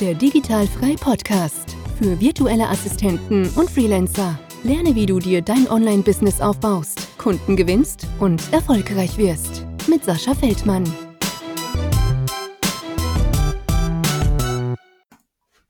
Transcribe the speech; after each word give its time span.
Der 0.00 0.14
Digitalfrei 0.14 0.94
Podcast 0.94 1.76
für 1.98 2.20
virtuelle 2.20 2.68
Assistenten 2.68 3.50
und 3.56 3.68
Freelancer. 3.68 4.38
Lerne, 4.62 4.94
wie 4.94 5.06
du 5.06 5.18
dir 5.18 5.42
dein 5.42 5.68
Online-Business 5.68 6.40
aufbaust, 6.40 7.18
Kunden 7.18 7.56
gewinnst 7.56 8.06
und 8.20 8.40
erfolgreich 8.52 9.18
wirst. 9.18 9.66
Mit 9.88 10.04
Sascha 10.04 10.36
Feldmann. 10.36 10.84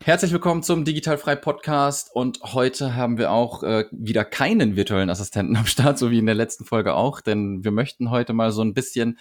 Herzlich 0.05 0.33
willkommen 0.33 0.63
zum 0.63 0.85
Digitalfrei 0.85 1.35
Podcast 1.35 2.15
und 2.15 2.41
heute 2.43 2.95
haben 2.95 3.17
wir 3.17 3.33
auch 3.33 3.63
äh, 3.63 3.87
wieder 3.93 4.27
keinen 4.27 4.77
virtuellen 4.77 5.09
Assistenten 5.09 5.57
am 5.57 5.65
Start, 5.65 5.97
so 5.97 6.11
wie 6.11 6.19
in 6.19 6.27
der 6.27 6.35
letzten 6.35 6.67
Folge 6.67 6.93
auch, 6.93 7.23
denn 7.23 7.65
wir 7.65 7.71
möchten 7.71 8.11
heute 8.11 8.35
mal 8.35 8.53
so 8.53 8.61
ein 8.61 8.75
bisschen 8.75 9.19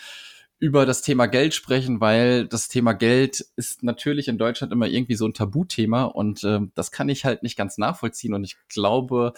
über 0.60 0.86
das 0.86 1.02
Thema 1.02 1.28
Geld 1.28 1.54
sprechen, 1.54 2.02
weil 2.02 2.48
das 2.48 2.68
Thema 2.68 2.94
Geld 2.94 3.46
ist 3.56 3.84
natürlich 3.84 4.28
in 4.28 4.38
Deutschland 4.38 4.74
immer 4.74 4.88
irgendwie 4.88 5.16
so 5.16 5.26
ein 5.26 5.34
Tabuthema 5.34 6.06
und 6.06 6.44
äh, 6.44 6.60
das 6.74 6.92
kann 6.92 7.10
ich 7.10 7.26
halt 7.26 7.44
nicht 7.44 7.58
ganz 7.58 7.78
nachvollziehen 7.78 8.34
und 8.34 8.44
ich 8.44 8.58
glaube, 8.70 9.34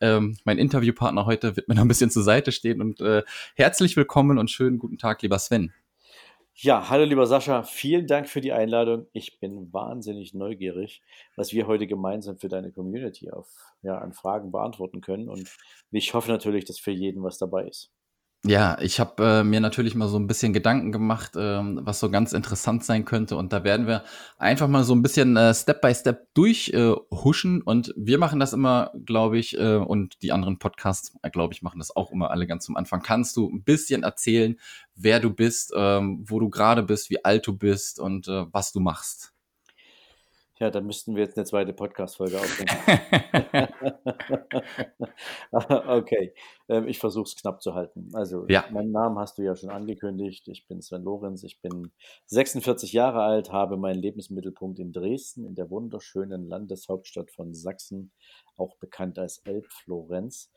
ähm, 0.00 0.36
mein 0.44 0.58
Interviewpartner 0.58 1.26
heute 1.26 1.56
wird 1.56 1.68
mir 1.68 1.76
noch 1.76 1.82
ein 1.82 1.88
bisschen 1.88 2.10
zur 2.10 2.24
Seite 2.24 2.50
stehen 2.50 2.80
und 2.80 3.00
äh, 3.00 3.22
herzlich 3.54 3.96
willkommen 3.96 4.38
und 4.38 4.50
schönen 4.50 4.78
guten 4.78 4.98
Tag, 4.98 5.22
lieber 5.22 5.38
Sven. 5.38 5.72
Ja, 6.56 6.88
hallo 6.88 7.04
lieber 7.04 7.26
Sascha, 7.26 7.64
vielen 7.64 8.06
Dank 8.06 8.28
für 8.28 8.40
die 8.40 8.52
Einladung. 8.52 9.06
Ich 9.12 9.40
bin 9.40 9.72
wahnsinnig 9.72 10.34
neugierig, 10.34 11.02
was 11.34 11.52
wir 11.52 11.66
heute 11.66 11.88
gemeinsam 11.88 12.38
für 12.38 12.48
deine 12.48 12.70
Community 12.70 13.30
auf, 13.30 13.48
ja, 13.82 13.98
an 13.98 14.12
Fragen 14.12 14.52
beantworten 14.52 15.00
können. 15.00 15.28
Und 15.28 15.52
ich 15.90 16.14
hoffe 16.14 16.30
natürlich, 16.30 16.64
dass 16.64 16.78
für 16.78 16.92
jeden 16.92 17.24
was 17.24 17.38
dabei 17.38 17.66
ist. 17.66 17.90
Ja, 18.46 18.76
ich 18.78 19.00
habe 19.00 19.24
äh, 19.24 19.42
mir 19.42 19.60
natürlich 19.60 19.94
mal 19.94 20.06
so 20.06 20.18
ein 20.18 20.26
bisschen 20.26 20.52
Gedanken 20.52 20.92
gemacht, 20.92 21.32
ähm, 21.34 21.80
was 21.82 21.98
so 21.98 22.10
ganz 22.10 22.34
interessant 22.34 22.84
sein 22.84 23.06
könnte. 23.06 23.36
Und 23.38 23.54
da 23.54 23.64
werden 23.64 23.86
wir 23.86 24.04
einfach 24.36 24.68
mal 24.68 24.84
so 24.84 24.94
ein 24.94 25.00
bisschen 25.00 25.34
äh, 25.38 25.54
Step 25.54 25.80
by 25.80 25.94
Step 25.94 26.28
durchhuschen. 26.34 27.60
Äh, 27.60 27.64
und 27.64 27.94
wir 27.96 28.18
machen 28.18 28.40
das 28.40 28.52
immer, 28.52 28.92
glaube 29.06 29.38
ich, 29.38 29.58
äh, 29.58 29.76
und 29.76 30.20
die 30.20 30.30
anderen 30.30 30.58
Podcasts, 30.58 31.16
äh, 31.22 31.30
glaube 31.30 31.54
ich, 31.54 31.62
machen 31.62 31.78
das 31.78 31.96
auch 31.96 32.12
immer 32.12 32.30
alle 32.30 32.46
ganz 32.46 32.66
zum 32.66 32.76
Anfang. 32.76 33.00
Kannst 33.00 33.34
du 33.38 33.48
ein 33.48 33.62
bisschen 33.62 34.02
erzählen, 34.02 34.60
wer 34.94 35.20
du 35.20 35.30
bist, 35.30 35.72
ähm, 35.74 36.22
wo 36.28 36.38
du 36.38 36.50
gerade 36.50 36.82
bist, 36.82 37.08
wie 37.08 37.24
alt 37.24 37.46
du 37.46 37.56
bist 37.56 37.98
und 37.98 38.28
äh, 38.28 38.44
was 38.52 38.72
du 38.72 38.80
machst? 38.80 39.33
Ja, 40.60 40.70
dann 40.70 40.86
müssten 40.86 41.16
wir 41.16 41.24
jetzt 41.24 41.36
eine 41.36 41.46
zweite 41.46 41.72
Podcast-Folge 41.72 42.38
aufnehmen. 42.38 42.70
okay, 45.88 46.32
ähm, 46.68 46.86
ich 46.86 47.00
versuche 47.00 47.24
es 47.24 47.34
knapp 47.34 47.60
zu 47.60 47.74
halten. 47.74 48.10
Also, 48.12 48.46
ja. 48.48 48.64
meinen 48.70 48.92
Namen 48.92 49.18
hast 49.18 49.36
du 49.36 49.42
ja 49.42 49.56
schon 49.56 49.70
angekündigt. 49.70 50.46
Ich 50.46 50.68
bin 50.68 50.80
Sven 50.80 51.02
Lorenz, 51.02 51.42
ich 51.42 51.60
bin 51.60 51.90
46 52.26 52.92
Jahre 52.92 53.22
alt, 53.22 53.50
habe 53.50 53.76
meinen 53.76 54.00
Lebensmittelpunkt 54.00 54.78
in 54.78 54.92
Dresden, 54.92 55.44
in 55.44 55.56
der 55.56 55.70
wunderschönen 55.70 56.46
Landeshauptstadt 56.46 57.32
von 57.32 57.52
Sachsen, 57.52 58.12
auch 58.56 58.76
bekannt 58.76 59.18
als 59.18 59.38
Elbflorenz. 59.38 60.52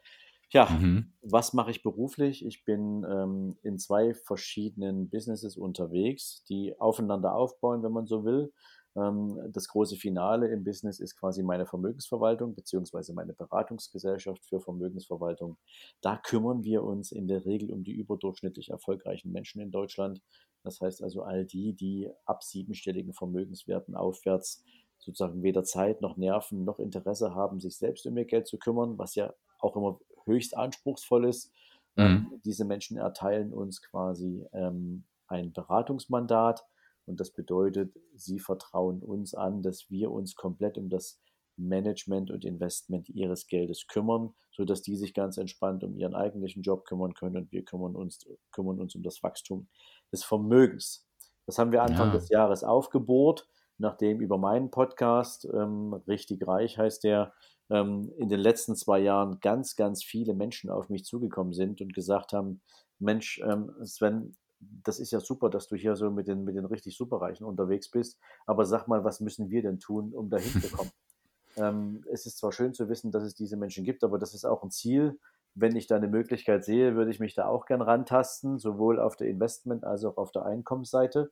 Ja, 0.50 0.70
mhm. 0.70 1.12
was 1.22 1.54
mache 1.54 1.72
ich 1.72 1.84
beruflich? 1.84 2.46
Ich 2.46 2.64
bin 2.64 3.04
ähm, 3.04 3.58
in 3.64 3.80
zwei 3.80 4.14
verschiedenen 4.14 5.10
Businesses 5.10 5.58
unterwegs, 5.58 6.44
die 6.48 6.80
aufeinander 6.80 7.34
aufbauen, 7.34 7.84
wenn 7.84 7.92
man 7.92 8.06
so 8.06 8.24
will. 8.24 8.54
Ähm, 8.98 9.40
das 9.52 9.68
große 9.68 9.96
Finale 9.96 10.48
im 10.48 10.64
Business 10.64 11.00
ist 11.00 11.18
quasi 11.18 11.44
meine 11.44 11.66
Vermögensverwaltung 11.66 12.56
beziehungsweise 12.56 13.14
meine 13.14 13.34
Beratungsgesellschaft 13.34 14.44
für 14.44 14.60
Vermögensverwaltung. 14.60 15.58
Da 16.02 16.18
kümmern 16.18 16.64
wir 16.64 16.84
uns 16.84 17.12
in 17.12 17.28
der 17.28 17.46
Regel 17.46 17.72
um 17.72 17.84
die 17.84 17.94
überdurchschnittlich 17.94 18.70
erfolgreichen 18.70 19.32
Menschen 19.32 19.62
in 19.62 19.72
Deutschland. 19.72 20.22
Das 20.64 20.82
heißt 20.82 21.04
also 21.04 21.22
all 21.22 21.46
die, 21.46 21.74
die 21.74 22.10
ab 22.26 22.44
siebenstelligen 22.44 23.14
Vermögenswerten 23.14 23.96
aufwärts 23.96 24.64
sozusagen 24.98 25.44
weder 25.44 25.64
Zeit 25.64 26.02
noch 26.02 26.18
Nerven 26.18 26.66
noch 26.66 26.80
Interesse 26.80 27.36
haben, 27.36 27.60
sich 27.60 27.78
selbst 27.78 28.06
um 28.08 28.18
ihr 28.18 28.26
Geld 28.26 28.48
zu 28.48 28.58
kümmern, 28.58 28.98
was 28.98 29.16
ja 29.16 29.34
auch 29.60 29.76
immer 29.76 30.00
höchst 30.26 30.58
anspruchsvoll 30.58 31.26
ist. 31.26 31.52
Ähm, 31.96 32.28
mhm. 32.32 32.42
diese 32.46 32.64
Menschen 32.64 32.98
erteilen 32.98 33.54
uns 33.54 33.82
quasi 33.82 34.46
ähm, 34.54 35.04
ein 35.28 35.52
Beratungsmandat 35.52 36.64
und 37.08 37.20
das 37.20 37.32
bedeutet, 37.32 37.96
sie 38.16 38.40
vertrauen 38.40 39.02
uns 39.02 39.34
an, 39.34 39.62
dass 39.62 39.90
wir 39.90 40.12
uns 40.12 40.36
komplett 40.36 40.78
um 40.78 40.90
das 40.90 41.20
Management 41.56 42.30
und 42.30 42.46
Investment 42.46 43.10
ihres 43.10 43.48
Geldes 43.48 43.88
kümmern, 43.88 44.36
sodass 44.52 44.82
die 44.82 44.96
sich 44.96 45.14
ganz 45.14 45.38
entspannt 45.38 45.84
um 45.84 45.96
ihren 45.96 46.16
eigentlichen 46.16 46.62
Job 46.62 46.86
kümmern 46.86 47.14
können 47.14 47.38
und 47.38 47.52
wir 47.52 47.64
kümmern 47.64 47.96
uns, 47.96 48.28
kümmern 48.52 48.80
uns 48.80 48.94
um 48.96 49.04
das 49.04 49.24
Wachstum 49.24 49.68
des 50.12 50.24
Vermögens. 50.24 51.08
Das 51.46 51.58
haben 51.58 51.72
wir 51.72 51.82
Anfang 51.82 52.08
ja. 52.08 52.14
des 52.14 52.30
Jahres 52.30 52.64
aufgebohrt, 52.64 53.48
nachdem 53.78 54.20
über 54.20 54.38
meinen 54.38 54.70
Podcast, 54.70 55.48
ähm, 55.52 55.94
richtig 56.08 56.46
reich 56.46 56.78
heißt 56.78 57.04
der, 57.04 57.34
ähm, 57.70 58.12
in 58.18 58.30
den 58.30 58.40
letzten 58.40 58.76
zwei 58.76 59.00
Jahren 59.00 59.40
ganz, 59.40 59.76
ganz 59.76 60.04
viele 60.04 60.34
Menschen 60.34 60.70
auf 60.70 60.90
mich 60.90 61.06
zugekommen 61.06 61.54
sind 61.54 61.82
und 61.82 61.94
gesagt 61.94 62.34
haben, 62.34 62.62
Mensch, 63.00 63.42
ähm, 63.44 63.72
Sven, 63.84 64.36
das 64.60 65.00
ist 65.00 65.12
ja 65.12 65.20
super, 65.20 65.50
dass 65.50 65.68
du 65.68 65.76
hier 65.76 65.96
so 65.96 66.10
mit 66.10 66.28
den, 66.28 66.44
mit 66.44 66.56
den 66.56 66.66
richtig 66.66 66.98
Superreichen 66.98 67.46
unterwegs 67.46 67.90
bist. 67.90 68.20
Aber 68.46 68.66
sag 68.66 68.88
mal, 68.88 69.04
was 69.04 69.20
müssen 69.20 69.50
wir 69.50 69.62
denn 69.62 69.80
tun, 69.80 70.14
um 70.14 70.30
dahin 70.30 70.62
zu 70.62 70.70
kommen? 70.72 70.92
ähm, 71.58 72.04
es 72.12 72.26
ist 72.26 72.38
zwar 72.38 72.52
schön 72.52 72.74
zu 72.74 72.90
wissen, 72.90 73.12
dass 73.12 73.24
es 73.24 73.36
diese 73.36 73.58
Menschen 73.58 73.84
gibt, 73.84 74.04
aber 74.04 74.18
das 74.18 74.34
ist 74.34 74.46
auch 74.46 74.64
ein 74.64 74.72
Ziel. 74.72 75.20
Wenn 75.54 75.76
ich 75.76 75.88
da 75.88 75.96
eine 75.96 76.08
Möglichkeit 76.08 76.64
sehe, 76.64 76.96
würde 76.96 77.12
ich 77.12 77.20
mich 77.20 77.36
da 77.36 77.48
auch 77.48 77.66
gern 77.66 77.82
rantasten, 77.82 78.60
sowohl 78.60 79.00
auf 79.00 79.16
der 79.16 79.28
Investment- 79.28 79.84
als 79.84 80.04
auch 80.06 80.18
auf 80.18 80.32
der 80.32 80.46
Einkommensseite. 80.46 81.32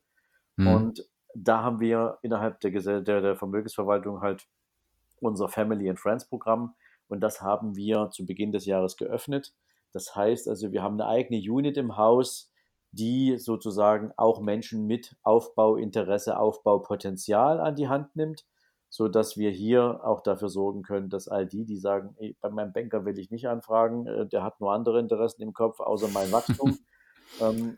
Mhm. 0.56 0.68
Und 0.68 1.10
da 1.36 1.64
haben 1.64 1.80
wir 1.80 2.20
innerhalb 2.22 2.60
der, 2.62 2.72
der, 3.02 3.22
der 3.22 3.36
Vermögensverwaltung 3.36 4.22
halt 4.22 4.48
unser 5.20 5.50
Family 5.50 5.90
and 5.90 6.00
Friends 6.00 6.26
Programm 6.26 6.76
und 7.08 7.22
das 7.22 7.42
haben 7.42 7.76
wir 7.76 8.10
zu 8.12 8.26
Beginn 8.26 8.52
des 8.52 8.66
Jahres 8.66 8.98
geöffnet. 8.98 9.54
Das 9.92 10.16
heißt 10.16 10.48
also, 10.48 10.72
wir 10.72 10.82
haben 10.82 11.00
eine 11.00 11.10
eigene 11.10 11.40
Unit 11.40 11.78
im 11.78 11.98
Haus, 11.98 12.52
die 12.96 13.38
sozusagen 13.38 14.12
auch 14.16 14.40
Menschen 14.40 14.86
mit 14.86 15.16
Aufbauinteresse, 15.22 16.40
Aufbaupotenzial 16.40 17.60
an 17.60 17.76
die 17.76 17.90
Hand 17.90 18.16
nimmt, 18.16 18.46
so 18.90 19.10
dass 19.10 19.36
wir 19.36 19.52
hier 19.52 20.02
auch 20.04 20.22
dafür 20.22 20.50
sorgen 20.50 20.82
können, 20.82 21.10
dass 21.10 21.28
all 21.28 21.46
die, 21.46 21.66
die 21.66 21.78
sagen, 21.78 22.16
ey, 22.18 22.38
bei 22.40 22.50
meinem 22.50 22.72
Banker 22.72 23.04
will 23.04 23.20
ich 23.20 23.32
nicht 23.32 23.48
anfragen, 23.48 24.08
äh, 24.08 24.26
der 24.28 24.44
hat 24.44 24.62
nur 24.62 24.74
andere 24.74 25.00
Interessen 25.00 25.42
im 25.42 25.54
Kopf, 25.54 25.80
außer 25.82 26.08
mein 26.08 26.32
Wachstum, 26.32 26.78
ähm, 27.42 27.78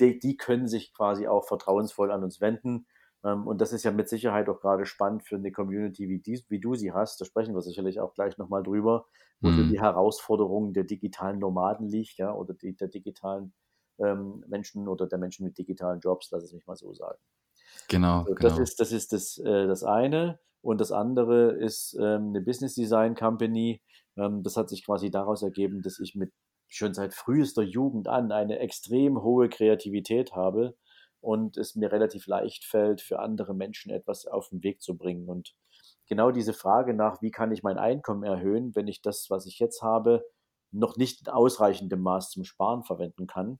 die, 0.00 0.18
die, 0.18 0.36
können 0.36 0.68
sich 0.68 0.92
quasi 0.92 1.26
auch 1.26 1.46
vertrauensvoll 1.46 2.10
an 2.10 2.22
uns 2.22 2.40
wenden. 2.40 2.86
Ähm, 3.24 3.46
und 3.46 3.60
das 3.62 3.72
ist 3.72 3.84
ja 3.84 3.92
mit 3.92 4.08
Sicherheit 4.08 4.48
auch 4.50 4.60
gerade 4.60 4.84
spannend 4.84 5.22
für 5.22 5.36
eine 5.36 5.52
Community 5.52 6.08
wie, 6.10 6.20
die, 6.20 6.44
wie 6.48 6.60
du 6.60 6.74
sie 6.74 6.92
hast. 6.92 7.20
Da 7.20 7.24
sprechen 7.24 7.54
wir 7.54 7.62
sicherlich 7.62 8.00
auch 8.00 8.12
gleich 8.12 8.36
nochmal 8.36 8.62
drüber, 8.62 9.06
wo 9.40 9.48
mhm. 9.48 9.70
die 9.70 9.80
Herausforderungen 9.80 10.74
der 10.74 10.84
digitalen 10.84 11.38
Nomaden 11.38 11.88
liegt, 11.88 12.18
ja, 12.18 12.34
oder 12.34 12.52
die, 12.52 12.76
der 12.76 12.88
digitalen 12.88 13.54
ähm, 13.98 14.44
Menschen 14.48 14.88
oder 14.88 15.06
der 15.06 15.18
Menschen 15.18 15.44
mit 15.44 15.58
digitalen 15.58 16.00
Jobs, 16.00 16.28
lass 16.30 16.44
es 16.44 16.52
mich 16.52 16.66
mal 16.66 16.76
so 16.76 16.92
sagen. 16.92 17.18
Genau. 17.88 18.20
Also 18.20 18.34
das 18.34 18.52
genau. 18.52 18.62
ist 18.62 18.80
das, 18.80 18.92
ist 18.92 19.12
das, 19.12 19.38
äh, 19.38 19.66
das 19.66 19.84
eine. 19.84 20.38
Und 20.62 20.80
das 20.80 20.92
andere 20.92 21.52
ist 21.52 21.94
ähm, 22.00 22.28
eine 22.28 22.40
Business 22.40 22.74
Design 22.74 23.14
Company. 23.14 23.82
Ähm, 24.16 24.42
das 24.42 24.56
hat 24.56 24.68
sich 24.68 24.84
quasi 24.84 25.10
daraus 25.10 25.42
ergeben, 25.42 25.82
dass 25.82 26.00
ich 26.00 26.14
mit 26.14 26.32
schon 26.68 26.94
seit 26.94 27.14
frühester 27.14 27.62
Jugend 27.62 28.08
an 28.08 28.32
eine 28.32 28.58
extrem 28.58 29.22
hohe 29.22 29.48
Kreativität 29.48 30.32
habe 30.32 30.74
und 31.20 31.56
es 31.56 31.74
mir 31.74 31.92
relativ 31.92 32.26
leicht 32.26 32.64
fällt, 32.64 33.00
für 33.00 33.18
andere 33.18 33.54
Menschen 33.54 33.90
etwas 33.90 34.26
auf 34.26 34.48
den 34.48 34.62
Weg 34.62 34.82
zu 34.82 34.96
bringen. 34.96 35.28
Und 35.28 35.54
genau 36.08 36.30
diese 36.30 36.52
Frage 36.52 36.94
nach, 36.94 37.22
wie 37.22 37.30
kann 37.30 37.52
ich 37.52 37.62
mein 37.62 37.78
Einkommen 37.78 38.24
erhöhen, 38.24 38.74
wenn 38.74 38.88
ich 38.88 39.02
das, 39.02 39.26
was 39.30 39.46
ich 39.46 39.58
jetzt 39.58 39.82
habe, 39.82 40.24
noch 40.70 40.96
nicht 40.96 41.20
in 41.20 41.32
ausreichendem 41.32 42.00
Maß 42.00 42.30
zum 42.30 42.44
Sparen 42.44 42.82
verwenden 42.84 43.26
kann, 43.26 43.58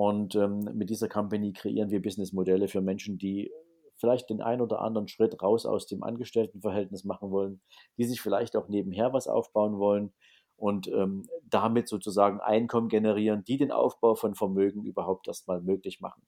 und 0.00 0.34
ähm, 0.34 0.60
mit 0.72 0.88
dieser 0.88 1.10
Company 1.10 1.52
kreieren 1.52 1.90
wir 1.90 2.00
Businessmodelle 2.00 2.68
für 2.68 2.80
Menschen, 2.80 3.18
die 3.18 3.52
vielleicht 3.96 4.30
den 4.30 4.40
ein 4.40 4.62
oder 4.62 4.80
anderen 4.80 5.08
Schritt 5.08 5.42
raus 5.42 5.66
aus 5.66 5.86
dem 5.86 6.02
Angestelltenverhältnis 6.02 7.04
machen 7.04 7.30
wollen, 7.30 7.60
die 7.98 8.04
sich 8.04 8.22
vielleicht 8.22 8.56
auch 8.56 8.68
nebenher 8.68 9.12
was 9.12 9.28
aufbauen 9.28 9.76
wollen 9.76 10.14
und 10.56 10.88
ähm, 10.88 11.28
damit 11.44 11.86
sozusagen 11.86 12.40
Einkommen 12.40 12.88
generieren, 12.88 13.44
die 13.44 13.58
den 13.58 13.72
Aufbau 13.72 14.14
von 14.14 14.34
Vermögen 14.34 14.86
überhaupt 14.86 15.28
erstmal 15.28 15.60
möglich 15.60 16.00
machen. 16.00 16.22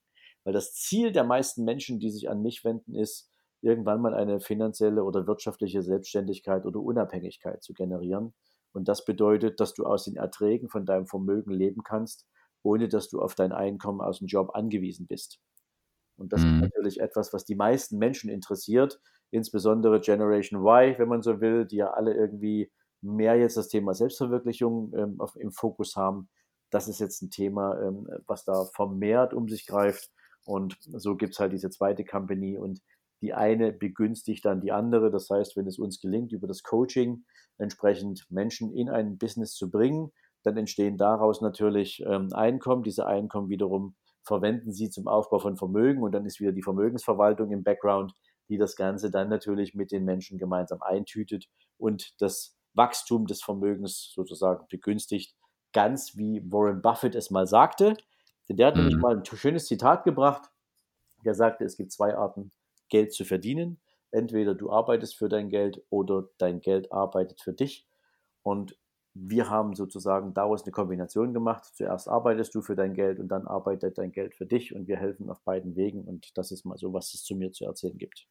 Weil 0.45 0.53
das 0.53 0.75
Ziel 0.75 1.11
der 1.11 1.25
meisten 1.25 1.65
Menschen, 1.65 1.99
die 1.99 2.11
sich 2.11 2.29
an 2.29 2.43
mich 2.43 2.65
wenden, 2.65 2.95
ist, 2.95 3.33
irgendwann 3.63 4.03
mal 4.03 4.13
eine 4.13 4.41
finanzielle 4.41 5.03
oder 5.03 5.27
wirtschaftliche 5.27 5.81
Selbstständigkeit 5.81 6.67
oder 6.67 6.81
Unabhängigkeit 6.81 7.63
zu 7.63 7.73
generieren. 7.73 8.35
Und 8.75 8.87
das 8.87 9.07
bedeutet, 9.07 9.61
dass 9.61 9.73
du 9.73 9.87
aus 9.87 10.05
den 10.05 10.17
Erträgen 10.17 10.69
von 10.69 10.85
deinem 10.85 11.07
Vermögen 11.07 11.53
leben 11.53 11.83
kannst 11.83 12.27
ohne 12.63 12.89
dass 12.89 13.09
du 13.09 13.21
auf 13.21 13.35
dein 13.35 13.53
Einkommen 13.53 14.01
aus 14.01 14.19
dem 14.19 14.27
Job 14.27 14.55
angewiesen 14.55 15.07
bist. 15.07 15.41
Und 16.17 16.33
das 16.33 16.43
mhm. 16.43 16.55
ist 16.55 16.61
natürlich 16.63 17.01
etwas, 17.01 17.33
was 17.33 17.45
die 17.45 17.57
meisten 17.57 17.99
Menschen 17.99 18.31
interessiert, 18.31 19.01
insbesondere 19.31 20.01
Generation 20.01 20.61
Y, 20.61 20.99
wenn 20.99 21.09
man 21.09 21.23
so 21.23 21.41
will, 21.41 21.65
die 21.65 21.77
ja 21.77 21.91
alle 21.91 22.15
irgendwie 22.15 22.71
mehr 23.01 23.37
jetzt 23.37 23.57
das 23.57 23.69
Thema 23.69 23.95
Selbstverwirklichung 23.95 24.93
ähm, 24.97 25.21
auf, 25.21 25.35
im 25.37 25.51
Fokus 25.51 25.97
haben. 25.97 26.29
Das 26.71 26.87
ist 26.87 27.01
jetzt 27.01 27.23
ein 27.23 27.31
Thema, 27.31 27.81
ähm, 27.83 28.07
was 28.27 28.45
da 28.45 28.67
vermehrt 28.75 29.35
um 29.35 29.49
sich 29.49 29.67
greift. 29.67 30.11
Und 30.45 30.77
so 30.81 31.17
gibt 31.17 31.33
es 31.33 31.41
halt 31.41 31.53
diese 31.53 31.71
zweite 31.71 32.05
Company 32.05 32.59
und 32.59 32.81
Die 33.23 33.35
eine 33.35 33.73
begünstigt 33.73 34.45
dann 34.45 34.61
die 34.61 34.73
andere. 34.73 35.11
Das 35.11 35.31
heißt, 35.31 35.57
wenn 35.57 35.67
es 35.67 35.79
uns 35.79 36.01
gelingt, 36.01 36.33
über 36.33 36.49
das 36.49 36.63
Coaching 36.63 37.25
entsprechend 37.57 38.27
Menschen 38.31 38.75
in 38.75 38.91
ein 38.91 39.17
Business 39.17 39.55
zu 39.55 39.71
bringen, 39.71 40.13
dann 40.43 40.57
entstehen 40.57 40.97
daraus 40.97 41.41
natürlich 41.41 42.03
ähm, 42.07 42.33
Einkommen. 42.33 42.83
Diese 42.83 43.07
Einkommen 43.07 43.49
wiederum 43.49 43.95
verwenden 44.25 44.73
sie 44.73 44.91
zum 44.91 45.09
Aufbau 45.09 45.39
von 45.39 45.57
Vermögen 45.57 46.03
und 46.03 46.13
dann 46.13 46.27
ist 46.27 46.41
wieder 46.41 46.53
die 46.53 46.63
Vermögensverwaltung 46.63 47.51
im 47.51 47.63
Background, 47.63 48.13
die 48.49 48.59
das 48.59 48.77
Ganze 48.77 49.11
dann 49.11 49.29
natürlich 49.29 49.75
mit 49.75 49.93
den 49.93 50.05
Menschen 50.05 50.39
gemeinsam 50.39 50.83
eintütet 50.83 51.49
und 51.79 52.21
das 52.21 52.57
Wachstum 52.75 53.27
des 53.27 53.43
Vermögens 53.43 54.13
sozusagen 54.15 54.67
begünstigt, 54.69 55.35
ganz 55.73 56.17
wie 56.17 56.43
Warren 56.51 56.83
Buffett 56.83 57.15
es 57.15 57.31
mal 57.31 57.47
sagte. 57.47 57.95
Denn 58.49 58.57
der 58.57 58.69
hat 58.69 58.77
mhm. 58.77 58.83
nämlich 58.83 58.99
mal 58.99 59.17
ein 59.17 59.25
schönes 59.25 59.67
Zitat 59.67 60.05
gebracht. 60.05 60.51
Der 61.25 61.35
sagte, 61.35 61.65
es 61.65 61.77
gibt 61.77 61.93
zwei 61.93 62.17
Arten, 62.17 62.53
Geld 62.89 63.13
zu 63.13 63.25
verdienen. 63.25 63.81
Entweder 64.11 64.55
du 64.55 64.71
arbeitest 64.71 65.17
für 65.17 65.29
dein 65.29 65.49
Geld 65.49 65.83
oder 65.89 66.29
dein 66.39 66.61
Geld 66.61 66.93
arbeitet 66.93 67.41
für 67.41 67.53
dich. 67.53 67.89
Und 68.43 68.77
wir 69.15 69.51
haben 69.51 69.75
sozusagen 69.75 70.33
daraus 70.33 70.63
eine 70.63 70.73
Kombination 70.73 71.35
gemacht. 71.35 71.65
Zuerst 71.75 72.09
arbeitest 72.09 72.55
du 72.55 72.63
für 72.63 72.77
dein 72.77 72.95
Geld 72.95 73.19
und 73.19 73.29
dann 73.29 73.47
arbeitet 73.47 73.99
dein 73.99 74.13
Geld 74.13 74.35
für 74.35 74.47
dich 74.47 74.75
und 74.75 74.89
wir 74.89 74.97
helfen 74.97 75.29
auf 75.29 75.41
beiden 75.43 75.77
Wegen 75.77 76.05
und 76.05 76.37
das 76.37 76.51
ist 76.51 76.65
mal 76.65 76.79
so, 76.79 76.93
was 76.93 77.13
es 77.15 77.23
zu 77.23 77.35
mir 77.35 77.53
zu 77.53 77.65
erzählen 77.65 77.99
gibt. 77.99 78.27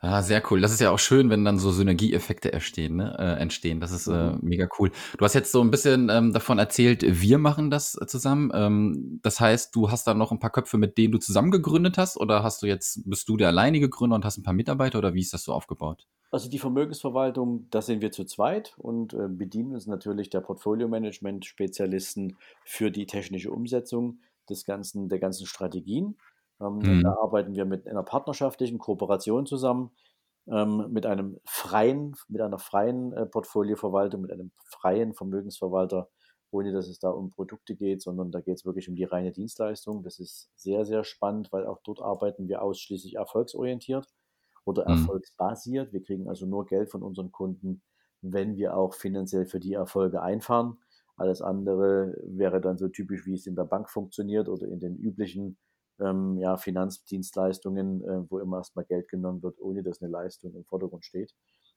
Ah, 0.00 0.22
sehr 0.22 0.42
cool. 0.50 0.60
Das 0.60 0.72
ist 0.72 0.80
ja 0.80 0.90
auch 0.90 0.98
schön, 0.98 1.30
wenn 1.30 1.44
dann 1.44 1.58
so 1.58 1.70
Synergieeffekte 1.70 2.52
entstehen. 2.52 2.96
Ne? 2.96 3.16
Äh, 3.18 3.40
entstehen. 3.40 3.80
Das 3.80 3.92
ist 3.92 4.06
äh, 4.06 4.30
mhm. 4.32 4.38
mega 4.42 4.68
cool. 4.78 4.90
Du 5.16 5.24
hast 5.24 5.34
jetzt 5.34 5.52
so 5.52 5.60
ein 5.60 5.70
bisschen 5.70 6.08
ähm, 6.10 6.32
davon 6.32 6.58
erzählt, 6.58 7.04
wir 7.06 7.38
machen 7.38 7.70
das 7.70 7.92
zusammen. 8.06 8.50
Ähm, 8.54 9.20
das 9.22 9.40
heißt, 9.40 9.74
du 9.74 9.90
hast 9.90 10.06
da 10.06 10.14
noch 10.14 10.32
ein 10.32 10.38
paar 10.38 10.50
Köpfe, 10.50 10.78
mit 10.78 10.98
denen 10.98 11.12
du 11.12 11.18
zusammen 11.18 11.50
gegründet 11.50 11.98
hast, 11.98 12.16
oder 12.16 12.42
hast 12.42 12.62
du 12.62 12.66
jetzt 12.66 13.08
bist 13.08 13.28
du 13.28 13.36
der 13.36 13.48
alleinige 13.48 13.88
Gründer 13.88 14.16
und 14.16 14.24
hast 14.24 14.38
ein 14.38 14.42
paar 14.42 14.54
Mitarbeiter, 14.54 14.98
oder 14.98 15.14
wie 15.14 15.20
ist 15.20 15.34
das 15.34 15.44
so 15.44 15.52
aufgebaut? 15.52 16.06
Also 16.30 16.50
die 16.50 16.58
Vermögensverwaltung, 16.58 17.68
da 17.70 17.80
sind 17.80 18.02
wir 18.02 18.12
zu 18.12 18.24
zweit 18.24 18.74
und 18.78 19.14
äh, 19.14 19.28
bedienen 19.28 19.72
uns 19.72 19.86
natürlich 19.86 20.28
der 20.28 20.40
Portfolio-Management-Spezialisten 20.40 22.36
für 22.64 22.90
die 22.90 23.06
technische 23.06 23.50
Umsetzung 23.50 24.18
des 24.48 24.64
ganzen, 24.64 25.08
der 25.08 25.18
ganzen 25.18 25.46
Strategien. 25.46 26.16
Ähm, 26.60 26.78
mhm. 26.78 27.02
Da 27.02 27.14
arbeiten 27.20 27.54
wir 27.54 27.64
mit 27.64 27.86
einer 27.86 28.02
partnerschaftlichen 28.02 28.78
Kooperation 28.78 29.46
zusammen, 29.46 29.90
ähm, 30.50 30.90
mit 30.90 31.06
einem 31.06 31.38
freien, 31.44 32.16
mit 32.28 32.40
einer 32.40 32.58
freien 32.58 33.12
äh, 33.12 33.26
Portfolioverwaltung, 33.26 34.22
mit 34.22 34.32
einem 34.32 34.50
freien 34.64 35.14
Vermögensverwalter, 35.14 36.08
ohne 36.50 36.72
dass 36.72 36.88
es 36.88 36.98
da 36.98 37.10
um 37.10 37.30
Produkte 37.30 37.76
geht, 37.76 38.02
sondern 38.02 38.30
da 38.30 38.40
geht 38.40 38.56
es 38.56 38.64
wirklich 38.64 38.88
um 38.88 38.96
die 38.96 39.04
reine 39.04 39.32
Dienstleistung. 39.32 40.02
Das 40.02 40.18
ist 40.18 40.50
sehr, 40.56 40.84
sehr 40.84 41.04
spannend, 41.04 41.52
weil 41.52 41.66
auch 41.66 41.80
dort 41.84 42.00
arbeiten 42.00 42.48
wir 42.48 42.62
ausschließlich 42.62 43.16
erfolgsorientiert 43.16 44.06
oder 44.64 44.84
mhm. 44.84 45.00
erfolgsbasiert. 45.00 45.92
Wir 45.92 46.02
kriegen 46.02 46.28
also 46.28 46.46
nur 46.46 46.64
Geld 46.66 46.90
von 46.90 47.02
unseren 47.02 47.30
Kunden, 47.30 47.82
wenn 48.22 48.56
wir 48.56 48.76
auch 48.76 48.94
finanziell 48.94 49.46
für 49.46 49.60
die 49.60 49.74
Erfolge 49.74 50.22
einfahren. 50.22 50.78
Alles 51.16 51.42
andere 51.42 52.16
wäre 52.24 52.60
dann 52.60 52.78
so 52.78 52.88
typisch, 52.88 53.26
wie 53.26 53.34
es 53.34 53.46
in 53.46 53.56
der 53.56 53.64
Bank 53.64 53.90
funktioniert 53.90 54.48
oder 54.48 54.66
in 54.68 54.80
den 54.80 54.96
üblichen 54.96 55.58
ähm, 56.00 56.38
ja, 56.38 56.56
Finanzdienstleistungen, 56.56 58.02
äh, 58.04 58.30
wo 58.30 58.38
immer 58.38 58.58
erstmal 58.58 58.84
Geld 58.84 59.08
genommen 59.08 59.42
wird, 59.42 59.60
ohne 59.60 59.82
dass 59.82 60.02
eine 60.02 60.10
Leistung 60.10 60.54
im 60.54 60.64
Vordergrund 60.64 61.04
steht. 61.04 61.34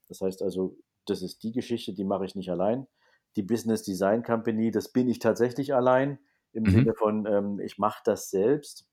Das 0.07 0.21
heißt 0.21 0.41
also, 0.41 0.77
das 1.05 1.21
ist 1.21 1.43
die 1.43 1.51
Geschichte, 1.51 1.93
die 1.93 2.03
mache 2.03 2.25
ich 2.25 2.35
nicht 2.35 2.51
allein. 2.51 2.87
Die 3.35 3.43
Business 3.43 3.83
Design 3.83 4.23
Company, 4.23 4.71
das 4.71 4.89
bin 4.89 5.07
ich 5.07 5.19
tatsächlich 5.19 5.73
allein 5.73 6.19
im 6.53 6.63
mhm. 6.63 6.69
Sinne 6.69 6.93
von, 6.93 7.25
ähm, 7.25 7.59
ich 7.59 7.77
mache 7.77 8.01
das 8.03 8.29
selbst, 8.29 8.85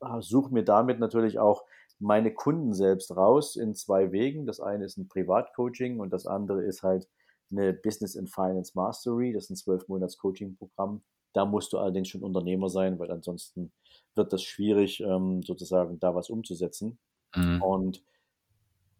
ah, 0.00 0.20
suche 0.20 0.52
mir 0.52 0.64
damit 0.64 0.98
natürlich 0.98 1.38
auch 1.38 1.64
meine 1.98 2.32
Kunden 2.32 2.74
selbst 2.74 3.16
raus 3.16 3.56
in 3.56 3.74
zwei 3.74 4.12
Wegen. 4.12 4.46
Das 4.46 4.60
eine 4.60 4.84
ist 4.84 4.98
ein 4.98 5.08
Privatcoaching 5.08 6.00
und 6.00 6.12
das 6.12 6.26
andere 6.26 6.62
ist 6.62 6.82
halt 6.82 7.08
eine 7.50 7.72
Business 7.72 8.16
and 8.16 8.30
Finance 8.30 8.72
Mastery. 8.74 9.32
Das 9.32 9.44
ist 9.44 9.50
ein 9.50 9.56
zwölf 9.56 9.88
Monats 9.88 10.18
Coaching-Programm. 10.18 11.02
Da 11.32 11.44
musst 11.44 11.72
du 11.72 11.78
allerdings 11.78 12.08
schon 12.08 12.22
Unternehmer 12.22 12.68
sein, 12.68 12.98
weil 12.98 13.10
ansonsten 13.10 13.72
wird 14.14 14.32
das 14.32 14.42
schwierig, 14.42 15.00
ähm, 15.00 15.42
sozusagen 15.42 15.98
da 16.00 16.14
was 16.14 16.30
umzusetzen. 16.30 16.98
Mhm. 17.34 17.62
Und 17.62 18.02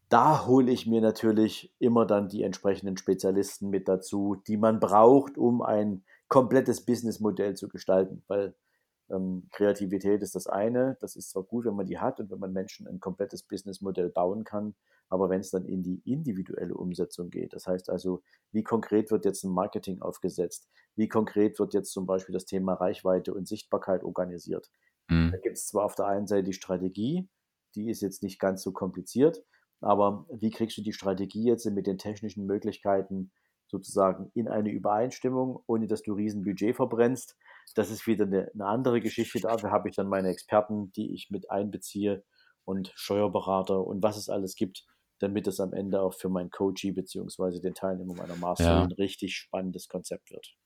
da 0.08 0.46
hole 0.46 0.70
ich 0.70 0.86
mir 0.86 1.00
natürlich 1.00 1.72
immer 1.78 2.06
dann 2.06 2.28
die 2.28 2.42
entsprechenden 2.42 2.96
Spezialisten 2.96 3.70
mit 3.70 3.88
dazu, 3.88 4.36
die 4.46 4.56
man 4.56 4.78
braucht, 4.78 5.36
um 5.36 5.62
ein 5.62 6.04
komplettes 6.28 6.84
Businessmodell 6.84 7.54
zu 7.54 7.68
gestalten. 7.68 8.22
Weil 8.28 8.54
ähm, 9.10 9.48
Kreativität 9.52 10.22
ist 10.22 10.34
das 10.34 10.46
eine, 10.46 10.96
das 11.00 11.16
ist 11.16 11.30
zwar 11.30 11.44
gut, 11.44 11.64
wenn 11.64 11.76
man 11.76 11.86
die 11.86 11.98
hat 11.98 12.20
und 12.20 12.30
wenn 12.30 12.38
man 12.38 12.52
Menschen 12.52 12.86
ein 12.86 13.00
komplettes 13.00 13.42
Businessmodell 13.42 14.08
bauen 14.10 14.44
kann, 14.44 14.74
aber 15.08 15.30
wenn 15.30 15.40
es 15.40 15.50
dann 15.50 15.64
in 15.64 15.82
die 15.82 16.02
individuelle 16.04 16.74
Umsetzung 16.74 17.30
geht, 17.30 17.52
das 17.52 17.66
heißt 17.66 17.90
also, 17.90 18.22
wie 18.52 18.64
konkret 18.64 19.10
wird 19.10 19.24
jetzt 19.24 19.44
ein 19.44 19.52
Marketing 19.52 20.02
aufgesetzt, 20.02 20.68
wie 20.96 21.08
konkret 21.08 21.58
wird 21.58 21.74
jetzt 21.74 21.92
zum 21.92 22.06
Beispiel 22.06 22.32
das 22.32 22.46
Thema 22.46 22.74
Reichweite 22.74 23.32
und 23.34 23.46
Sichtbarkeit 23.46 24.02
organisiert, 24.02 24.70
Mhm. 25.08 25.30
Da 25.32 25.38
gibt 25.38 25.56
es 25.56 25.66
zwar 25.66 25.84
auf 25.84 25.94
der 25.94 26.06
einen 26.06 26.26
Seite 26.26 26.44
die 26.44 26.52
Strategie, 26.52 27.28
die 27.74 27.90
ist 27.90 28.00
jetzt 28.00 28.22
nicht 28.22 28.38
ganz 28.38 28.62
so 28.62 28.72
kompliziert, 28.72 29.42
aber 29.80 30.26
wie 30.30 30.50
kriegst 30.50 30.76
du 30.78 30.82
die 30.82 30.92
Strategie 30.92 31.44
jetzt 31.44 31.66
mit 31.66 31.86
den 31.86 31.98
technischen 31.98 32.46
Möglichkeiten 32.46 33.32
sozusagen 33.66 34.30
in 34.34 34.48
eine 34.48 34.70
Übereinstimmung, 34.70 35.62
ohne 35.66 35.86
dass 35.86 36.02
du 36.02 36.14
riesen 36.14 36.44
Budget 36.44 36.76
verbrennst? 36.76 37.36
Das 37.74 37.90
ist 37.90 38.06
wieder 38.06 38.24
eine, 38.24 38.50
eine 38.54 38.66
andere 38.66 39.00
Geschichte. 39.00 39.40
Dafür 39.40 39.70
habe 39.70 39.88
ich 39.88 39.96
dann 39.96 40.08
meine 40.08 40.28
Experten, 40.28 40.92
die 40.92 41.14
ich 41.14 41.30
mit 41.30 41.50
einbeziehe 41.50 42.24
und 42.64 42.92
Steuerberater 42.94 43.86
und 43.86 44.02
was 44.02 44.16
es 44.16 44.28
alles 44.28 44.56
gibt, 44.56 44.84
damit 45.18 45.46
es 45.46 45.60
am 45.60 45.72
Ende 45.72 46.00
auch 46.00 46.14
für 46.14 46.28
meinen 46.28 46.50
Coachie 46.50 46.92
bzw. 46.92 47.60
den 47.60 47.74
Teilnehmer 47.74 48.14
meiner 48.14 48.36
Master 48.36 48.64
ja. 48.64 48.82
ein 48.82 48.92
richtig 48.92 49.36
spannendes 49.36 49.88
Konzept 49.88 50.30
wird. 50.30 50.56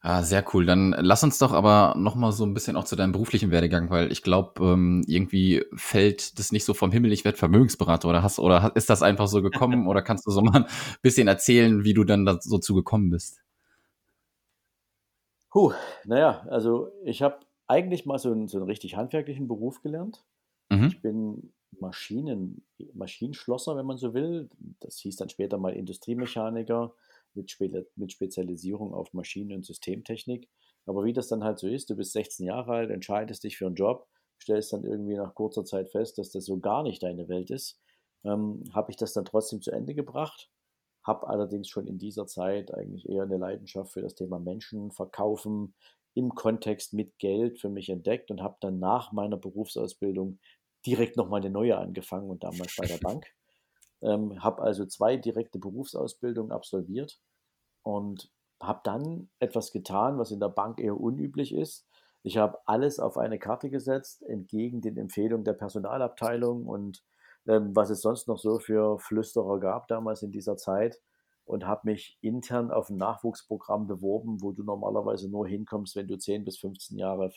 Ah, 0.00 0.22
sehr 0.22 0.44
cool. 0.52 0.64
Dann 0.64 0.94
lass 0.98 1.24
uns 1.24 1.38
doch 1.38 1.52
aber 1.52 1.94
noch 1.96 2.14
mal 2.14 2.30
so 2.32 2.44
ein 2.44 2.54
bisschen 2.54 2.76
auch 2.76 2.84
zu 2.84 2.94
deinem 2.96 3.12
beruflichen 3.12 3.50
Werdegang, 3.50 3.90
weil 3.90 4.12
ich 4.12 4.22
glaube, 4.22 4.64
ähm, 4.64 5.04
irgendwie 5.06 5.64
fällt 5.74 6.38
das 6.38 6.52
nicht 6.52 6.64
so 6.64 6.72
vom 6.74 6.92
Himmel, 6.92 7.12
ich 7.12 7.24
werde 7.24 7.38
Vermögensberater 7.38 8.08
oder 8.08 8.22
hast 8.22 8.38
oder 8.38 8.72
ist 8.76 8.90
das 8.90 9.02
einfach 9.02 9.26
so 9.26 9.42
gekommen 9.42 9.86
oder 9.88 10.02
kannst 10.02 10.26
du 10.26 10.30
so 10.30 10.40
mal 10.40 10.64
ein 10.64 10.70
bisschen 11.02 11.26
erzählen, 11.28 11.84
wie 11.84 11.94
du 11.94 12.04
dann 12.04 12.24
dazu 12.26 12.74
gekommen 12.74 13.10
bist? 13.10 13.40
Puh, 15.50 15.72
naja, 16.04 16.46
also 16.48 16.92
ich 17.04 17.22
habe 17.22 17.40
eigentlich 17.66 18.06
mal 18.06 18.18
so 18.18 18.30
einen, 18.30 18.48
so 18.48 18.58
einen 18.58 18.66
richtig 18.66 18.96
handwerklichen 18.96 19.48
Beruf 19.48 19.82
gelernt. 19.82 20.24
Mhm. 20.70 20.86
Ich 20.86 21.00
bin 21.00 21.52
Maschinen, 21.80 22.66
Maschinenschlosser, 22.94 23.76
wenn 23.76 23.86
man 23.86 23.98
so 23.98 24.14
will. 24.14 24.48
Das 24.80 24.98
hieß 24.98 25.16
dann 25.16 25.28
später 25.28 25.58
mal 25.58 25.74
Industriemechaniker 25.74 26.94
mit, 27.34 27.50
Spe 27.50 27.86
mit 27.96 28.12
Spezialisierung 28.12 28.94
auf 28.94 29.12
Maschinen- 29.12 29.52
und 29.52 29.64
Systemtechnik. 29.64 30.48
Aber 30.86 31.04
wie 31.04 31.12
das 31.12 31.28
dann 31.28 31.44
halt 31.44 31.58
so 31.58 31.68
ist, 31.68 31.90
du 31.90 31.96
bist 31.96 32.12
16 32.12 32.46
Jahre 32.46 32.72
alt, 32.72 32.90
entscheidest 32.90 33.44
dich 33.44 33.58
für 33.58 33.66
einen 33.66 33.74
Job, 33.74 34.08
stellst 34.42 34.72
dann 34.72 34.84
irgendwie 34.84 35.16
nach 35.16 35.34
kurzer 35.34 35.64
Zeit 35.64 35.90
fest, 35.90 36.18
dass 36.18 36.30
das 36.30 36.46
so 36.46 36.58
gar 36.58 36.82
nicht 36.82 37.02
deine 37.02 37.28
Welt 37.28 37.50
ist, 37.50 37.78
ähm, 38.24 38.64
habe 38.72 38.90
ich 38.90 38.96
das 38.96 39.12
dann 39.12 39.24
trotzdem 39.24 39.60
zu 39.60 39.70
Ende 39.70 39.94
gebracht, 39.94 40.50
habe 41.08 41.26
allerdings 41.26 41.68
schon 41.68 41.88
in 41.88 41.98
dieser 41.98 42.26
Zeit 42.26 42.72
eigentlich 42.72 43.08
eher 43.08 43.24
eine 43.24 43.38
Leidenschaft 43.38 43.92
für 43.92 44.02
das 44.02 44.14
Thema 44.14 44.38
Menschen 44.38 44.92
verkaufen 44.92 45.74
im 46.14 46.34
Kontext 46.34 46.92
mit 46.92 47.18
Geld 47.18 47.58
für 47.58 47.70
mich 47.70 47.88
entdeckt 47.88 48.30
und 48.30 48.42
habe 48.42 48.56
dann 48.60 48.78
nach 48.78 49.10
meiner 49.12 49.36
Berufsausbildung 49.36 50.38
direkt 50.86 51.16
nochmal 51.16 51.40
eine 51.40 51.50
neue 51.50 51.78
angefangen 51.78 52.30
und 52.30 52.44
damals 52.44 52.76
bei 52.76 52.86
der 52.86 52.98
Bank. 52.98 53.26
Ähm, 54.00 54.44
habe 54.44 54.62
also 54.62 54.86
zwei 54.86 55.16
direkte 55.16 55.58
Berufsausbildungen 55.58 56.52
absolviert 56.52 57.20
und 57.82 58.30
habe 58.62 58.80
dann 58.84 59.28
etwas 59.40 59.72
getan, 59.72 60.18
was 60.18 60.30
in 60.30 60.38
der 60.38 60.50
Bank 60.50 60.78
eher 60.78 61.00
unüblich 61.00 61.52
ist. 61.52 61.84
Ich 62.22 62.36
habe 62.36 62.60
alles 62.64 63.00
auf 63.00 63.18
eine 63.18 63.40
Karte 63.40 63.70
gesetzt, 63.70 64.22
entgegen 64.22 64.82
den 64.82 64.98
Empfehlungen 64.98 65.42
der 65.42 65.54
Personalabteilung 65.54 66.68
und 66.68 67.02
ähm, 67.48 67.74
was 67.74 67.90
es 67.90 68.02
sonst 68.02 68.28
noch 68.28 68.38
so 68.38 68.58
für 68.58 68.98
Flüsterer 68.98 69.58
gab 69.58 69.88
damals 69.88 70.22
in 70.22 70.30
dieser 70.30 70.56
Zeit 70.56 71.00
und 71.44 71.66
habe 71.66 71.80
mich 71.84 72.18
intern 72.20 72.70
auf 72.70 72.90
ein 72.90 72.98
Nachwuchsprogramm 72.98 73.86
beworben, 73.86 74.42
wo 74.42 74.52
du 74.52 74.62
normalerweise 74.62 75.30
nur 75.30 75.48
hinkommst, 75.48 75.96
wenn 75.96 76.06
du 76.06 76.18
10 76.18 76.44
bis 76.44 76.58
15 76.58 76.98
Jahre 76.98 77.32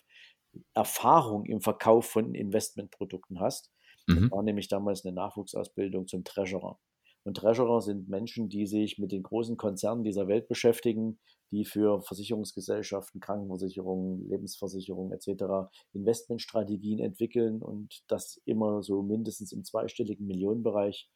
Erfahrung 0.74 1.46
im 1.46 1.62
Verkauf 1.62 2.06
von 2.08 2.36
Investmentprodukten 2.36 3.40
hast. 3.40 3.72
Mhm. 4.08 4.24
Das 4.24 4.32
war 4.32 4.44
nämlich 4.44 4.68
damals 4.68 5.06
eine 5.06 5.16
Nachwuchsausbildung 5.16 6.08
zum 6.08 6.26
Treasurer. 6.26 6.78
Und 7.24 7.38
Treasurer 7.38 7.82
sind 7.82 8.10
Menschen, 8.10 8.50
die 8.50 8.66
sich 8.66 8.98
mit 8.98 9.12
den 9.12 9.24
großen 9.24 9.56
Konzernen 9.56 10.04
dieser 10.04 10.28
Welt 10.28 10.48
beschäftigen, 10.50 11.20
die 11.52 11.66
für 11.66 12.02
Versicherungsgesellschaften, 12.02 13.20
Krankenversicherungen, 13.20 14.28
Lebensversicherungen 14.28 15.12
etc. 15.12 15.70
Investmentstrategien 15.94 17.00
entwickeln 17.00 17.62
und 17.62 18.04
das 18.08 18.42
immer 18.46 18.82
so 18.84 19.02
mindestens 19.04 19.52
im 19.52 19.64
zweistelligen 19.64 20.26
Millionenbereich 20.26 21.10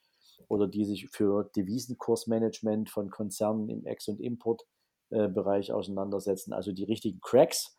oder 0.48 0.68
die 0.68 0.86
sich 0.86 1.08
für 1.10 1.50
Devisenkursmanagement 1.56 2.90
von 2.90 3.10
Konzernen 3.10 3.70
im 3.70 3.86
Ex- 3.86 4.10
und 4.10 4.20
Importbereich 4.20 5.72
auseinandersetzen, 5.72 6.54
also 6.54 6.74
die 6.74 6.84
richtigen 6.84 7.22
Cracks. 7.22 7.78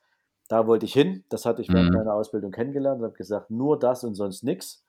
da 0.48 0.66
wollte 0.66 0.86
ich 0.86 0.92
hin. 0.92 1.24
Das 1.28 1.44
hatte 1.44 1.60
ich 1.60 1.68
während 1.68 1.90
mhm. 1.90 1.98
meiner 1.98 2.14
Ausbildung 2.14 2.52
kennengelernt 2.52 3.00
und 3.00 3.06
habe 3.06 3.16
gesagt, 3.16 3.50
nur 3.50 3.78
das 3.78 4.04
und 4.04 4.14
sonst 4.14 4.42
nichts. 4.42 4.84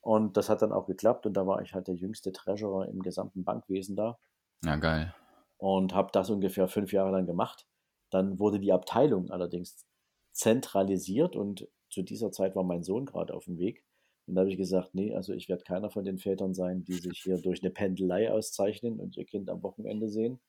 Und 0.00 0.36
das 0.36 0.48
hat 0.48 0.62
dann 0.62 0.72
auch 0.72 0.86
geklappt 0.86 1.26
und 1.26 1.34
da 1.34 1.46
war 1.46 1.62
ich 1.62 1.74
halt 1.74 1.86
der 1.86 1.94
jüngste 1.94 2.32
Treasurer 2.32 2.88
im 2.88 3.02
gesamten 3.02 3.44
Bankwesen 3.44 3.94
da. 3.94 4.18
Ja, 4.64 4.76
geil. 4.76 5.14
Und 5.62 5.94
habe 5.94 6.10
das 6.12 6.28
ungefähr 6.30 6.66
fünf 6.66 6.92
Jahre 6.92 7.12
lang 7.12 7.26
gemacht. 7.26 7.66
Dann 8.10 8.38
wurde 8.38 8.58
die 8.58 8.72
Abteilung 8.72 9.30
allerdings 9.30 9.86
zentralisiert 10.32 11.36
und 11.36 11.68
zu 11.88 12.02
dieser 12.02 12.32
Zeit 12.32 12.56
war 12.56 12.64
mein 12.64 12.82
Sohn 12.82 13.06
gerade 13.06 13.34
auf 13.34 13.44
dem 13.44 13.58
Weg. 13.58 13.84
Und 14.26 14.34
da 14.34 14.40
habe 14.40 14.50
ich 14.50 14.56
gesagt, 14.56 14.94
nee, 14.94 15.14
also 15.14 15.32
ich 15.32 15.48
werde 15.48 15.62
keiner 15.64 15.90
von 15.90 16.04
den 16.04 16.18
Vätern 16.18 16.54
sein, 16.54 16.84
die 16.84 16.94
sich 16.94 17.20
hier 17.22 17.38
durch 17.38 17.62
eine 17.62 17.70
Pendelei 17.70 18.30
auszeichnen 18.30 18.98
und 18.98 19.16
ihr 19.16 19.24
Kind 19.24 19.50
am 19.50 19.62
Wochenende 19.62 20.08
sehen, 20.08 20.40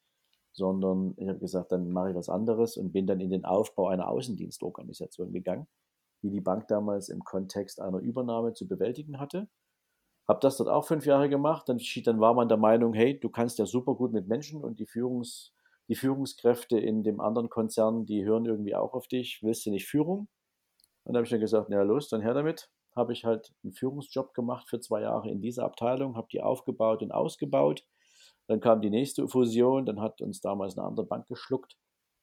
sondern 0.54 1.14
ich 1.18 1.28
habe 1.28 1.40
gesagt, 1.40 1.72
dann 1.72 1.92
mache 1.92 2.12
ich 2.12 2.16
was 2.16 2.30
anderes 2.30 2.78
und 2.78 2.92
bin 2.92 3.08
dann 3.08 3.20
in 3.20 3.30
den 3.30 3.46
Aufbau 3.46 3.88
einer 3.88 4.08
Außendienstorganisation 4.10 5.32
gegangen 5.32 5.68
die 6.24 6.30
die 6.32 6.42
Bank 6.42 6.68
damals 6.70 7.10
im 7.10 7.24
Kontext 7.24 7.82
einer 7.82 8.00
Übernahme 8.00 8.54
zu 8.54 8.68
bewältigen 8.68 9.20
hatte. 9.20 9.48
Habe 10.28 10.40
das 10.42 10.58
dort 10.58 10.70
auch 10.70 10.86
fünf 10.86 11.06
Jahre 11.06 11.30
gemacht. 11.30 11.68
Dann, 11.68 11.80
dann 12.06 12.20
war 12.20 12.34
man 12.34 12.48
der 12.48 12.58
Meinung, 12.58 12.94
hey, 12.94 13.20
du 13.20 13.30
kannst 13.30 13.60
ja 13.60 13.66
super 13.66 13.96
gut 13.96 14.14
mit 14.14 14.28
Menschen 14.28 14.64
und 14.64 14.80
die, 14.80 14.86
Führungs, 14.86 15.54
die 15.90 15.96
Führungskräfte 15.96 16.80
in 16.80 17.04
dem 17.04 17.20
anderen 17.20 17.50
Konzern, 17.50 18.06
die 18.06 18.24
hören 18.24 18.46
irgendwie 18.46 18.76
auch 18.76 18.94
auf 18.94 19.08
dich. 19.08 19.40
Willst 19.44 19.66
du 19.66 19.72
nicht 19.72 19.86
Führung? 19.86 20.28
Und 21.04 21.14
dann 21.14 21.18
habe 21.18 21.26
ich 21.26 21.32
dann 21.32 21.42
gesagt, 21.42 21.68
na 21.70 21.82
los, 21.82 22.08
dann 22.10 22.22
her 22.22 22.34
damit. 22.34 22.70
Habe 22.96 23.12
ich 23.12 23.26
halt 23.26 23.54
einen 23.64 23.74
Führungsjob 23.74 24.34
gemacht 24.34 24.70
für 24.70 24.80
zwei 24.80 25.02
Jahre 25.02 25.30
in 25.30 25.42
dieser 25.42 25.66
Abteilung, 25.66 26.16
habe 26.16 26.28
die 26.32 26.42
aufgebaut 26.42 27.02
und 27.02 27.12
ausgebaut. 27.12 27.84
Dann 28.48 28.60
kam 28.60 28.82
die 28.82 28.90
nächste 28.90 29.28
Fusion, 29.28 29.86
dann 29.86 30.00
hat 30.00 30.22
uns 30.22 30.42
damals 30.42 30.78
eine 30.78 30.88
andere 30.88 31.06
Bank 31.06 31.28
geschluckt. 31.28 31.76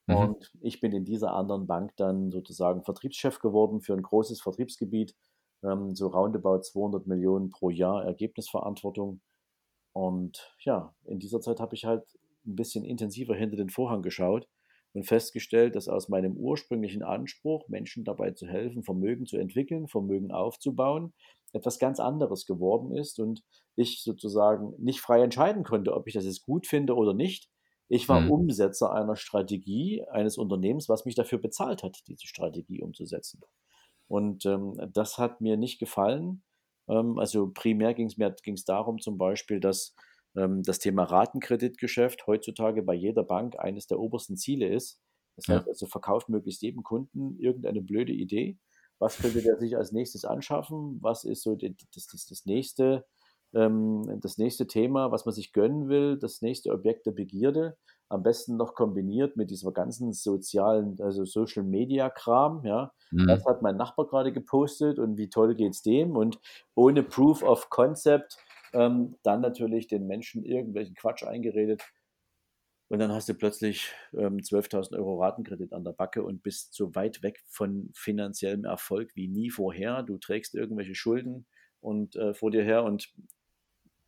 Mhm. 0.07 0.15
Und 0.15 0.51
ich 0.61 0.79
bin 0.79 0.93
in 0.93 1.05
dieser 1.05 1.33
anderen 1.33 1.67
Bank 1.67 1.95
dann 1.97 2.31
sozusagen 2.31 2.83
Vertriebschef 2.83 3.39
geworden 3.39 3.81
für 3.81 3.93
ein 3.93 4.01
großes 4.01 4.41
Vertriebsgebiet, 4.41 5.15
ähm, 5.63 5.95
so 5.95 6.07
roundabout 6.07 6.61
200 6.61 7.07
Millionen 7.07 7.49
pro 7.49 7.69
Jahr 7.69 8.03
Ergebnisverantwortung. 8.05 9.21
Und 9.93 10.55
ja, 10.59 10.95
in 11.05 11.19
dieser 11.19 11.41
Zeit 11.41 11.59
habe 11.59 11.75
ich 11.75 11.85
halt 11.85 12.03
ein 12.45 12.55
bisschen 12.55 12.85
intensiver 12.85 13.35
hinter 13.35 13.57
den 13.57 13.69
Vorhang 13.69 14.01
geschaut 14.01 14.47
und 14.93 15.03
festgestellt, 15.03 15.75
dass 15.75 15.87
aus 15.87 16.09
meinem 16.09 16.35
ursprünglichen 16.35 17.03
Anspruch, 17.03 17.67
Menschen 17.67 18.03
dabei 18.03 18.31
zu 18.31 18.47
helfen, 18.47 18.83
Vermögen 18.83 19.25
zu 19.25 19.37
entwickeln, 19.37 19.87
Vermögen 19.87 20.31
aufzubauen, 20.31 21.13
etwas 21.53 21.79
ganz 21.79 21.99
anderes 21.99 22.45
geworden 22.45 22.95
ist 22.95 23.19
und 23.19 23.43
ich 23.75 24.01
sozusagen 24.03 24.73
nicht 24.77 25.01
frei 25.01 25.21
entscheiden 25.21 25.63
konnte, 25.63 25.93
ob 25.93 26.07
ich 26.07 26.13
das 26.13 26.25
jetzt 26.25 26.43
gut 26.43 26.67
finde 26.67 26.95
oder 26.95 27.13
nicht, 27.13 27.49
ich 27.93 28.07
war 28.07 28.21
mhm. 28.21 28.31
Umsetzer 28.31 28.93
einer 28.93 29.17
Strategie 29.17 30.01
eines 30.09 30.37
Unternehmens, 30.37 30.87
was 30.87 31.03
mich 31.03 31.15
dafür 31.15 31.39
bezahlt 31.39 31.83
hat, 31.83 31.99
diese 32.07 32.25
Strategie 32.25 32.81
umzusetzen. 32.81 33.41
Und 34.11 34.45
ähm, 34.45 34.73
das 34.93 35.17
hat 35.17 35.39
mir 35.39 35.55
nicht 35.55 35.79
gefallen. 35.79 36.43
Ähm, 36.89 37.17
also 37.17 37.49
primär 37.53 37.93
ging 37.93 38.07
es 38.09 38.65
darum 38.65 38.99
zum 38.99 39.17
Beispiel, 39.17 39.61
dass 39.61 39.95
ähm, 40.35 40.63
das 40.63 40.79
Thema 40.79 41.03
Ratenkreditgeschäft 41.03 42.27
heutzutage 42.27 42.83
bei 42.83 42.93
jeder 42.93 43.23
Bank 43.23 43.57
eines 43.57 43.87
der 43.87 43.99
obersten 43.99 44.35
Ziele 44.35 44.67
ist. 44.67 44.99
Das 45.37 45.47
heißt 45.47 45.67
also, 45.67 45.87
verkauft 45.87 46.27
möglichst 46.27 46.61
jedem 46.61 46.83
Kunden 46.83 47.39
irgendeine 47.39 47.81
blöde 47.81 48.11
Idee. 48.11 48.57
Was 48.99 49.17
könnte 49.17 49.41
der 49.41 49.57
sich 49.57 49.77
als 49.77 49.93
nächstes 49.93 50.25
anschaffen? 50.25 50.99
Was 51.01 51.23
ist 51.23 51.41
so 51.41 51.55
das, 51.55 51.71
das, 52.11 52.25
das 52.27 52.45
nächste 52.45 53.05
ähm, 53.53 54.19
das 54.21 54.37
nächste 54.37 54.67
Thema, 54.67 55.11
was 55.11 55.25
man 55.25 55.33
sich 55.33 55.53
gönnen 55.53 55.87
will, 55.87 56.17
das 56.17 56.41
nächste 56.41 56.71
Objekt 56.71 57.05
der 57.05 57.11
Begierde, 57.11 57.77
am 58.11 58.23
besten 58.23 58.57
noch 58.57 58.75
kombiniert 58.75 59.37
mit 59.37 59.49
dieser 59.51 59.71
ganzen 59.71 60.11
sozialen, 60.13 60.99
also 61.01 61.23
Social 61.25 61.63
Media 61.63 62.09
Kram, 62.09 62.65
ja. 62.65 62.91
Mhm. 63.11 63.27
Das 63.27 63.45
hat 63.45 63.61
mein 63.61 63.77
Nachbar 63.77 64.07
gerade 64.07 64.33
gepostet 64.33 64.99
und 64.99 65.17
wie 65.17 65.29
toll 65.29 65.55
geht's 65.55 65.81
dem 65.81 66.15
und 66.15 66.39
ohne 66.75 67.03
Proof 67.03 67.41
of 67.41 67.69
Concept 67.69 68.37
ähm, 68.73 69.15
dann 69.23 69.41
natürlich 69.41 69.87
den 69.87 70.07
Menschen 70.07 70.43
irgendwelchen 70.43 70.95
Quatsch 70.95 71.23
eingeredet. 71.23 71.81
Und 72.89 72.99
dann 72.99 73.13
hast 73.13 73.29
du 73.29 73.33
plötzlich 73.33 73.93
ähm, 74.13 74.39
12.000 74.39 74.97
Euro 74.97 75.21
Ratenkredit 75.21 75.71
an 75.71 75.85
der 75.85 75.93
Backe 75.93 76.23
und 76.23 76.43
bist 76.43 76.73
so 76.73 76.93
weit 76.93 77.23
weg 77.23 77.41
von 77.47 77.89
finanziellem 77.93 78.65
Erfolg 78.65 79.15
wie 79.15 79.29
nie 79.29 79.49
vorher. 79.49 80.03
Du 80.03 80.17
trägst 80.17 80.55
irgendwelche 80.55 80.95
Schulden 80.95 81.45
und 81.79 82.17
äh, 82.17 82.33
vor 82.33 82.51
dir 82.51 82.63
her 82.63 82.83
und 82.83 83.13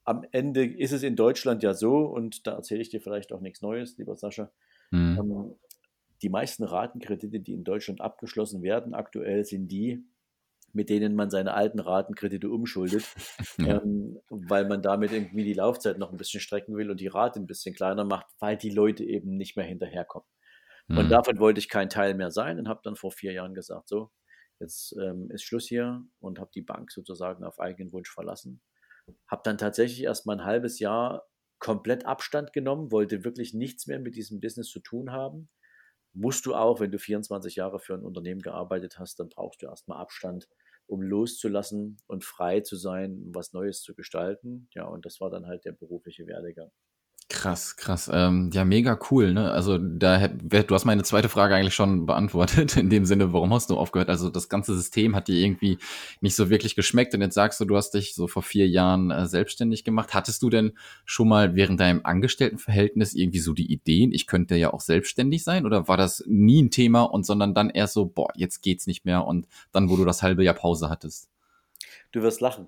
am 0.06 0.26
Ende 0.32 0.66
ist 0.66 0.92
es 0.92 1.04
in 1.04 1.16
Deutschland 1.16 1.64
ja 1.64 1.74
so, 1.74 2.06
und 2.06 2.46
da 2.48 2.56
erzähle 2.56 2.82
ich 2.82 2.90
dir 2.90 3.02
vielleicht 3.02 3.32
auch 3.32 3.42
nichts 3.42 3.62
Neues, 3.62 3.98
lieber 3.98 4.16
Sascha. 4.16 4.52
Mhm. 4.92 5.18
Ähm, 5.20 5.56
die 6.22 6.30
meisten 6.30 6.64
Ratenkredite, 6.64 7.40
die 7.40 7.54
in 7.54 7.64
Deutschland 7.64 8.02
abgeschlossen 8.02 8.64
werden, 8.64 8.94
aktuell 8.94 9.46
sind 9.46 9.68
die, 9.68 10.06
mit 10.72 10.90
denen 10.90 11.16
man 11.16 11.30
seine 11.30 11.54
alten 11.54 11.80
Ratenkredite 11.80 12.50
umschuldet, 12.50 13.06
ja. 13.58 13.82
ähm, 13.82 14.20
weil 14.30 14.68
man 14.68 14.82
damit 14.82 15.12
irgendwie 15.12 15.44
die 15.44 15.54
Laufzeit 15.54 15.98
noch 15.98 16.12
ein 16.12 16.18
bisschen 16.18 16.42
strecken 16.42 16.76
will 16.76 16.90
und 16.90 17.00
die 17.00 17.08
Rate 17.08 17.40
ein 17.40 17.48
bisschen 17.48 17.76
kleiner 17.76 18.06
macht, 18.06 18.28
weil 18.40 18.58
die 18.58 18.72
Leute 18.72 19.04
eben 19.04 19.38
nicht 19.38 19.56
mehr 19.56 19.66
hinterherkommen. 19.66 20.28
Mhm. 20.88 20.98
Und 20.98 21.10
davon 21.10 21.40
wollte 21.40 21.60
ich 21.60 21.70
kein 21.70 21.90
Teil 21.90 22.14
mehr 22.16 22.32
sein 22.32 22.60
und 22.60 22.68
habe 22.68 22.82
dann 22.84 22.96
vor 22.96 23.12
vier 23.12 23.34
Jahren 23.34 23.54
gesagt, 23.54 23.88
so, 23.88 24.10
jetzt 24.60 24.96
ähm, 25.02 25.30
ist 25.32 25.44
Schluss 25.44 25.68
hier 25.68 26.04
und 26.20 26.40
habe 26.40 26.52
die 26.54 26.62
Bank 26.62 26.92
sozusagen 26.92 27.44
auf 27.44 27.60
eigenen 27.60 27.92
Wunsch 27.94 28.12
verlassen 28.12 28.62
habe 29.28 29.42
dann 29.44 29.58
tatsächlich 29.58 30.04
erst 30.04 30.26
mal 30.26 30.40
ein 30.40 30.46
halbes 30.46 30.80
Jahr 30.80 31.28
komplett 31.60 32.06
Abstand 32.06 32.54
genommen, 32.54 32.92
wollte 32.92 33.24
wirklich 33.24 33.54
nichts 33.54 33.88
mehr 33.88 34.00
mit 34.00 34.16
diesem 34.16 34.40
Business 34.42 34.70
zu 34.70 34.80
tun 34.80 35.12
haben. 35.12 35.50
Musst 36.14 36.46
du 36.46 36.56
auch, 36.56 36.80
wenn 36.80 36.92
du 36.92 37.00
24 37.00 37.56
Jahre 37.56 37.80
für 37.80 37.96
ein 37.96 38.04
Unternehmen 38.04 38.42
gearbeitet 38.42 39.00
hast, 39.00 39.20
dann 39.20 39.30
brauchst 39.30 39.62
du 39.62 39.68
erstmal 39.68 40.00
Abstand, 40.00 40.48
um 40.88 41.02
loszulassen 41.02 41.98
und 42.08 42.24
frei 42.24 42.62
zu 42.62 42.76
sein, 42.76 43.14
um 43.24 43.36
was 43.36 43.54
Neues 43.54 43.82
zu 43.82 43.96
gestalten. 43.96 44.68
Ja, 44.74 44.86
und 44.86 45.06
das 45.06 45.22
war 45.22 45.30
dann 45.30 45.48
halt 45.48 45.66
der 45.66 45.72
berufliche 45.72 46.28
Werdegang. 46.28 46.72
Krass, 47.34 47.78
krass. 47.78 48.12
Ähm, 48.14 48.52
ja, 48.54 48.64
mega 48.64 48.98
cool. 49.10 49.34
Ne? 49.34 49.52
Also 49.52 49.80
da 49.80 50.28
du 50.28 50.76
hast 50.76 50.86
meine 50.86 51.02
zweite 51.02 51.30
Frage 51.30 51.56
eigentlich 51.56 51.74
schon 51.74 52.06
beantwortet 52.06 52.78
in 52.78 52.92
dem 52.92 53.06
Sinne, 53.06 53.34
warum 53.34 53.52
hast 53.52 53.72
du 53.72 53.76
aufgehört? 53.76 54.10
Also 54.10 54.30
das 54.30 54.50
ganze 54.50 54.76
System 54.76 55.16
hat 55.16 55.28
dir 55.28 55.38
irgendwie 55.38 55.80
nicht 56.22 56.36
so 56.36 56.52
wirklich 56.52 56.76
geschmeckt 56.76 57.16
und 57.16 57.22
jetzt 57.22 57.34
sagst 57.34 57.60
du, 57.60 57.66
du 57.66 57.76
hast 57.76 57.96
dich 57.96 58.14
so 58.14 58.28
vor 58.28 58.44
vier 58.44 58.68
Jahren 58.68 59.10
äh, 59.10 59.26
selbstständig 59.26 59.84
gemacht. 59.84 60.14
Hattest 60.14 60.44
du 60.44 60.52
denn 60.52 60.74
schon 61.06 61.28
mal 61.28 61.56
während 61.56 61.80
deinem 61.80 62.02
Angestelltenverhältnis 62.04 63.16
irgendwie 63.16 63.40
so 63.40 63.54
die 63.54 63.74
Ideen, 63.74 64.12
ich 64.12 64.28
könnte 64.28 64.56
ja 64.56 64.72
auch 64.72 64.82
selbstständig 64.82 65.44
sein 65.44 65.66
oder 65.66 65.88
war 65.88 65.98
das 65.98 66.24
nie 66.28 66.62
ein 66.62 66.70
Thema 66.70 67.02
und 67.02 67.26
sondern 67.26 67.56
dann 67.56 67.72
erst 67.72 67.96
so, 67.96 68.06
boah, 68.06 68.30
jetzt 68.36 68.62
geht's 68.62 68.86
nicht 68.86 69.06
mehr 69.06 69.26
und 69.26 69.48
dann, 69.72 69.90
wo 69.90 69.98
du 69.98 70.06
das 70.06 70.22
halbe 70.22 70.44
Jahr 70.44 70.54
Pause 70.54 70.88
hattest? 70.88 71.32
Du 72.12 72.22
wirst 72.22 72.42
lachen. 72.42 72.68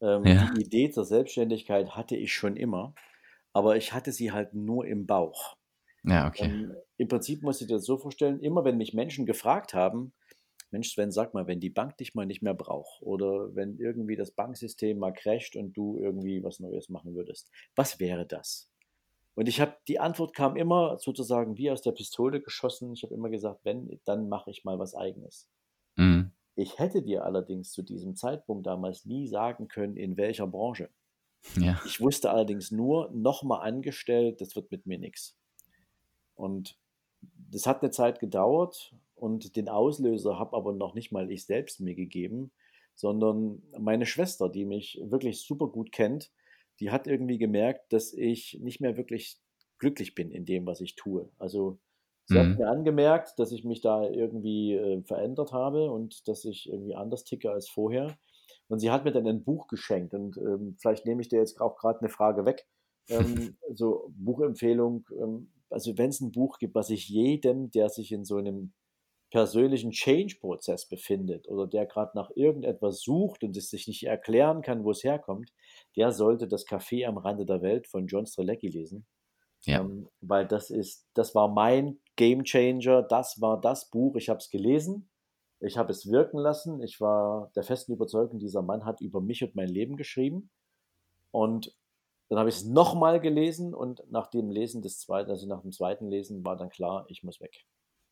Ähm, 0.00 0.24
ja. 0.24 0.52
Die 0.56 0.62
Idee 0.62 0.90
zur 0.90 1.04
Selbstständigkeit 1.04 1.96
hatte 1.96 2.14
ich 2.14 2.32
schon 2.32 2.56
immer 2.56 2.94
aber 3.58 3.76
ich 3.76 3.92
hatte 3.92 4.12
sie 4.12 4.30
halt 4.30 4.54
nur 4.54 4.86
im 4.86 5.04
Bauch. 5.04 5.56
Ja, 6.04 6.28
okay. 6.28 6.44
Ähm, 6.44 6.76
Im 6.96 7.08
Prinzip 7.08 7.42
musst 7.42 7.60
du 7.60 7.66
dir 7.66 7.74
das 7.74 7.86
so 7.86 7.98
vorstellen, 7.98 8.38
immer 8.38 8.64
wenn 8.64 8.76
mich 8.76 8.94
Menschen 8.94 9.26
gefragt 9.26 9.74
haben, 9.74 10.12
Mensch, 10.70 10.92
Sven, 10.92 11.10
sag 11.10 11.34
mal, 11.34 11.48
wenn 11.48 11.58
die 11.58 11.68
Bank 11.68 11.96
dich 11.96 12.14
mal 12.14 12.24
nicht 12.24 12.40
mehr 12.40 12.54
braucht 12.54 13.02
oder 13.02 13.52
wenn 13.56 13.78
irgendwie 13.78 14.14
das 14.14 14.30
Banksystem 14.30 14.96
mal 14.96 15.12
crasht 15.12 15.56
und 15.56 15.76
du 15.76 15.98
irgendwie 15.98 16.44
was 16.44 16.60
Neues 16.60 16.88
machen 16.88 17.16
würdest, 17.16 17.50
was 17.74 17.98
wäre 17.98 18.26
das? 18.26 18.70
Und 19.34 19.48
ich 19.48 19.60
habe, 19.60 19.74
die 19.88 19.98
Antwort 19.98 20.36
kam 20.36 20.54
immer 20.54 20.96
sozusagen 20.98 21.56
wie 21.58 21.72
aus 21.72 21.82
der 21.82 21.92
Pistole 21.92 22.40
geschossen. 22.40 22.92
Ich 22.92 23.02
habe 23.02 23.14
immer 23.14 23.28
gesagt, 23.28 23.64
wenn, 23.64 24.00
dann 24.04 24.28
mache 24.28 24.52
ich 24.52 24.64
mal 24.64 24.78
was 24.78 24.94
eigenes. 24.94 25.50
Mhm. 25.96 26.30
Ich 26.54 26.78
hätte 26.78 27.02
dir 27.02 27.24
allerdings 27.24 27.72
zu 27.72 27.82
diesem 27.82 28.14
Zeitpunkt 28.14 28.68
damals 28.68 29.04
nie 29.04 29.26
sagen 29.26 29.66
können, 29.66 29.96
in 29.96 30.16
welcher 30.16 30.46
Branche. 30.46 30.90
Ja. 31.56 31.80
Ich 31.84 32.00
wusste 32.00 32.30
allerdings 32.30 32.70
nur, 32.70 33.10
nochmal 33.12 33.66
angestellt, 33.66 34.40
das 34.40 34.54
wird 34.56 34.70
mit 34.70 34.86
mir 34.86 34.98
nichts. 34.98 35.36
Und 36.34 36.78
das 37.50 37.66
hat 37.66 37.82
eine 37.82 37.90
Zeit 37.90 38.20
gedauert 38.20 38.94
und 39.14 39.56
den 39.56 39.68
Auslöser 39.68 40.38
habe 40.38 40.56
aber 40.56 40.72
noch 40.72 40.94
nicht 40.94 41.10
mal 41.10 41.30
ich 41.30 41.44
selbst 41.46 41.80
mir 41.80 41.94
gegeben, 41.94 42.52
sondern 42.94 43.62
meine 43.78 44.06
Schwester, 44.06 44.48
die 44.48 44.64
mich 44.64 45.00
wirklich 45.02 45.42
super 45.42 45.68
gut 45.68 45.92
kennt, 45.92 46.30
die 46.80 46.90
hat 46.90 47.06
irgendwie 47.06 47.38
gemerkt, 47.38 47.92
dass 47.92 48.12
ich 48.12 48.58
nicht 48.60 48.80
mehr 48.80 48.96
wirklich 48.96 49.38
glücklich 49.78 50.14
bin 50.14 50.30
in 50.30 50.44
dem, 50.44 50.66
was 50.66 50.80
ich 50.80 50.96
tue. 50.96 51.28
Also 51.38 51.78
sie 52.26 52.34
mhm. 52.34 52.38
hat 52.38 52.58
mir 52.58 52.68
angemerkt, 52.68 53.38
dass 53.38 53.52
ich 53.52 53.64
mich 53.64 53.80
da 53.80 54.08
irgendwie 54.08 54.74
äh, 54.74 55.02
verändert 55.02 55.52
habe 55.52 55.90
und 55.90 56.28
dass 56.28 56.44
ich 56.44 56.68
irgendwie 56.68 56.94
anders 56.94 57.24
ticke 57.24 57.50
als 57.50 57.68
vorher. 57.68 58.18
Und 58.68 58.80
sie 58.80 58.90
hat 58.90 59.04
mir 59.04 59.12
dann 59.12 59.26
ein 59.26 59.44
Buch 59.44 59.66
geschenkt. 59.66 60.14
Und 60.14 60.36
ähm, 60.36 60.76
vielleicht 60.78 61.06
nehme 61.06 61.22
ich 61.22 61.28
dir 61.28 61.38
jetzt 61.38 61.60
auch 61.60 61.76
gerade 61.76 62.00
eine 62.00 62.08
Frage 62.08 62.44
weg. 62.44 62.66
Ähm, 63.08 63.56
so 63.74 64.12
Buchempfehlung. 64.16 65.06
Ähm, 65.12 65.52
also 65.70 65.96
wenn 65.98 66.10
es 66.10 66.20
ein 66.20 66.32
Buch 66.32 66.58
gibt, 66.58 66.74
was 66.74 66.90
ich 66.90 67.08
jedem, 67.08 67.70
der 67.70 67.88
sich 67.88 68.12
in 68.12 68.24
so 68.24 68.36
einem 68.36 68.72
persönlichen 69.30 69.90
Change-Prozess 69.90 70.88
befindet 70.88 71.48
oder 71.48 71.66
der 71.66 71.86
gerade 71.86 72.12
nach 72.14 72.30
irgendetwas 72.34 73.00
sucht 73.00 73.44
und 73.44 73.56
es 73.56 73.68
sich 73.68 73.86
nicht 73.86 74.04
erklären 74.04 74.62
kann, 74.62 74.84
wo 74.84 74.90
es 74.90 75.04
herkommt, 75.04 75.52
der 75.96 76.12
sollte 76.12 76.48
das 76.48 76.66
Café 76.66 77.06
am 77.06 77.18
Rande 77.18 77.44
der 77.44 77.60
Welt 77.60 77.86
von 77.86 78.06
John 78.06 78.26
Strelecki 78.26 78.68
lesen. 78.68 79.06
Ja. 79.64 79.80
Ähm, 79.80 80.08
weil 80.20 80.46
das 80.46 80.70
ist, 80.70 81.06
das 81.14 81.34
war 81.34 81.48
mein 81.48 81.98
Game 82.16 82.44
Changer, 82.44 83.02
das 83.02 83.40
war 83.40 83.60
das 83.60 83.90
Buch, 83.90 84.16
ich 84.16 84.28
habe 84.28 84.38
es 84.38 84.50
gelesen, 84.50 85.10
ich 85.60 85.76
habe 85.76 85.92
es 85.92 86.10
wirken 86.10 86.38
lassen, 86.38 86.82
ich 86.82 87.00
war 87.00 87.50
der 87.56 87.62
festen 87.62 87.92
Überzeugung, 87.92 88.38
dieser 88.38 88.62
Mann 88.62 88.84
hat 88.84 89.00
über 89.00 89.20
mich 89.20 89.42
und 89.42 89.54
mein 89.54 89.68
Leben 89.68 89.96
geschrieben 89.96 90.50
und 91.30 91.74
dann 92.28 92.38
habe 92.38 92.48
ich 92.48 92.56
es 92.56 92.64
nochmal 92.64 93.20
gelesen 93.20 93.74
und 93.74 94.02
nach 94.10 94.28
dem 94.28 94.50
Lesen 94.50 94.82
des 94.82 94.98
zweiten, 94.98 95.30
also 95.30 95.46
nach 95.46 95.62
dem 95.62 95.72
zweiten 95.72 96.08
Lesen 96.08 96.44
war 96.44 96.56
dann 96.56 96.68
klar, 96.68 97.06
ich 97.08 97.22
muss 97.22 97.40
weg. 97.40 97.64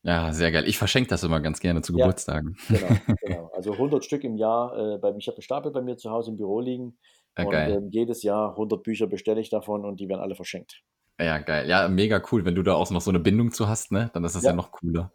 Ja, 0.03 0.33
sehr 0.33 0.53
geil. 0.53 0.69
Ich 0.69 0.79
verschenke 0.79 1.11
das 1.11 1.25
immer 1.25 1.41
ganz 1.41 1.59
gerne 1.59 1.83
zu 1.83 1.93
ja, 1.93 2.05
Geburtstagen. 2.05 2.57
Genau, 2.69 3.17
genau. 3.21 3.51
Also 3.57 3.73
100 3.73 4.05
Stück 4.05 4.23
im 4.23 4.37
Jahr. 4.37 4.77
Äh, 4.77 4.99
bei, 4.99 5.13
ich 5.17 5.27
habe 5.27 5.37
einen 5.37 5.43
Stapel 5.43 5.73
bei 5.73 5.83
mir 5.83 5.97
zu 5.97 6.11
Hause 6.11 6.31
im 6.31 6.37
Büro 6.37 6.61
liegen. 6.61 6.97
Ja, 7.37 7.45
und 7.45 7.55
ähm, 7.55 7.89
jedes 7.91 8.23
Jahr 8.23 8.51
100 8.51 8.83
Bücher 8.83 9.09
bestelle 9.09 9.41
ich 9.41 9.51
davon 9.51 9.85
und 9.85 9.99
die 9.99 10.09
werden 10.09 10.21
alle 10.21 10.37
verschenkt. 10.37 10.83
Ja, 11.19 11.39
geil. 11.39 11.69
Ja, 11.69 11.89
mega 11.89 12.23
cool. 12.31 12.45
Wenn 12.45 12.55
du 12.55 12.63
da 12.63 12.75
auch 12.75 12.91
noch 12.91 13.01
so 13.01 13.11
eine 13.11 13.19
Bindung 13.19 13.51
zu 13.51 13.69
hast, 13.69 13.91
ne? 13.91 14.11
Dann 14.13 14.23
ist 14.25 14.37
das 14.37 14.45
ja, 14.45 14.51
ja 14.51 14.57
noch 14.57 14.71
cooler. 14.71 15.13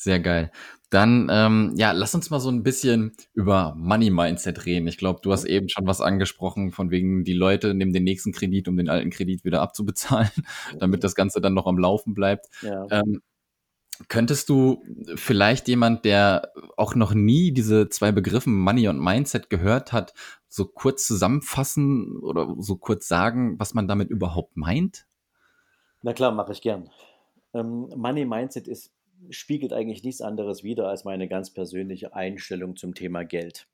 Sehr 0.00 0.18
geil. 0.18 0.50
Dann, 0.88 1.28
ähm, 1.30 1.74
ja, 1.76 1.92
lass 1.92 2.14
uns 2.14 2.30
mal 2.30 2.40
so 2.40 2.48
ein 2.48 2.62
bisschen 2.62 3.12
über 3.34 3.74
Money 3.76 4.08
Mindset 4.08 4.64
reden. 4.64 4.88
Ich 4.88 4.96
glaube, 4.96 5.20
du 5.22 5.30
hast 5.30 5.44
eben 5.44 5.68
schon 5.68 5.86
was 5.86 6.00
angesprochen, 6.00 6.72
von 6.72 6.90
wegen, 6.90 7.22
die 7.22 7.34
Leute 7.34 7.74
nehmen 7.74 7.92
den 7.92 8.04
nächsten 8.04 8.32
Kredit, 8.32 8.66
um 8.66 8.78
den 8.78 8.88
alten 8.88 9.10
Kredit 9.10 9.44
wieder 9.44 9.60
abzubezahlen, 9.60 10.30
damit 10.78 11.04
das 11.04 11.14
Ganze 11.14 11.42
dann 11.42 11.52
noch 11.52 11.66
am 11.66 11.76
Laufen 11.76 12.14
bleibt. 12.14 12.46
Ja. 12.62 12.86
Ähm, 12.90 13.20
Könntest 14.08 14.48
du 14.48 14.82
vielleicht 15.16 15.68
jemand, 15.68 16.06
der 16.06 16.50
auch 16.78 16.94
noch 16.94 17.12
nie 17.12 17.52
diese 17.52 17.90
zwei 17.90 18.10
Begriffe 18.10 18.48
Money 18.48 18.88
und 18.88 18.98
Mindset 18.98 19.50
gehört 19.50 19.92
hat, 19.92 20.14
so 20.48 20.64
kurz 20.64 21.06
zusammenfassen 21.06 22.16
oder 22.20 22.54
so 22.56 22.76
kurz 22.76 23.06
sagen, 23.06 23.58
was 23.58 23.74
man 23.74 23.86
damit 23.86 24.08
überhaupt 24.08 24.56
meint? 24.56 25.04
Na 26.00 26.14
klar, 26.14 26.32
mache 26.32 26.52
ich 26.52 26.62
gern. 26.62 26.88
Ähm, 27.52 27.90
Money 27.94 28.24
Mindset 28.24 28.66
ist, 28.66 28.90
spiegelt 29.28 29.72
eigentlich 29.72 30.02
nichts 30.02 30.20
anderes 30.20 30.64
wider 30.64 30.88
als 30.88 31.04
meine 31.04 31.28
ganz 31.28 31.52
persönliche 31.52 32.14
Einstellung 32.14 32.76
zum 32.76 32.94
Thema 32.94 33.24
Geld. 33.24 33.68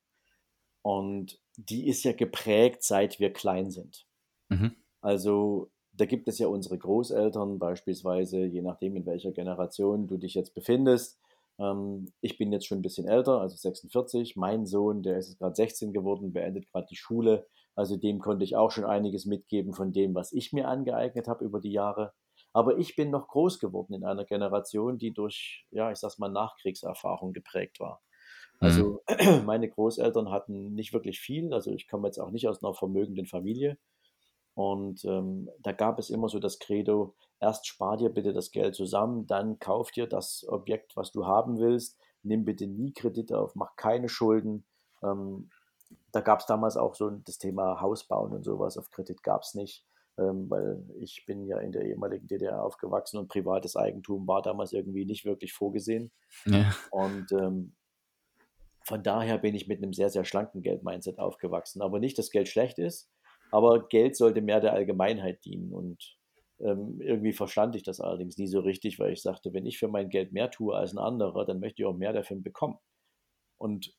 Und 0.82 1.40
die 1.56 1.88
ist 1.88 2.04
ja 2.04 2.12
geprägt, 2.12 2.82
seit 2.82 3.18
wir 3.20 3.32
klein 3.32 3.70
sind. 3.70 4.06
Mhm. 4.48 4.72
Also 5.00 5.70
da 5.92 6.04
gibt 6.04 6.28
es 6.28 6.38
ja 6.38 6.48
unsere 6.48 6.78
Großeltern 6.78 7.58
beispielsweise, 7.58 8.44
je 8.44 8.62
nachdem, 8.62 8.96
in 8.96 9.06
welcher 9.06 9.32
Generation 9.32 10.06
du 10.06 10.18
dich 10.18 10.34
jetzt 10.34 10.54
befindest. 10.54 11.18
Ähm, 11.58 12.12
ich 12.20 12.38
bin 12.38 12.52
jetzt 12.52 12.66
schon 12.66 12.78
ein 12.78 12.82
bisschen 12.82 13.06
älter, 13.06 13.40
also 13.40 13.56
46. 13.56 14.36
Mein 14.36 14.66
Sohn, 14.66 15.02
der 15.02 15.18
ist 15.18 15.38
gerade 15.38 15.54
16 15.54 15.92
geworden, 15.92 16.32
beendet 16.32 16.68
gerade 16.70 16.86
die 16.90 16.96
Schule. 16.96 17.46
Also 17.74 17.96
dem 17.96 18.20
konnte 18.20 18.44
ich 18.44 18.56
auch 18.56 18.70
schon 18.70 18.84
einiges 18.84 19.26
mitgeben 19.26 19.72
von 19.72 19.92
dem, 19.92 20.14
was 20.14 20.32
ich 20.32 20.52
mir 20.52 20.68
angeeignet 20.68 21.28
habe 21.28 21.44
über 21.44 21.60
die 21.60 21.72
Jahre. 21.72 22.12
Aber 22.56 22.78
ich 22.78 22.96
bin 22.96 23.10
noch 23.10 23.28
groß 23.28 23.58
geworden 23.58 23.92
in 23.92 24.02
einer 24.02 24.24
Generation, 24.24 24.96
die 24.96 25.12
durch, 25.12 25.66
ja, 25.70 25.90
ich 25.90 25.98
sag's 25.98 26.16
mal, 26.16 26.30
Nachkriegserfahrung 26.30 27.34
geprägt 27.34 27.80
war. 27.80 28.00
Also 28.60 29.02
mhm. 29.10 29.44
meine 29.44 29.68
Großeltern 29.68 30.30
hatten 30.30 30.72
nicht 30.72 30.94
wirklich 30.94 31.20
viel. 31.20 31.52
Also 31.52 31.70
ich 31.70 31.86
komme 31.86 32.08
jetzt 32.08 32.18
auch 32.18 32.30
nicht 32.30 32.48
aus 32.48 32.64
einer 32.64 32.72
vermögenden 32.72 33.26
Familie. 33.26 33.76
Und 34.54 35.04
ähm, 35.04 35.50
da 35.60 35.72
gab 35.72 35.98
es 35.98 36.08
immer 36.08 36.30
so 36.30 36.38
das 36.38 36.58
Credo, 36.58 37.14
erst 37.40 37.66
spar 37.66 37.98
dir 37.98 38.08
bitte 38.08 38.32
das 38.32 38.50
Geld 38.52 38.74
zusammen, 38.74 39.26
dann 39.26 39.58
kauf 39.58 39.90
dir 39.90 40.06
das 40.06 40.46
Objekt, 40.48 40.96
was 40.96 41.12
du 41.12 41.26
haben 41.26 41.58
willst, 41.58 42.00
nimm 42.22 42.46
bitte 42.46 42.66
nie 42.66 42.94
Kredite 42.94 43.38
auf, 43.38 43.54
mach 43.54 43.76
keine 43.76 44.08
Schulden. 44.08 44.64
Ähm, 45.02 45.50
da 46.10 46.22
gab 46.22 46.40
es 46.40 46.46
damals 46.46 46.78
auch 46.78 46.94
so 46.94 47.10
das 47.10 47.36
Thema 47.36 47.82
Haus 47.82 48.08
bauen 48.08 48.32
und 48.32 48.44
sowas, 48.44 48.78
auf 48.78 48.90
Kredit 48.90 49.22
gab 49.22 49.42
es 49.42 49.52
nicht, 49.52 49.84
weil 50.22 50.82
ich 50.98 51.24
bin 51.26 51.46
ja 51.46 51.58
in 51.58 51.72
der 51.72 51.84
ehemaligen 51.84 52.26
DDR 52.26 52.62
aufgewachsen 52.62 53.18
und 53.18 53.28
privates 53.28 53.76
Eigentum 53.76 54.26
war 54.26 54.42
damals 54.42 54.72
irgendwie 54.72 55.04
nicht 55.04 55.24
wirklich 55.24 55.52
vorgesehen. 55.52 56.10
Ja. 56.46 56.74
Und 56.90 57.32
ähm, 57.32 57.74
von 58.86 59.02
daher 59.02 59.38
bin 59.38 59.54
ich 59.54 59.66
mit 59.66 59.82
einem 59.82 59.92
sehr, 59.92 60.10
sehr 60.10 60.24
schlanken 60.24 60.62
Geld-Mindset 60.62 61.18
aufgewachsen. 61.18 61.82
Aber 61.82 61.98
nicht, 61.98 62.18
dass 62.18 62.30
Geld 62.30 62.48
schlecht 62.48 62.78
ist, 62.78 63.10
aber 63.50 63.88
Geld 63.88 64.16
sollte 64.16 64.40
mehr 64.40 64.60
der 64.60 64.72
Allgemeinheit 64.72 65.44
dienen. 65.44 65.72
Und 65.72 66.16
ähm, 66.60 67.00
irgendwie 67.00 67.32
verstand 67.32 67.76
ich 67.76 67.82
das 67.82 68.00
allerdings 68.00 68.38
nie 68.38 68.46
so 68.46 68.60
richtig, 68.60 68.98
weil 68.98 69.12
ich 69.12 69.22
sagte, 69.22 69.52
wenn 69.52 69.66
ich 69.66 69.78
für 69.78 69.88
mein 69.88 70.08
Geld 70.08 70.32
mehr 70.32 70.50
tue 70.50 70.74
als 70.74 70.92
ein 70.92 70.98
anderer, 70.98 71.44
dann 71.44 71.60
möchte 71.60 71.82
ich 71.82 71.86
auch 71.86 71.96
mehr 71.96 72.12
dafür 72.12 72.36
bekommen. 72.38 72.78
Und 73.58 73.94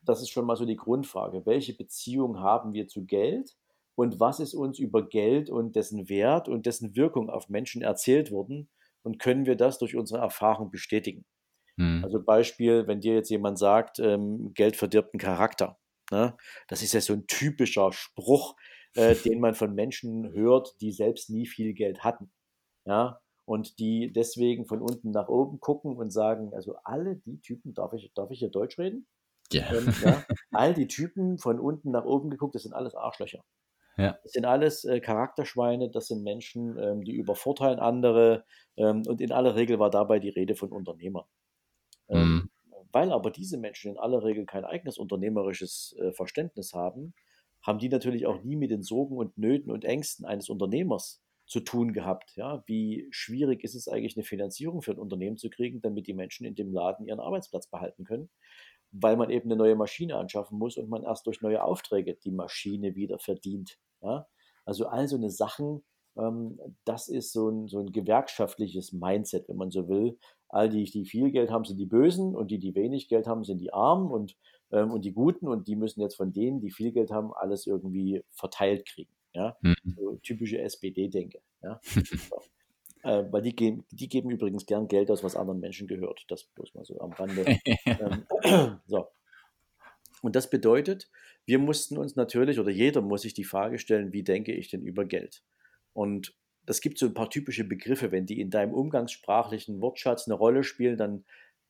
das 0.00 0.20
ist 0.20 0.30
schon 0.30 0.46
mal 0.46 0.56
so 0.56 0.64
die 0.64 0.76
Grundfrage. 0.76 1.46
Welche 1.46 1.74
Beziehung 1.74 2.40
haben 2.40 2.72
wir 2.72 2.88
zu 2.88 3.04
Geld? 3.04 3.54
Und 3.94 4.20
was 4.20 4.40
ist 4.40 4.54
uns 4.54 4.78
über 4.78 5.06
Geld 5.08 5.50
und 5.50 5.76
dessen 5.76 6.08
Wert 6.08 6.48
und 6.48 6.66
dessen 6.66 6.96
Wirkung 6.96 7.28
auf 7.28 7.48
Menschen 7.48 7.82
erzählt 7.82 8.30
worden? 8.30 8.70
Und 9.02 9.18
können 9.18 9.46
wir 9.46 9.56
das 9.56 9.78
durch 9.78 9.96
unsere 9.96 10.20
Erfahrung 10.20 10.70
bestätigen? 10.70 11.24
Hm. 11.76 12.02
Also 12.04 12.22
Beispiel, 12.22 12.86
wenn 12.86 13.00
dir 13.00 13.14
jetzt 13.14 13.30
jemand 13.30 13.58
sagt, 13.58 13.98
ähm, 13.98 14.52
Geld 14.54 14.76
verdirbt 14.76 15.14
einen 15.14 15.20
Charakter. 15.20 15.78
Ne? 16.10 16.36
Das 16.68 16.82
ist 16.82 16.94
ja 16.94 17.00
so 17.00 17.12
ein 17.12 17.26
typischer 17.26 17.92
Spruch, 17.92 18.56
äh, 18.94 19.14
den 19.24 19.40
man 19.40 19.54
von 19.54 19.74
Menschen 19.74 20.32
hört, 20.32 20.74
die 20.80 20.92
selbst 20.92 21.30
nie 21.30 21.46
viel 21.46 21.74
Geld 21.74 22.04
hatten. 22.04 22.32
Ja, 22.84 23.20
und 23.44 23.78
die 23.78 24.12
deswegen 24.12 24.66
von 24.66 24.80
unten 24.80 25.10
nach 25.10 25.28
oben 25.28 25.60
gucken 25.60 25.96
und 25.96 26.10
sagen, 26.10 26.52
also 26.54 26.76
alle 26.84 27.16
die 27.16 27.40
Typen, 27.40 27.74
darf 27.74 27.92
ich, 27.92 28.12
darf 28.14 28.30
ich 28.30 28.38
hier 28.38 28.50
Deutsch 28.50 28.78
reden? 28.78 29.06
Yeah. 29.52 29.72
Ähm, 29.74 29.92
ja, 30.02 30.24
all 30.52 30.74
die 30.74 30.86
Typen 30.86 31.38
von 31.38 31.58
unten 31.58 31.90
nach 31.90 32.04
oben 32.04 32.30
geguckt, 32.30 32.54
das 32.54 32.62
sind 32.62 32.72
alles 32.72 32.94
Arschlöcher. 32.94 33.42
Ja. 34.02 34.18
Das 34.22 34.32
sind 34.32 34.44
alles 34.44 34.84
äh, 34.84 35.00
Charakterschweine, 35.00 35.90
das 35.90 36.08
sind 36.08 36.22
Menschen, 36.22 36.76
ähm, 36.78 37.04
die 37.04 37.14
übervorteilen 37.14 37.78
andere 37.78 38.44
ähm, 38.76 39.02
und 39.06 39.20
in 39.20 39.32
aller 39.32 39.54
Regel 39.54 39.78
war 39.78 39.90
dabei 39.90 40.18
die 40.18 40.30
Rede 40.30 40.54
von 40.54 40.72
Unternehmern. 40.72 41.24
Ähm, 42.08 42.20
mhm. 42.20 42.50
Weil 42.90 43.12
aber 43.12 43.30
diese 43.30 43.58
Menschen 43.58 43.92
in 43.92 43.98
aller 43.98 44.22
Regel 44.22 44.44
kein 44.44 44.64
eigenes 44.64 44.98
unternehmerisches 44.98 45.96
äh, 46.00 46.12
Verständnis 46.12 46.74
haben, 46.74 47.14
haben 47.62 47.78
die 47.78 47.88
natürlich 47.88 48.26
auch 48.26 48.42
nie 48.42 48.56
mit 48.56 48.70
den 48.70 48.82
Sorgen 48.82 49.16
und 49.16 49.38
Nöten 49.38 49.70
und 49.70 49.84
Ängsten 49.84 50.26
eines 50.26 50.48
Unternehmers 50.48 51.22
zu 51.46 51.60
tun 51.60 51.92
gehabt. 51.92 52.34
Ja, 52.34 52.62
wie 52.66 53.06
schwierig 53.10 53.62
ist 53.62 53.74
es 53.74 53.88
eigentlich, 53.88 54.16
eine 54.16 54.24
Finanzierung 54.24 54.82
für 54.82 54.92
ein 54.92 54.98
Unternehmen 54.98 55.36
zu 55.36 55.48
kriegen, 55.48 55.80
damit 55.80 56.06
die 56.06 56.14
Menschen 56.14 56.44
in 56.44 56.54
dem 56.54 56.72
Laden 56.72 57.06
ihren 57.06 57.20
Arbeitsplatz 57.20 57.68
behalten 57.68 58.04
können, 58.04 58.30
weil 58.92 59.16
man 59.16 59.30
eben 59.30 59.50
eine 59.50 59.56
neue 59.56 59.74
Maschine 59.74 60.16
anschaffen 60.16 60.58
muss 60.58 60.76
und 60.76 60.88
man 60.88 61.02
erst 61.02 61.26
durch 61.26 61.40
neue 61.42 61.64
Aufträge 61.64 62.14
die 62.14 62.30
Maschine 62.30 62.94
wieder 62.94 63.18
verdient. 63.18 63.78
Ja, 64.02 64.26
also 64.64 64.86
all 64.86 65.08
so 65.08 65.16
eine 65.16 65.30
Sachen, 65.30 65.82
ähm, 66.16 66.58
das 66.84 67.08
ist 67.08 67.32
so 67.32 67.48
ein, 67.48 67.68
so 67.68 67.80
ein 67.80 67.92
gewerkschaftliches 67.92 68.92
Mindset, 68.92 69.48
wenn 69.48 69.56
man 69.56 69.70
so 69.70 69.88
will. 69.88 70.18
All 70.48 70.68
die, 70.68 70.84
die 70.84 71.06
viel 71.06 71.30
Geld 71.30 71.50
haben, 71.50 71.64
sind 71.64 71.78
die 71.78 71.86
Bösen 71.86 72.36
und 72.36 72.50
die, 72.50 72.58
die 72.58 72.74
wenig 72.74 73.08
Geld 73.08 73.26
haben, 73.26 73.44
sind 73.44 73.58
die 73.58 73.72
Armen 73.72 74.10
und 74.10 74.36
ähm, 74.72 74.90
und 74.90 75.04
die 75.04 75.12
Guten 75.12 75.48
und 75.48 75.68
die 75.68 75.76
müssen 75.76 76.00
jetzt 76.00 76.16
von 76.16 76.32
denen, 76.32 76.60
die 76.60 76.70
viel 76.70 76.92
Geld 76.92 77.10
haben, 77.10 77.32
alles 77.34 77.66
irgendwie 77.66 78.24
verteilt 78.30 78.86
kriegen. 78.86 79.12
Ja? 79.34 79.56
Mhm. 79.60 79.74
So 79.84 80.16
typische 80.22 80.58
SPD-Denke. 80.58 81.40
Ja? 81.62 81.80
äh, 83.02 83.24
weil 83.30 83.42
die 83.42 83.54
geben, 83.54 83.84
die 83.90 84.08
geben 84.08 84.30
übrigens 84.30 84.66
gern 84.66 84.88
Geld 84.88 85.10
aus, 85.10 85.24
was 85.24 85.36
anderen 85.36 85.60
Menschen 85.60 85.86
gehört. 85.86 86.24
Das 86.28 86.44
bloß 86.44 86.74
mal 86.74 86.84
so 86.84 87.00
am 87.00 87.12
Rande. 87.12 87.44
ähm, 87.86 88.80
so. 88.86 89.08
Und 90.22 90.36
das 90.36 90.48
bedeutet, 90.48 91.10
wir 91.44 91.58
mussten 91.58 91.98
uns 91.98 92.14
natürlich, 92.14 92.60
oder 92.60 92.70
jeder 92.70 93.00
muss 93.00 93.22
sich 93.22 93.34
die 93.34 93.44
Frage 93.44 93.78
stellen, 93.78 94.12
wie 94.12 94.22
denke 94.22 94.52
ich 94.52 94.70
denn 94.70 94.82
über 94.82 95.04
Geld? 95.04 95.42
Und 95.92 96.34
das 96.64 96.80
gibt 96.80 96.98
so 96.98 97.06
ein 97.06 97.14
paar 97.14 97.28
typische 97.28 97.64
Begriffe, 97.64 98.12
wenn 98.12 98.26
die 98.26 98.40
in 98.40 98.50
deinem 98.50 98.72
umgangssprachlichen 98.72 99.80
Wortschatz 99.80 100.28
eine 100.28 100.36
Rolle 100.36 100.62
spielen, 100.62 100.96
dann 100.96 101.24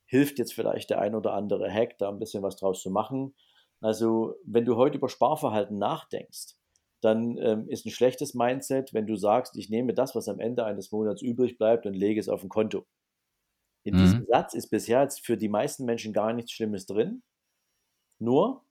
hilft 0.04 0.38
jetzt 0.38 0.52
vielleicht 0.52 0.90
der 0.90 1.00
ein 1.00 1.14
oder 1.14 1.32
andere 1.32 1.72
Hack, 1.72 1.96
da 1.96 2.10
ein 2.10 2.18
bisschen 2.18 2.42
was 2.42 2.56
draus 2.56 2.82
zu 2.82 2.90
machen. 2.90 3.34
Also, 3.80 4.36
wenn 4.44 4.66
du 4.66 4.76
heute 4.76 4.98
über 4.98 5.08
Sparverhalten 5.08 5.78
nachdenkst, 5.78 6.54
dann 7.02 7.36
ähm, 7.38 7.68
ist 7.68 7.84
ein 7.84 7.90
schlechtes 7.90 8.32
Mindset, 8.32 8.94
wenn 8.94 9.06
du 9.06 9.16
sagst, 9.16 9.56
ich 9.56 9.68
nehme 9.68 9.92
das, 9.92 10.14
was 10.14 10.28
am 10.28 10.38
Ende 10.38 10.64
eines 10.64 10.92
Monats 10.92 11.20
übrig 11.20 11.58
bleibt 11.58 11.84
und 11.84 11.94
lege 11.94 12.20
es 12.20 12.28
auf 12.28 12.42
ein 12.42 12.48
Konto. 12.48 12.86
In 13.84 13.96
mhm. 13.96 13.98
diesem 13.98 14.26
Satz 14.26 14.54
ist 14.54 14.70
bisher 14.70 15.02
jetzt 15.02 15.26
für 15.26 15.36
die 15.36 15.48
meisten 15.48 15.84
Menschen 15.84 16.12
gar 16.12 16.32
nichts 16.32 16.52
Schlimmes 16.52 16.86
drin. 16.86 17.22
Nur, 18.20 18.64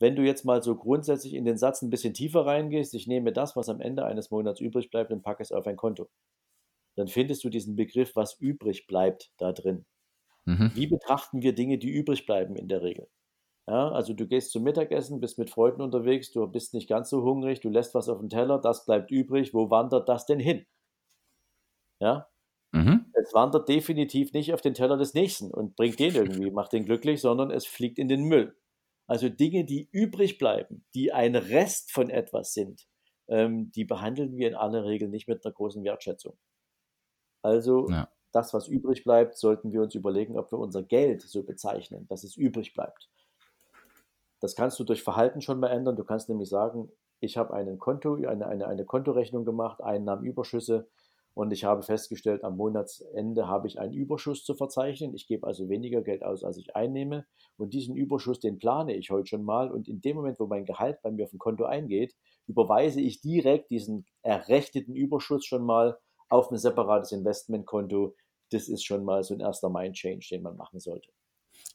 wenn 0.00 0.16
du 0.16 0.22
jetzt 0.22 0.44
mal 0.44 0.62
so 0.62 0.76
grundsätzlich 0.76 1.32
in 1.32 1.46
den 1.46 1.56
Satz 1.56 1.80
ein 1.80 1.88
bisschen 1.88 2.12
tiefer 2.12 2.44
reingehst, 2.44 2.92
ich 2.94 3.06
nehme 3.06 3.32
das, 3.32 3.56
was 3.56 3.70
am 3.70 3.80
Ende 3.80 4.04
eines 4.04 4.30
Monats 4.30 4.60
übrig 4.60 4.90
bleibt 4.90 5.10
und 5.10 5.22
packe 5.22 5.42
es 5.42 5.50
auf 5.50 5.66
ein 5.66 5.76
Konto, 5.76 6.10
dann 6.96 7.08
findest 7.08 7.42
du 7.42 7.48
diesen 7.48 7.74
Begriff, 7.74 8.14
was 8.14 8.38
übrig 8.38 8.86
bleibt, 8.86 9.32
da 9.38 9.52
drin. 9.52 9.86
Mhm. 10.44 10.72
Wie 10.74 10.86
betrachten 10.86 11.40
wir 11.40 11.54
Dinge, 11.54 11.78
die 11.78 11.90
übrig 11.90 12.26
bleiben 12.26 12.54
in 12.54 12.68
der 12.68 12.82
Regel? 12.82 13.08
Ja, 13.66 13.90
also 13.92 14.12
du 14.12 14.26
gehst 14.26 14.52
zum 14.52 14.62
Mittagessen, 14.62 15.20
bist 15.20 15.38
mit 15.38 15.48
Freunden 15.48 15.80
unterwegs, 15.80 16.30
du 16.30 16.46
bist 16.46 16.74
nicht 16.74 16.88
ganz 16.88 17.08
so 17.08 17.22
hungrig, 17.22 17.60
du 17.60 17.70
lässt 17.70 17.94
was 17.94 18.10
auf 18.10 18.18
dem 18.18 18.28
Teller, 18.28 18.58
das 18.60 18.84
bleibt 18.84 19.10
übrig. 19.10 19.54
Wo 19.54 19.70
wandert 19.70 20.08
das 20.08 20.26
denn 20.26 20.38
hin? 20.38 20.66
Ja, 22.00 22.28
mhm. 22.72 23.06
es 23.14 23.32
wandert 23.32 23.68
definitiv 23.68 24.32
nicht 24.32 24.52
auf 24.52 24.60
den 24.60 24.74
Teller 24.74 24.98
des 24.98 25.14
Nächsten 25.14 25.50
und 25.50 25.76
bringt 25.76 25.98
den 25.98 26.14
irgendwie, 26.14 26.50
macht 26.50 26.72
den 26.72 26.84
glücklich, 26.84 27.20
sondern 27.22 27.50
es 27.50 27.66
fliegt 27.66 27.98
in 27.98 28.08
den 28.08 28.24
Müll. 28.24 28.54
Also 29.06 29.28
Dinge, 29.28 29.64
die 29.64 29.88
übrig 29.92 30.38
bleiben, 30.38 30.84
die 30.94 31.12
ein 31.12 31.34
Rest 31.34 31.92
von 31.92 32.10
etwas 32.10 32.52
sind, 32.52 32.86
ähm, 33.28 33.70
die 33.72 33.84
behandeln 33.84 34.36
wir 34.36 34.48
in 34.48 34.54
aller 34.54 34.84
Regel 34.84 35.08
nicht 35.08 35.28
mit 35.28 35.44
einer 35.44 35.54
großen 35.54 35.84
Wertschätzung. 35.84 36.36
Also 37.42 37.88
ja 37.88 38.08
das, 38.34 38.52
was 38.52 38.66
übrig 38.66 39.04
bleibt, 39.04 39.36
sollten 39.36 39.72
wir 39.72 39.80
uns 39.82 39.94
überlegen, 39.94 40.36
ob 40.36 40.50
wir 40.50 40.58
unser 40.58 40.82
Geld 40.82 41.22
so 41.22 41.44
bezeichnen, 41.44 42.06
dass 42.08 42.24
es 42.24 42.36
übrig 42.36 42.74
bleibt. 42.74 43.08
Das 44.44 44.56
kannst 44.56 44.78
du 44.78 44.84
durch 44.84 45.02
Verhalten 45.02 45.40
schon 45.40 45.58
mal 45.58 45.70
ändern. 45.70 45.96
Du 45.96 46.04
kannst 46.04 46.28
nämlich 46.28 46.50
sagen, 46.50 46.90
ich 47.18 47.38
habe 47.38 47.54
einen 47.54 47.78
Konto, 47.78 48.16
eine, 48.16 48.46
eine, 48.46 48.66
eine 48.66 48.84
Kontorechnung 48.84 49.46
gemacht, 49.46 49.80
Einnahmenüberschüsse 49.82 50.86
und 51.32 51.50
ich 51.50 51.64
habe 51.64 51.82
festgestellt, 51.82 52.44
am 52.44 52.58
Monatsende 52.58 53.48
habe 53.48 53.68
ich 53.68 53.80
einen 53.80 53.94
Überschuss 53.94 54.44
zu 54.44 54.52
verzeichnen. 54.52 55.14
Ich 55.14 55.26
gebe 55.26 55.46
also 55.46 55.70
weniger 55.70 56.02
Geld 56.02 56.22
aus, 56.22 56.44
als 56.44 56.58
ich 56.58 56.76
einnehme. 56.76 57.24
Und 57.56 57.72
diesen 57.72 57.96
Überschuss, 57.96 58.38
den 58.38 58.58
plane 58.58 58.94
ich 58.94 59.08
heute 59.08 59.28
schon 59.28 59.44
mal. 59.44 59.72
Und 59.72 59.88
in 59.88 60.02
dem 60.02 60.16
Moment, 60.16 60.38
wo 60.38 60.46
mein 60.46 60.66
Gehalt 60.66 61.00
bei 61.00 61.10
mir 61.10 61.24
auf 61.24 61.30
dem 61.30 61.38
Konto 61.38 61.64
eingeht, 61.64 62.14
überweise 62.46 63.00
ich 63.00 63.22
direkt 63.22 63.70
diesen 63.70 64.04
errechneten 64.20 64.94
Überschuss 64.94 65.46
schon 65.46 65.64
mal 65.64 65.96
auf 66.28 66.50
ein 66.50 66.58
separates 66.58 67.12
Investmentkonto. 67.12 68.14
Das 68.50 68.68
ist 68.68 68.84
schon 68.84 69.06
mal 69.06 69.22
so 69.22 69.32
ein 69.32 69.40
erster 69.40 69.70
Mind-Change, 69.70 70.26
den 70.30 70.42
man 70.42 70.58
machen 70.58 70.80
sollte. 70.80 71.10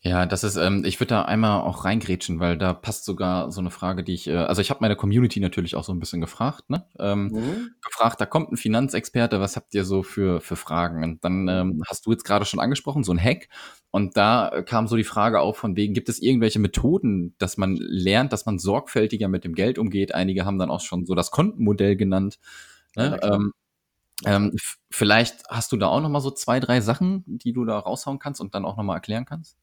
Ja, 0.01 0.25
das 0.25 0.45
ist, 0.45 0.55
ähm, 0.55 0.85
ich 0.85 0.97
würde 1.01 1.09
da 1.09 1.21
einmal 1.23 1.59
auch 1.61 1.83
reingrätschen, 1.83 2.39
weil 2.39 2.57
da 2.57 2.73
passt 2.73 3.03
sogar 3.03 3.51
so 3.51 3.59
eine 3.59 3.69
Frage, 3.69 4.01
die 4.01 4.13
ich, 4.13 4.27
äh, 4.27 4.35
also 4.37 4.61
ich 4.61 4.69
habe 4.69 4.79
meine 4.79 4.95
Community 4.95 5.41
natürlich 5.41 5.75
auch 5.75 5.83
so 5.83 5.91
ein 5.91 5.99
bisschen 5.99 6.21
gefragt, 6.21 6.69
ne? 6.69 6.85
Ähm, 6.97 7.27
mhm. 7.27 7.71
Gefragt, 7.83 8.21
da 8.21 8.25
kommt 8.25 8.49
ein 8.49 8.55
Finanzexperte, 8.55 9.41
was 9.41 9.57
habt 9.57 9.73
ihr 9.75 9.83
so 9.83 10.01
für, 10.01 10.39
für 10.39 10.55
Fragen? 10.55 11.03
Und 11.03 11.25
dann 11.25 11.43
mhm. 11.43 11.49
ähm, 11.49 11.83
hast 11.85 12.05
du 12.05 12.11
jetzt 12.11 12.23
gerade 12.23 12.45
schon 12.45 12.61
angesprochen, 12.61 13.03
so 13.03 13.11
ein 13.11 13.21
Hack. 13.21 13.49
Und 13.91 14.15
da 14.15 14.63
kam 14.65 14.87
so 14.87 14.95
die 14.95 15.03
Frage 15.03 15.41
auf 15.41 15.57
von 15.57 15.75
wegen, 15.75 15.93
gibt 15.93 16.07
es 16.07 16.21
irgendwelche 16.21 16.59
Methoden, 16.59 17.35
dass 17.37 17.57
man 17.57 17.75
lernt, 17.75 18.31
dass 18.31 18.45
man 18.45 18.57
sorgfältiger 18.57 19.27
mit 19.27 19.43
dem 19.43 19.53
Geld 19.53 19.77
umgeht? 19.77 20.15
Einige 20.15 20.45
haben 20.45 20.59
dann 20.59 20.71
auch 20.71 20.81
schon 20.81 21.05
so 21.05 21.13
das 21.13 21.29
Kontenmodell 21.29 21.97
genannt. 21.97 22.39
Ne? 22.95 23.19
Ja, 23.21 23.35
ähm, 23.35 23.51
ähm, 24.25 24.55
vielleicht 24.91 25.43
hast 25.49 25.73
du 25.73 25.77
da 25.77 25.87
auch 25.87 25.99
noch 25.99 26.09
mal 26.09 26.21
so 26.21 26.31
zwei, 26.31 26.61
drei 26.61 26.79
Sachen, 26.79 27.23
die 27.25 27.51
du 27.51 27.65
da 27.65 27.79
raushauen 27.79 28.19
kannst 28.19 28.39
und 28.39 28.55
dann 28.55 28.63
auch 28.63 28.77
noch 28.77 28.83
mal 28.83 28.95
erklären 28.95 29.25
kannst? 29.25 29.57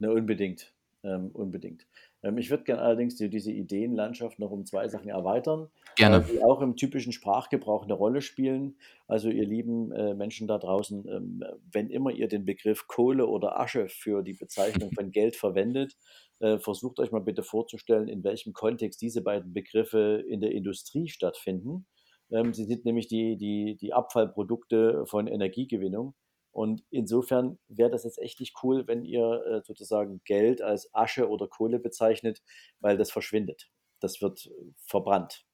Ne, 0.00 0.10
unbedingt. 0.10 0.74
Ähm, 1.02 1.30
unbedingt. 1.32 1.86
Ähm, 2.22 2.36
ich 2.36 2.50
würde 2.50 2.64
gerne 2.64 2.82
allerdings 2.82 3.16
die, 3.16 3.30
diese 3.30 3.52
Ideenlandschaft 3.52 4.38
noch 4.38 4.50
um 4.50 4.66
zwei 4.66 4.86
Sachen 4.88 5.08
erweitern, 5.08 5.70
gerne. 5.96 6.16
Äh, 6.16 6.32
die 6.32 6.42
auch 6.42 6.60
im 6.60 6.76
typischen 6.76 7.12
Sprachgebrauch 7.12 7.84
eine 7.84 7.94
Rolle 7.94 8.20
spielen. 8.20 8.76
Also 9.06 9.30
ihr 9.30 9.46
lieben 9.46 9.92
äh, 9.92 10.12
Menschen 10.12 10.46
da 10.46 10.58
draußen, 10.58 11.08
ähm, 11.08 11.44
wenn 11.72 11.88
immer 11.88 12.10
ihr 12.10 12.28
den 12.28 12.44
Begriff 12.44 12.86
Kohle 12.86 13.26
oder 13.26 13.58
Asche 13.58 13.88
für 13.88 14.22
die 14.22 14.34
Bezeichnung 14.34 14.92
von 14.92 15.10
Geld 15.10 15.36
verwendet, 15.36 15.96
äh, 16.40 16.58
versucht 16.58 16.98
euch 16.98 17.12
mal 17.12 17.22
bitte 17.22 17.42
vorzustellen, 17.42 18.08
in 18.08 18.22
welchem 18.22 18.52
Kontext 18.52 19.00
diese 19.00 19.22
beiden 19.22 19.54
Begriffe 19.54 20.22
in 20.28 20.42
der 20.42 20.52
Industrie 20.52 21.08
stattfinden. 21.08 21.86
Ähm, 22.30 22.52
sie 22.52 22.64
sind 22.64 22.84
nämlich 22.84 23.08
die, 23.08 23.38
die, 23.38 23.78
die 23.80 23.92
Abfallprodukte 23.94 25.06
von 25.06 25.26
Energiegewinnung. 25.26 26.14
Und 26.52 26.84
insofern 26.90 27.58
wäre 27.68 27.90
das 27.90 28.04
jetzt 28.04 28.18
echt 28.18 28.40
nicht 28.40 28.56
cool, 28.62 28.86
wenn 28.86 29.04
ihr 29.04 29.44
äh, 29.46 29.62
sozusagen 29.64 30.20
Geld 30.24 30.62
als 30.62 30.92
Asche 30.94 31.28
oder 31.28 31.46
Kohle 31.46 31.78
bezeichnet, 31.78 32.42
weil 32.80 32.96
das 32.96 33.10
verschwindet. 33.10 33.70
Das 34.00 34.20
wird 34.20 34.50
verbrannt. 34.86 35.44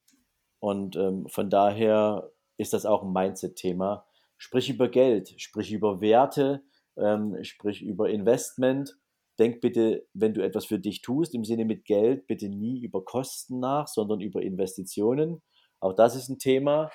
Und 0.59 0.97
ähm, 0.97 1.27
von 1.29 1.51
daher 1.51 2.31
ist 2.57 2.73
das 2.73 2.87
auch 2.87 3.03
ein 3.03 3.13
Mindset-Thema. 3.13 4.07
Sprich 4.39 4.71
über 4.71 4.89
Geld, 4.89 5.35
sprich 5.41 5.73
über 5.73 6.01
Werte, 6.01 6.63
ähm, 6.97 7.43
sprich 7.43 7.83
über 7.83 8.09
Investment. 8.11 8.97
Denk 9.39 9.61
bitte, 9.61 10.07
wenn 10.15 10.33
du 10.33 10.43
etwas 10.43 10.65
für 10.65 10.79
dich 10.79 11.03
tust, 11.03 11.35
im 11.35 11.45
Sinne 11.45 11.67
mit 11.67 11.85
Geld, 11.85 12.27
bitte 12.27 12.49
nie 12.49 12.83
über 12.83 13.05
Kosten 13.05 13.61
nach, 13.61 13.87
sondern 13.87 14.21
über 14.21 14.41
Investitionen. 14.41 15.43
Auch 15.81 15.93
das 15.93 16.17
ist 16.17 16.31
ein 16.31 16.39
Thema. 16.39 16.91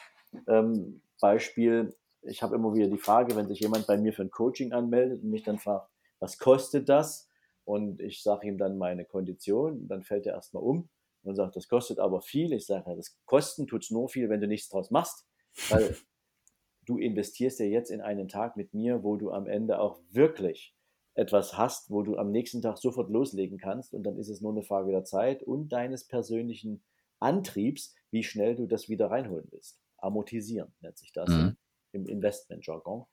Ähm, 0.47 1.03
Beispiel, 1.19 1.95
ich 2.23 2.43
habe 2.43 2.55
immer 2.55 2.73
wieder 2.73 2.87
die 2.87 2.97
Frage, 2.97 3.35
wenn 3.35 3.47
sich 3.47 3.59
jemand 3.59 3.87
bei 3.87 3.97
mir 3.97 4.13
für 4.13 4.21
ein 4.21 4.31
Coaching 4.31 4.73
anmeldet 4.73 5.23
und 5.23 5.29
mich 5.29 5.43
dann 5.43 5.59
fragt, 5.59 5.89
was 6.19 6.37
kostet 6.37 6.87
das? 6.89 7.29
Und 7.63 7.99
ich 7.99 8.21
sage 8.21 8.47
ihm 8.47 8.57
dann 8.57 8.77
meine 8.77 9.05
Kondition, 9.05 9.87
dann 9.87 10.03
fällt 10.03 10.25
er 10.25 10.33
erstmal 10.33 10.63
um 10.63 10.89
und 11.23 11.35
sagt, 11.35 11.55
das 11.55 11.67
kostet 11.67 11.99
aber 11.99 12.21
viel. 12.21 12.53
Ich 12.53 12.65
sage, 12.65 12.95
das 12.95 13.17
Kosten 13.25 13.67
tut 13.67 13.83
es 13.83 13.91
nur 13.91 14.09
viel, 14.09 14.29
wenn 14.29 14.41
du 14.41 14.47
nichts 14.47 14.69
draus 14.69 14.91
machst, 14.91 15.25
weil 15.69 15.95
du 16.85 16.97
investierst 16.97 17.59
ja 17.59 17.65
jetzt 17.65 17.91
in 17.91 18.01
einen 18.01 18.27
Tag 18.27 18.57
mit 18.57 18.73
mir, 18.73 19.03
wo 19.03 19.15
du 19.15 19.31
am 19.31 19.47
Ende 19.47 19.79
auch 19.79 19.99
wirklich 20.09 20.75
etwas 21.13 21.57
hast, 21.57 21.91
wo 21.91 22.03
du 22.03 22.17
am 22.17 22.31
nächsten 22.31 22.61
Tag 22.61 22.77
sofort 22.77 23.09
loslegen 23.09 23.57
kannst 23.57 23.93
und 23.93 24.03
dann 24.03 24.17
ist 24.17 24.29
es 24.29 24.41
nur 24.41 24.51
eine 24.51 24.63
Frage 24.63 24.91
der 24.91 25.03
Zeit 25.03 25.43
und 25.43 25.69
deines 25.69 26.07
persönlichen 26.07 26.83
Antriebs, 27.19 27.93
wie 28.11 28.23
schnell 28.23 28.55
du 28.55 28.65
das 28.65 28.89
wieder 28.89 29.11
reinholen 29.11 29.47
willst. 29.51 29.79
Amortisieren 29.97 30.73
nennt 30.81 30.97
sich 30.97 31.11
das. 31.11 31.29
Mhm 31.29 31.57
im 31.93 32.05
Investment-Jargon. 32.05 33.05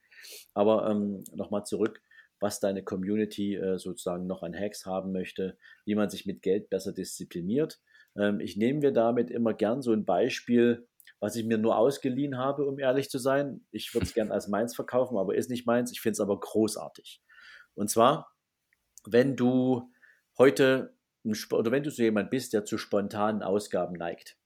Aber 0.54 0.88
ähm, 0.90 1.24
nochmal 1.32 1.64
zurück, 1.64 2.02
was 2.40 2.60
deine 2.60 2.82
Community 2.82 3.56
äh, 3.56 3.78
sozusagen 3.78 4.26
noch 4.26 4.42
an 4.42 4.54
Hacks 4.54 4.86
haben 4.86 5.12
möchte, 5.12 5.58
wie 5.84 5.94
man 5.94 6.10
sich 6.10 6.26
mit 6.26 6.42
Geld 6.42 6.70
besser 6.70 6.92
diszipliniert. 6.92 7.80
Ähm, 8.16 8.40
ich 8.40 8.56
nehme 8.56 8.80
mir 8.80 8.92
damit 8.92 9.30
immer 9.30 9.54
gern 9.54 9.82
so 9.82 9.92
ein 9.92 10.04
Beispiel, 10.04 10.86
was 11.20 11.36
ich 11.36 11.44
mir 11.44 11.58
nur 11.58 11.76
ausgeliehen 11.76 12.38
habe, 12.38 12.64
um 12.64 12.78
ehrlich 12.78 13.10
zu 13.10 13.18
sein. 13.18 13.66
Ich 13.70 13.92
würde 13.92 14.06
es 14.06 14.14
gern 14.14 14.30
als 14.30 14.48
meins 14.48 14.74
verkaufen, 14.74 15.16
aber 15.18 15.34
ist 15.34 15.50
nicht 15.50 15.66
meins. 15.66 15.92
Ich 15.92 16.00
finde 16.00 16.12
es 16.12 16.20
aber 16.20 16.38
großartig. 16.38 17.22
Und 17.74 17.90
zwar, 17.90 18.32
wenn 19.04 19.36
du 19.36 19.92
heute 20.36 20.94
oder 21.50 21.70
wenn 21.72 21.82
du 21.82 21.90
so 21.90 22.02
jemand 22.02 22.30
bist, 22.30 22.52
der 22.52 22.64
zu 22.64 22.78
spontanen 22.78 23.42
Ausgaben 23.42 23.94
neigt, 23.94 24.37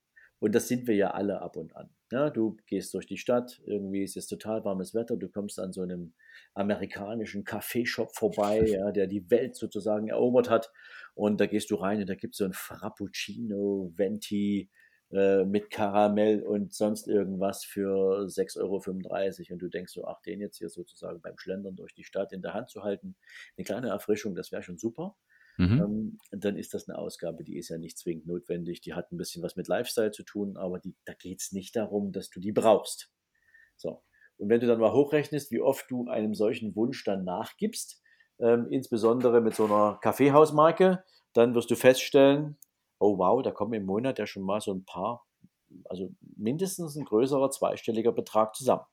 und 0.42 0.57
das 0.57 0.66
sind 0.66 0.88
wir 0.88 0.96
ja 0.96 1.12
alle 1.12 1.40
ab 1.40 1.57
und 1.57 1.76
an. 1.76 1.88
Ja, 2.11 2.28
du 2.28 2.57
gehst 2.66 2.92
durch 2.94 3.07
die 3.07 3.16
Stadt, 3.16 3.62
irgendwie 3.64 4.02
ist 4.02 4.16
es 4.16 4.26
total 4.26 4.64
warmes 4.64 4.92
Wetter, 4.92 5.16
du 5.16 5.28
kommst 5.28 5.61
an 5.61 5.72
so 5.72 5.83
einem 5.83 6.14
amerikanischen 6.55 7.44
Kaffeeshop 7.44 8.12
vorbei, 8.12 8.59
ja, 8.66 8.90
der 8.90 9.07
die 9.07 9.31
Welt 9.31 9.55
sozusagen 9.55 10.09
erobert 10.09 10.50
hat. 10.50 10.72
Und 11.14 11.40
da 11.40 11.46
gehst 11.46 11.70
du 11.70 11.76
rein 11.76 12.00
und 12.00 12.11
da 12.11 12.16
gibt 12.16 12.35
es 12.35 12.38
so 12.38 12.44
ein 12.44 12.55
Frappuccino, 12.55 13.92
Venti 13.94 14.68
äh, 15.12 15.44
mit 15.44 15.70
Karamell 15.70 16.42
und 16.42 16.74
sonst 16.74 17.07
irgendwas 17.07 17.64
für 17.64 18.26
6,35 18.26 18.59
Euro. 18.62 19.52
Und 19.52 19.62
du 19.62 19.68
denkst 19.68 19.92
so, 19.92 20.07
ach, 20.07 20.20
den 20.22 20.40
jetzt 20.40 20.59
hier 20.59 20.70
sozusagen 20.70 21.20
beim 21.20 21.38
Schlendern 21.38 21.76
durch 21.76 21.94
die 21.94 22.02
Stadt 22.02 22.33
in 22.33 22.42
der 22.42 22.52
Hand 22.52 22.68
zu 22.68 22.83
halten, 22.83 23.14
eine 23.57 23.64
kleine 23.64 23.90
Erfrischung, 23.90 24.35
das 24.35 24.50
wäre 24.50 24.64
schon 24.64 24.76
super. 24.76 25.14
Mhm. 25.59 25.79
Ähm, 25.81 26.19
dann 26.31 26.57
ist 26.57 26.75
das 26.75 26.88
eine 26.88 26.99
Ausgabe, 26.99 27.45
die 27.45 27.59
ist 27.59 27.69
ja 27.69 27.79
nicht 27.79 27.99
zwingend 27.99 28.27
notwendig. 28.27 28.81
Die 28.81 28.95
hat 28.95 29.12
ein 29.12 29.19
bisschen 29.19 29.43
was 29.43 29.57
mit 29.57 29.69
Lifestyle 29.69 30.11
zu 30.11 30.23
tun, 30.25 30.57
aber 30.57 30.79
die, 30.79 30.95
da 31.05 31.15
geht 31.15 31.41
es 31.41 31.53
nicht 31.53 31.77
darum, 31.77 32.12
dass 32.12 32.31
du 32.31 32.41
die 32.41 32.53
brauchst. 32.53 33.11
So. 33.77 34.03
Und 34.38 34.49
wenn 34.49 34.61
du 34.61 34.67
dann 34.67 34.81
mal 34.81 34.93
hochrechnest, 34.93 35.51
wie 35.51 35.61
oft 35.61 35.91
du 35.91 36.09
einem 36.09 36.35
solchen 36.35 36.75
Wunsch 36.75 37.05
dann 37.05 37.25
nachgibst, 37.25 38.03
ähm, 38.38 38.67
insbesondere 38.71 39.41
mit 39.41 39.55
so 39.55 39.67
einer 39.67 39.99
Kaffeehausmarke, 40.01 41.05
dann 41.33 41.55
wirst 41.55 41.71
du 41.71 41.77
feststellen, 41.77 42.59
oh 42.99 43.19
wow, 43.19 43.43
da 43.43 43.51
kommen 43.51 43.75
im 43.75 43.85
Monat 43.85 44.19
ja 44.19 44.27
schon 44.27 44.43
mal 44.43 44.61
so 44.61 44.73
ein 44.73 44.85
paar, 44.85 45.27
also 45.85 46.11
mindestens 46.37 46.97
ein 46.97 47.05
größerer 47.05 47.51
zweistelliger 47.51 48.12
Betrag 48.12 48.55
zusammen. 48.55 48.85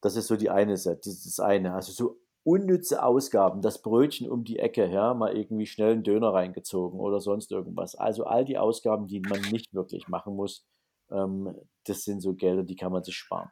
Das 0.00 0.16
ist 0.16 0.26
so 0.26 0.36
die 0.36 0.50
eine 0.50 0.76
Seite, 0.76 1.00
das 1.04 1.40
eine. 1.40 1.74
Also 1.74 1.92
so 1.92 2.20
unnütze 2.46 3.02
Ausgaben, 3.02 3.60
das 3.60 3.82
Brötchen 3.82 4.30
um 4.30 4.44
die 4.44 4.60
Ecke, 4.60 4.88
ja, 4.88 5.14
mal 5.14 5.36
irgendwie 5.36 5.66
schnell 5.66 5.92
einen 5.92 6.04
Döner 6.04 6.32
reingezogen 6.32 7.00
oder 7.00 7.20
sonst 7.20 7.50
irgendwas. 7.50 7.96
Also 7.96 8.24
all 8.24 8.44
die 8.44 8.56
Ausgaben, 8.56 9.08
die 9.08 9.20
man 9.20 9.40
nicht 9.50 9.74
wirklich 9.74 10.06
machen 10.06 10.36
muss, 10.36 10.64
ähm, 11.10 11.56
das 11.84 12.04
sind 12.04 12.20
so 12.20 12.34
Gelder, 12.34 12.62
die 12.62 12.76
kann 12.76 12.92
man 12.92 13.02
sich 13.02 13.16
sparen. 13.16 13.50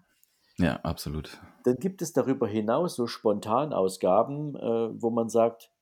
Ja, 0.58 0.76
absolut. 0.84 1.40
Dann 1.64 1.76
gibt 1.76 2.02
es 2.02 2.12
darüber 2.12 2.46
hinaus 2.46 2.94
so 2.94 3.08
Spontanausgaben, 3.08 4.54
äh, 4.54 5.02
wo 5.02 5.10
man 5.10 5.28
sagt, 5.28 5.72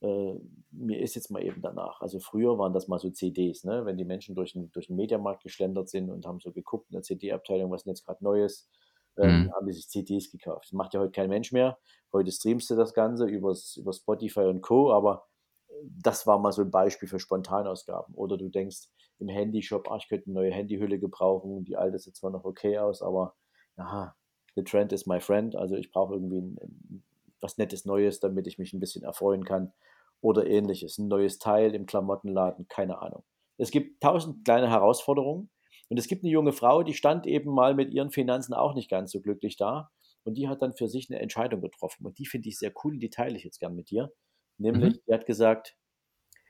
äh, 0.00 0.34
mir 0.70 1.00
ist 1.00 1.16
jetzt 1.16 1.30
mal 1.30 1.44
eben 1.44 1.60
danach. 1.60 2.00
Also 2.00 2.18
früher 2.18 2.58
waren 2.58 2.72
das 2.72 2.88
mal 2.88 2.98
so 2.98 3.10
CDs, 3.10 3.64
ne? 3.64 3.84
wenn 3.84 3.98
die 3.98 4.06
Menschen 4.06 4.34
durch 4.34 4.54
den, 4.54 4.72
durch 4.72 4.86
den 4.86 4.96
Mediamarkt 4.96 5.42
geschlendert 5.42 5.90
sind 5.90 6.08
und 6.08 6.24
haben 6.24 6.40
so 6.40 6.50
geguckt 6.50 6.88
in 6.88 6.94
der 6.94 7.02
CD-Abteilung, 7.02 7.70
was 7.70 7.82
ist 7.82 7.84
denn 7.84 7.92
jetzt 7.92 8.06
gerade 8.06 8.24
Neues, 8.24 8.70
ähm, 9.18 9.44
mhm. 9.44 9.52
haben 9.52 9.66
die 9.66 9.72
sich 9.72 9.88
CDs 9.88 10.30
gekauft. 10.30 10.66
Das 10.66 10.72
macht 10.72 10.94
ja 10.94 11.00
heute 11.00 11.12
kein 11.12 11.28
Mensch 11.28 11.52
mehr. 11.52 11.78
Heute 12.12 12.30
streamst 12.32 12.70
du 12.70 12.76
das 12.76 12.94
Ganze 12.94 13.26
übers, 13.26 13.76
über 13.76 13.92
Spotify 13.92 14.40
und 14.40 14.60
Co., 14.60 14.92
aber 14.92 15.26
äh, 15.68 15.72
das 15.82 16.26
war 16.26 16.38
mal 16.38 16.52
so 16.52 16.62
ein 16.62 16.70
Beispiel 16.70 17.08
für 17.08 17.18
Spontanausgaben. 17.18 18.14
Oder 18.14 18.36
du 18.36 18.48
denkst 18.48 18.88
im 19.18 19.28
Handyshop, 19.28 19.90
ah, 19.90 19.96
ich 19.96 20.08
könnte 20.08 20.26
eine 20.26 20.34
neue 20.34 20.52
Handyhülle 20.52 20.98
gebrauchen, 20.98 21.64
die 21.64 21.76
alte 21.76 21.98
sieht 21.98 22.16
zwar 22.16 22.30
noch 22.30 22.44
okay 22.44 22.78
aus, 22.78 23.02
aber 23.02 23.34
aha, 23.76 24.14
the 24.56 24.64
trend 24.64 24.92
is 24.92 25.06
my 25.06 25.20
friend, 25.20 25.56
also 25.56 25.76
ich 25.76 25.90
brauche 25.90 26.14
irgendwie 26.14 26.38
ein, 26.38 26.58
ein, 26.60 27.02
was 27.40 27.58
Nettes 27.58 27.84
Neues, 27.84 28.20
damit 28.20 28.46
ich 28.46 28.58
mich 28.58 28.72
ein 28.72 28.80
bisschen 28.80 29.04
erfreuen 29.04 29.44
kann 29.44 29.72
oder 30.20 30.46
ähnliches. 30.46 30.98
Ein 30.98 31.08
neues 31.08 31.38
Teil 31.38 31.74
im 31.74 31.86
Klamottenladen, 31.86 32.66
keine 32.68 33.00
Ahnung. 33.02 33.22
Es 33.58 33.70
gibt 33.70 34.02
tausend 34.02 34.44
kleine 34.44 34.70
Herausforderungen 34.70 35.50
und 35.94 35.98
es 36.00 36.08
gibt 36.08 36.24
eine 36.24 36.32
junge 36.32 36.52
Frau, 36.52 36.82
die 36.82 36.92
stand 36.92 37.24
eben 37.24 37.54
mal 37.54 37.72
mit 37.72 37.92
ihren 37.92 38.10
Finanzen 38.10 38.52
auch 38.52 38.74
nicht 38.74 38.90
ganz 38.90 39.12
so 39.12 39.20
glücklich 39.20 39.56
da. 39.56 39.92
Und 40.24 40.34
die 40.34 40.48
hat 40.48 40.60
dann 40.60 40.72
für 40.72 40.88
sich 40.88 41.08
eine 41.08 41.20
Entscheidung 41.20 41.60
getroffen. 41.60 42.04
Und 42.04 42.18
die 42.18 42.26
finde 42.26 42.48
ich 42.48 42.58
sehr 42.58 42.72
cool 42.82 42.98
die 42.98 43.10
teile 43.10 43.36
ich 43.36 43.44
jetzt 43.44 43.60
gern 43.60 43.76
mit 43.76 43.90
dir. 43.90 44.12
Nämlich, 44.58 44.94
mhm. 44.94 45.00
die 45.06 45.14
hat 45.14 45.24
gesagt, 45.24 45.76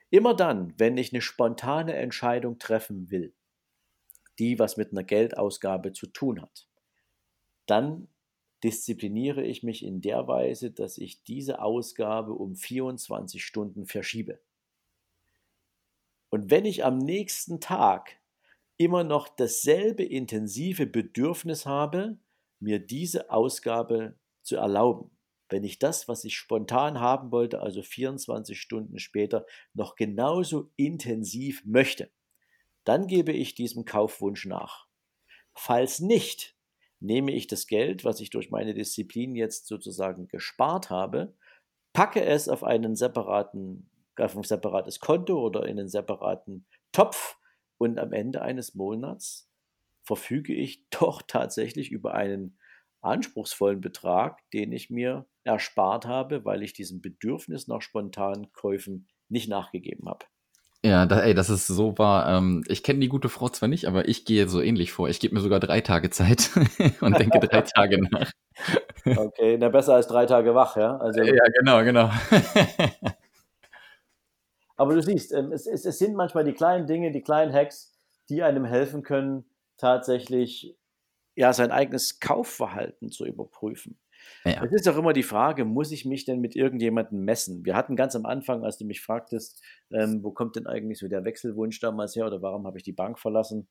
immer 0.08 0.32
dann, 0.32 0.72
wenn 0.78 0.96
ich 0.96 1.12
eine 1.12 1.20
spontane 1.20 1.92
Entscheidung 1.92 2.58
treffen 2.58 3.10
will, 3.10 3.34
die 4.38 4.58
was 4.58 4.78
mit 4.78 4.92
einer 4.92 5.04
Geldausgabe 5.04 5.92
zu 5.92 6.06
tun 6.06 6.40
hat, 6.40 6.66
dann 7.66 8.08
diszipliniere 8.62 9.42
ich 9.42 9.62
mich 9.62 9.84
in 9.84 10.00
der 10.00 10.26
Weise, 10.26 10.70
dass 10.70 10.96
ich 10.96 11.22
diese 11.22 11.60
Ausgabe 11.60 12.32
um 12.32 12.56
24 12.56 13.44
Stunden 13.44 13.84
verschiebe. 13.84 14.40
Und 16.30 16.50
wenn 16.50 16.64
ich 16.64 16.82
am 16.82 16.96
nächsten 16.96 17.60
Tag 17.60 18.23
immer 18.76 19.04
noch 19.04 19.28
dasselbe 19.28 20.04
intensive 20.04 20.86
Bedürfnis 20.86 21.66
habe, 21.66 22.18
mir 22.60 22.78
diese 22.78 23.30
Ausgabe 23.30 24.18
zu 24.42 24.56
erlauben, 24.56 25.10
wenn 25.48 25.64
ich 25.64 25.78
das, 25.78 26.08
was 26.08 26.24
ich 26.24 26.36
spontan 26.36 27.00
haben 27.00 27.30
wollte, 27.30 27.60
also 27.60 27.82
24 27.82 28.60
Stunden 28.60 28.98
später, 28.98 29.46
noch 29.74 29.94
genauso 29.96 30.70
intensiv 30.76 31.64
möchte, 31.64 32.10
dann 32.84 33.06
gebe 33.06 33.32
ich 33.32 33.54
diesem 33.54 33.84
Kaufwunsch 33.84 34.46
nach. 34.46 34.86
Falls 35.54 36.00
nicht, 36.00 36.56
nehme 37.00 37.32
ich 37.32 37.46
das 37.46 37.66
Geld, 37.66 38.04
was 38.04 38.20
ich 38.20 38.30
durch 38.30 38.50
meine 38.50 38.74
Disziplin 38.74 39.36
jetzt 39.36 39.66
sozusagen 39.66 40.28
gespart 40.28 40.90
habe, 40.90 41.34
packe 41.92 42.24
es 42.24 42.48
auf 42.48 42.64
einen 42.64 42.96
separaten, 42.96 43.88
auf 44.16 44.36
ein 44.36 44.42
separates 44.42 45.00
Konto 45.00 45.38
oder 45.38 45.64
in 45.66 45.78
einen 45.78 45.88
separaten 45.88 46.66
Topf 46.92 47.36
und 47.84 47.98
am 47.98 48.12
Ende 48.12 48.42
eines 48.42 48.74
Monats 48.74 49.50
verfüge 50.02 50.54
ich 50.54 50.84
doch 50.90 51.22
tatsächlich 51.22 51.90
über 51.90 52.14
einen 52.14 52.58
anspruchsvollen 53.00 53.80
Betrag, 53.80 54.38
den 54.52 54.72
ich 54.72 54.90
mir 54.90 55.26
erspart 55.44 56.06
habe, 56.06 56.44
weil 56.44 56.62
ich 56.62 56.72
diesem 56.72 57.02
Bedürfnis 57.02 57.68
nach 57.68 57.82
spontanen 57.82 58.50
Käufen 58.52 59.08
nicht 59.28 59.48
nachgegeben 59.48 60.08
habe. 60.08 60.24
Ja, 60.82 61.06
da, 61.06 61.20
ey, 61.20 61.34
das 61.34 61.48
ist 61.48 61.66
so 61.66 61.96
wahr. 61.98 62.28
Ähm, 62.28 62.62
ich 62.66 62.82
kenne 62.82 63.00
die 63.00 63.08
gute 63.08 63.30
Frau 63.30 63.48
zwar 63.48 63.68
nicht, 63.68 63.86
aber 63.86 64.06
ich 64.08 64.24
gehe 64.26 64.48
so 64.48 64.60
ähnlich 64.60 64.92
vor. 64.92 65.08
Ich 65.08 65.20
gebe 65.20 65.34
mir 65.34 65.40
sogar 65.40 65.60
drei 65.60 65.80
Tage 65.80 66.10
Zeit 66.10 66.50
und 67.00 67.18
denke 67.18 67.40
drei 67.40 67.60
Tage 67.74 68.02
nach. 68.10 68.30
Okay, 69.04 69.56
na 69.58 69.68
besser 69.70 69.94
als 69.94 70.08
drei 70.08 70.26
Tage 70.26 70.54
wach, 70.54 70.76
ja? 70.76 70.96
Also, 70.98 71.22
ja, 71.22 71.44
genau, 71.58 71.84
genau. 71.84 72.10
Aber 74.76 74.94
du 74.94 75.02
siehst, 75.02 75.32
ähm, 75.32 75.52
es, 75.52 75.66
es, 75.66 75.84
es 75.84 75.98
sind 75.98 76.14
manchmal 76.14 76.44
die 76.44 76.52
kleinen 76.52 76.86
Dinge, 76.86 77.12
die 77.12 77.22
kleinen 77.22 77.52
Hacks, 77.52 77.96
die 78.28 78.42
einem 78.42 78.64
helfen 78.64 79.02
können, 79.02 79.44
tatsächlich 79.76 80.76
ja, 81.36 81.52
sein 81.52 81.72
eigenes 81.72 82.20
Kaufverhalten 82.20 83.10
zu 83.10 83.26
überprüfen. 83.26 83.98
Ja. 84.44 84.64
Es 84.64 84.72
ist 84.72 84.88
auch 84.88 84.96
immer 84.96 85.12
die 85.12 85.22
Frage, 85.22 85.64
muss 85.64 85.90
ich 85.92 86.04
mich 86.04 86.24
denn 86.24 86.40
mit 86.40 86.56
irgendjemandem 86.56 87.24
messen? 87.24 87.64
Wir 87.64 87.76
hatten 87.76 87.96
ganz 87.96 88.16
am 88.16 88.24
Anfang, 88.24 88.64
als 88.64 88.78
du 88.78 88.84
mich 88.86 89.02
fragtest, 89.02 89.62
ähm, 89.92 90.22
wo 90.22 90.30
kommt 90.30 90.56
denn 90.56 90.66
eigentlich 90.66 90.98
so 90.98 91.08
der 91.08 91.24
Wechselwunsch 91.24 91.80
damals 91.80 92.16
her 92.16 92.26
oder 92.26 92.40
warum 92.40 92.66
habe 92.66 92.78
ich 92.78 92.84
die 92.84 92.92
Bank 92.92 93.18
verlassen? 93.18 93.68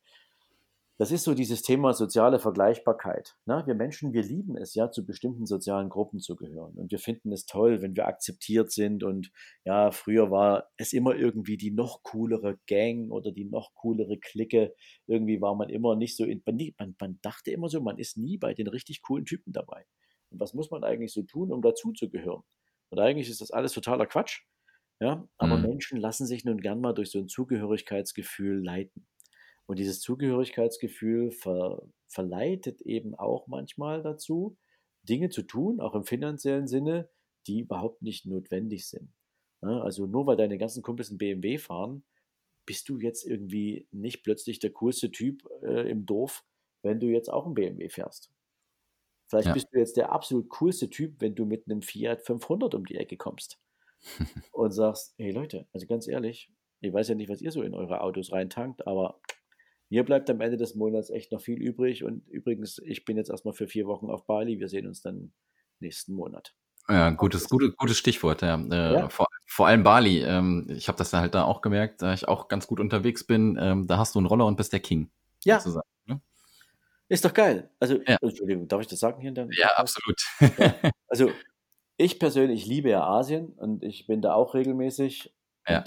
Das 1.00 1.12
ist 1.12 1.24
so 1.24 1.34
dieses 1.34 1.64
Thema 1.64 1.94
soziale 1.94 2.38
Vergleichbarkeit. 2.40 3.36
Ne? 3.46 3.64
Wir 3.66 3.74
Menschen, 3.74 4.14
wir 4.14 4.22
lieben 4.22 4.56
es 4.56 4.76
ja, 4.76 4.92
zu 4.92 5.06
bestimmten 5.06 5.48
sozialen 5.48 5.90
Gruppen 5.90 6.20
zu 6.20 6.36
gehören. 6.36 6.76
Und 6.76 6.92
wir 6.92 7.00
finden 7.00 7.32
es 7.32 7.48
toll, 7.48 7.82
wenn 7.82 7.96
wir 7.96 8.08
akzeptiert 8.08 8.72
sind. 8.72 9.04
Und 9.04 9.32
ja, 9.66 9.92
früher 9.92 10.30
war 10.30 10.70
es 10.78 10.94
immer 10.94 11.16
irgendwie 11.16 11.58
die 11.58 11.72
noch 11.72 12.04
coolere 12.04 12.60
Gang 12.68 13.12
oder 13.12 13.32
die 13.32 13.46
noch 13.46 13.74
coolere 13.74 14.20
Clique. 14.20 14.76
Irgendwie 15.08 15.42
war 15.42 15.56
man 15.56 15.70
immer 15.70 15.96
nicht 15.96 16.16
so, 16.16 16.26
in, 16.26 16.44
man, 16.46 16.96
man 17.00 17.20
dachte 17.24 17.50
immer 17.50 17.70
so, 17.70 17.82
man 17.82 17.98
ist 17.98 18.18
nie 18.18 18.38
bei 18.38 18.54
den 18.54 18.68
richtig 18.68 19.02
coolen 19.02 19.26
Typen 19.26 19.52
dabei. 19.52 19.86
Und 20.30 20.40
was 20.40 20.54
muss 20.54 20.70
man 20.70 20.84
eigentlich 20.84 21.12
so 21.12 21.24
tun, 21.24 21.52
um 21.52 21.64
dazuzugehören? 21.64 22.44
Und 22.90 23.00
eigentlich 23.00 23.30
ist 23.30 23.42
das 23.42 23.50
alles 23.50 23.74
totaler 23.74 24.06
Quatsch. 24.06 24.42
Ja, 25.00 25.28
aber 25.38 25.58
mhm. 25.58 25.64
Menschen 25.64 26.00
lassen 26.00 26.28
sich 26.28 26.46
nun 26.46 26.62
gern 26.62 26.80
mal 26.80 26.94
durch 26.94 27.10
so 27.10 27.20
ein 27.20 27.28
Zugehörigkeitsgefühl 27.28 28.64
leiten. 28.64 29.08
Und 29.66 29.80
dieses 29.80 30.02
Zugehörigkeitsgefühl 30.02 31.32
ver, 31.32 31.82
verleitet 32.08 32.82
eben 32.82 33.16
auch 33.16 33.48
manchmal 33.48 34.04
dazu, 34.04 34.58
Dinge 35.04 35.30
zu 35.30 35.44
tun, 35.44 35.80
auch 35.80 35.96
im 35.96 36.06
finanziellen 36.06 36.68
Sinne, 36.68 37.10
die 37.48 37.62
überhaupt 37.62 38.02
nicht 38.02 38.26
notwendig 38.26 38.88
sind. 38.88 39.14
Ja, 39.62 39.82
also 39.82 40.06
nur 40.06 40.28
weil 40.28 40.38
deine 40.38 40.58
ganzen 40.58 40.84
Kumpels 40.84 41.10
ein 41.10 41.18
BMW 41.18 41.58
fahren, 41.58 42.04
bist 42.66 42.88
du 42.90 43.00
jetzt 43.00 43.26
irgendwie 43.26 43.88
nicht 43.92 44.24
plötzlich 44.24 44.60
der 44.60 44.72
coolste 44.72 45.12
Typ 45.12 45.44
äh, 45.64 45.90
im 45.90 46.06
Dorf, 46.06 46.46
wenn 46.82 47.00
du 47.00 47.08
jetzt 47.08 47.30
auch 47.32 47.46
ein 47.46 47.54
BMW 47.54 47.90
fährst. 47.90 48.32
Vielleicht 49.28 49.48
ja. 49.48 49.54
bist 49.54 49.68
du 49.72 49.80
jetzt 49.80 49.98
der 49.98 50.12
absolut 50.12 50.50
coolste 50.50 50.90
Typ, 50.90 51.20
wenn 51.20 51.36
du 51.36 51.46
mit 51.46 51.68
einem 51.68 51.82
Fiat 51.82 52.22
500 52.22 52.76
um 52.76 52.86
die 52.86 52.96
Ecke 52.96 53.18
kommst 53.18 53.60
und 54.52 54.72
sagst, 54.72 55.14
hey 55.18 55.32
Leute, 55.32 55.68
also 55.74 55.88
ganz 55.88 56.08
ehrlich, 56.08 56.52
ich 56.82 56.94
weiß 56.94 57.08
ja 57.08 57.16
nicht, 57.16 57.30
was 57.30 57.42
ihr 57.42 57.52
so 57.52 57.62
in 57.62 57.74
eure 57.74 58.02
Autos 58.02 58.32
reintankt, 58.32 58.86
aber 58.86 59.22
mir 59.94 60.04
bleibt 60.04 60.28
am 60.32 60.42
Ende 60.42 60.58
des 60.58 60.74
Monats 60.74 61.12
echt 61.12 61.32
noch 61.32 61.40
viel 61.40 61.62
übrig. 61.62 62.04
Und 62.04 62.28
übrigens, 62.28 62.80
ich 62.80 63.06
bin 63.06 63.16
jetzt 63.16 63.30
erstmal 63.30 63.54
für 63.54 63.68
vier 63.68 63.86
Wochen 63.86 64.10
auf 64.10 64.26
Bali. 64.26 64.60
Wir 64.60 64.68
sehen 64.68 64.88
uns 64.88 65.04
dann 65.04 65.34
nächsten 65.80 66.16
Monat. 66.16 66.56
Ja, 66.90 67.12
gutes, 67.12 67.48
gutes, 67.48 67.78
gutes 67.78 68.00
Stichwort, 68.00 68.42
ja. 68.42 68.56
Äh, 68.56 68.94
ja. 68.96 69.10
Vor, 69.10 69.28
vor, 69.46 69.68
allem 69.68 69.84
Bali. 69.84 70.24
Ähm, 70.24 70.66
ich 70.70 70.88
habe 70.88 70.98
das 70.98 71.14
halt 71.14 71.36
da 71.36 71.44
auch 71.44 71.62
gemerkt, 71.62 72.02
da 72.02 72.12
ich 72.12 72.28
auch 72.28 72.48
ganz 72.48 72.66
gut 72.66 72.80
unterwegs 72.80 73.24
bin. 73.24 73.56
Ähm, 73.62 73.86
da 73.86 74.00
hast 74.00 74.16
du 74.16 74.20
einen 74.20 74.26
Roller 74.26 74.48
und 74.48 74.56
bist 74.56 74.74
der 74.74 74.80
King. 74.80 75.12
Ja. 75.44 75.60
Sozusagen. 75.60 75.88
Ist 77.08 77.24
doch 77.24 77.34
geil. 77.34 77.70
Also, 77.80 78.00
ja. 78.08 78.18
Entschuldigung, 78.20 78.68
darf 78.68 78.82
ich 78.82 78.88
das 78.88 79.00
sagen 79.00 79.22
hier? 79.22 79.30
In 79.30 79.52
ja, 79.52 79.68
absolut. 79.76 80.20
Ja. 80.40 80.74
Also, 81.08 81.30
ich 81.98 82.18
persönlich 82.18 82.66
liebe 82.66 82.90
ja 82.90 83.04
Asien 83.04 83.50
und 83.50 83.84
ich 83.84 84.08
bin 84.08 84.24
da 84.24 84.34
auch 84.34 84.56
regelmäßig. 84.56 85.32
Ja. 85.68 85.84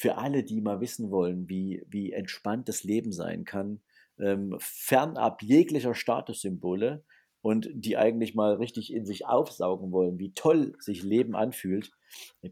Für 0.00 0.16
alle, 0.16 0.42
die 0.42 0.62
mal 0.62 0.80
wissen 0.80 1.10
wollen, 1.10 1.46
wie, 1.50 1.84
wie 1.86 2.12
entspannt 2.12 2.70
das 2.70 2.84
Leben 2.84 3.12
sein 3.12 3.44
kann, 3.44 3.82
ähm, 4.18 4.56
fernab 4.58 5.42
jeglicher 5.42 5.94
Statussymbole 5.94 7.04
und 7.42 7.68
die 7.74 7.98
eigentlich 7.98 8.34
mal 8.34 8.54
richtig 8.54 8.94
in 8.94 9.04
sich 9.04 9.26
aufsaugen 9.26 9.92
wollen, 9.92 10.18
wie 10.18 10.32
toll 10.32 10.72
sich 10.78 11.02
Leben 11.02 11.36
anfühlt, 11.36 11.90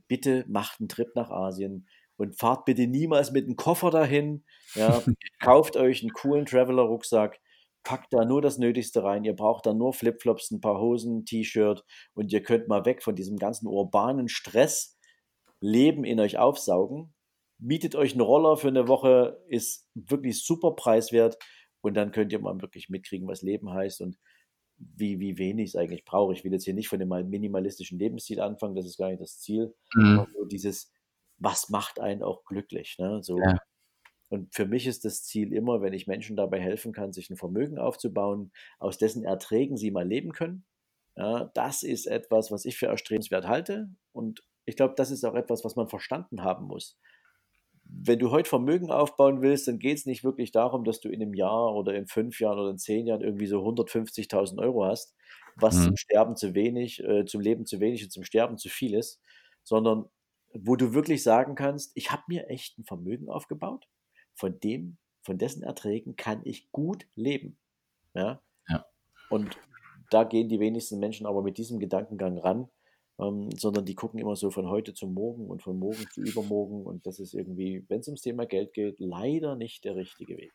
bitte 0.08 0.44
macht 0.46 0.78
einen 0.78 0.90
Trip 0.90 1.08
nach 1.14 1.30
Asien 1.30 1.88
und 2.18 2.38
fahrt 2.38 2.66
bitte 2.66 2.87
niemals 2.87 3.30
mit 3.30 3.46
einem 3.46 3.56
Koffer 3.56 3.90
dahin. 3.90 4.44
Ja, 4.74 5.02
kauft 5.40 5.78
euch 5.78 6.02
einen 6.02 6.12
coolen 6.12 6.44
Traveler-Rucksack 6.44 7.40
packt 7.82 8.12
da 8.12 8.26
nur 8.26 8.42
das 8.42 8.58
Nötigste 8.58 9.02
rein. 9.02 9.24
Ihr 9.24 9.34
braucht 9.34 9.64
da 9.64 9.72
nur 9.72 9.94
Flipflops, 9.94 10.50
ein 10.50 10.61
paar 10.61 10.78
Hosen, 10.78 11.24
T-Shirt 11.24 11.87
und 12.12 12.30
ihr 12.30 12.42
könnt 12.42 12.68
mal 12.68 12.84
weg 12.84 13.02
von 13.02 13.14
diesem 13.14 13.38
ganzen 13.38 13.66
urbanen 13.66 14.28
Stress 14.28 14.98
Leben 15.61 16.04
in 16.04 16.20
euch 16.20 16.37
aufsaugen. 16.37 17.14
Mietet 17.59 17.97
euch 17.97 18.12
einen 18.12 18.21
Roller 18.21 18.57
für 18.57 18.68
eine 18.68 18.88
Woche, 18.88 19.42
ist 19.49 19.88
wirklich 19.94 20.44
super 20.44 20.73
preiswert 20.73 21.38
und 21.81 21.94
dann 21.94 22.12
könnt 22.12 22.33
ihr 22.33 22.38
mal 22.38 22.61
wirklich 22.61 22.88
mitkriegen, 22.88 23.27
was 23.27 23.42
Leben 23.42 23.71
heißt 23.73 24.01
und 24.01 24.18
wie, 24.77 25.18
wie 25.18 25.38
wenig 25.38 25.71
es 25.71 25.77
eigentlich 25.77 26.05
brauche. 26.05 26.33
Ich 26.33 26.44
will 26.44 26.53
jetzt 26.53 26.64
hier 26.64 26.75
nicht 26.75 26.88
von 26.88 27.01
dem 27.01 27.09
minimalistischen 27.09 27.99
Lebensstil 27.99 28.40
anfangen, 28.40 28.77
das 28.77 28.87
ist 28.87 28.97
gar 28.97 29.09
nicht 29.09 29.21
das 29.21 29.40
Ziel. 29.40 29.75
Mhm. 29.94 30.21
Aber 30.21 30.29
so 30.33 30.44
dieses, 30.44 30.92
was 31.37 31.68
macht 31.68 31.99
einen 31.99 32.23
auch 32.23 32.44
glücklich? 32.44 32.97
Ne? 32.99 33.23
So, 33.23 33.38
ja. 33.38 33.59
Und 34.29 34.55
für 34.55 34.66
mich 34.66 34.87
ist 34.87 35.05
das 35.05 35.25
Ziel 35.25 35.53
immer, 35.53 35.81
wenn 35.81 35.94
ich 35.94 36.07
Menschen 36.07 36.37
dabei 36.37 36.61
helfen 36.61 36.92
kann, 36.92 37.12
sich 37.12 37.31
ein 37.31 37.37
Vermögen 37.37 37.79
aufzubauen, 37.79 38.53
aus 38.79 38.99
dessen 38.99 39.25
Erträgen 39.25 39.77
sie 39.77 39.90
mal 39.90 40.07
leben 40.07 40.33
können. 40.33 40.64
Ja, 41.16 41.51
das 41.55 41.83
ist 41.83 42.07
etwas, 42.07 42.51
was 42.51 42.64
ich 42.64 42.77
für 42.77 42.87
erstrebenswert 42.87 43.47
halte. 43.47 43.88
Und 44.12 44.44
ich 44.66 44.77
glaube, 44.77 44.94
das 44.97 45.11
ist 45.11 45.25
auch 45.25 45.35
etwas, 45.35 45.64
was 45.64 45.77
man 45.77 45.88
verstanden 45.88 46.42
haben 46.42 46.66
muss. 46.66 46.99
Wenn 47.90 48.18
du 48.18 48.31
heute 48.31 48.48
Vermögen 48.48 48.90
aufbauen 48.90 49.40
willst, 49.40 49.66
dann 49.66 49.79
geht 49.79 49.98
es 49.98 50.07
nicht 50.07 50.24
wirklich 50.24 50.53
darum, 50.53 50.85
dass 50.85 51.01
du 51.01 51.09
in 51.09 51.22
einem 51.22 51.35
Jahr 51.35 51.74
oder 51.74 51.94
in 51.94 52.07
fünf 52.07 52.40
Jahren 52.40 52.59
oder 52.59 52.70
in 52.70 52.79
zehn 52.79 53.07
Jahren 53.07 53.22
irgendwie 53.22 53.46
so 53.46 53.64
150.000 53.66 54.59
Euro 54.59 54.85
hast, 54.85 55.14
was 55.57 55.77
mhm. 55.77 55.85
zum 55.85 55.96
Sterben 55.96 56.37
zu 56.37 56.55
wenig, 56.55 57.03
äh, 57.03 57.24
zum 57.24 57.40
Leben 57.40 57.66
zu 57.66 57.81
wenig 57.81 58.05
und 58.05 58.11
zum 58.11 58.24
Sterben 58.24 58.59
zu 58.59 58.68
viel 58.68 58.94
ist, 58.94 59.20
sondern 59.64 60.07
wo 60.55 60.77
du 60.77 60.94
wirklich 60.94 61.22
sagen 61.22 61.55
kannst, 61.55 61.92
ich 61.94 62.11
habe 62.11 62.22
mir 62.29 62.48
echt 62.48 62.79
ein 62.79 62.85
Vermögen 62.85 63.29
aufgebaut 63.29 63.87
von 64.35 64.59
dem, 64.61 64.98
von 65.22 65.38
dessen 65.38 65.62
Erträgen 65.62 66.16
kann 66.16 66.40
ich 66.44 66.70
gut 66.72 67.07
leben. 67.14 67.59
Ja. 68.14 68.40
ja. 68.68 68.87
Und 69.31 69.59
da 70.11 70.24
gehen 70.24 70.48
die 70.48 70.61
wenigsten 70.61 70.98
Menschen 70.98 71.27
aber 71.27 71.42
mit 71.42 71.59
diesem 71.59 71.79
Gedankengang 71.79 72.38
ran, 72.38 72.68
ähm, 73.18 73.50
sondern 73.57 73.85
die 73.85 73.94
gucken 73.94 74.20
immer 74.20 74.37
so 74.37 74.50
von 74.50 74.68
heute 74.68 74.94
zu 74.94 75.07
morgen 75.07 75.48
und 75.48 75.62
von 75.62 75.78
morgen 75.78 76.07
zu 76.12 76.20
übermorgen. 76.20 76.85
Und 76.85 77.07
das 77.07 77.18
ist 77.18 77.35
irgendwie, 77.35 77.85
wenn 77.88 78.00
es 78.00 78.09
ums 78.09 78.22
Thema 78.22 78.46
Geld 78.46 78.72
geht, 78.72 78.96
leider 78.98 79.57
nicht 79.57 79.85
der 79.85 79.96
richtige 79.96 80.37
Weg. 80.37 80.52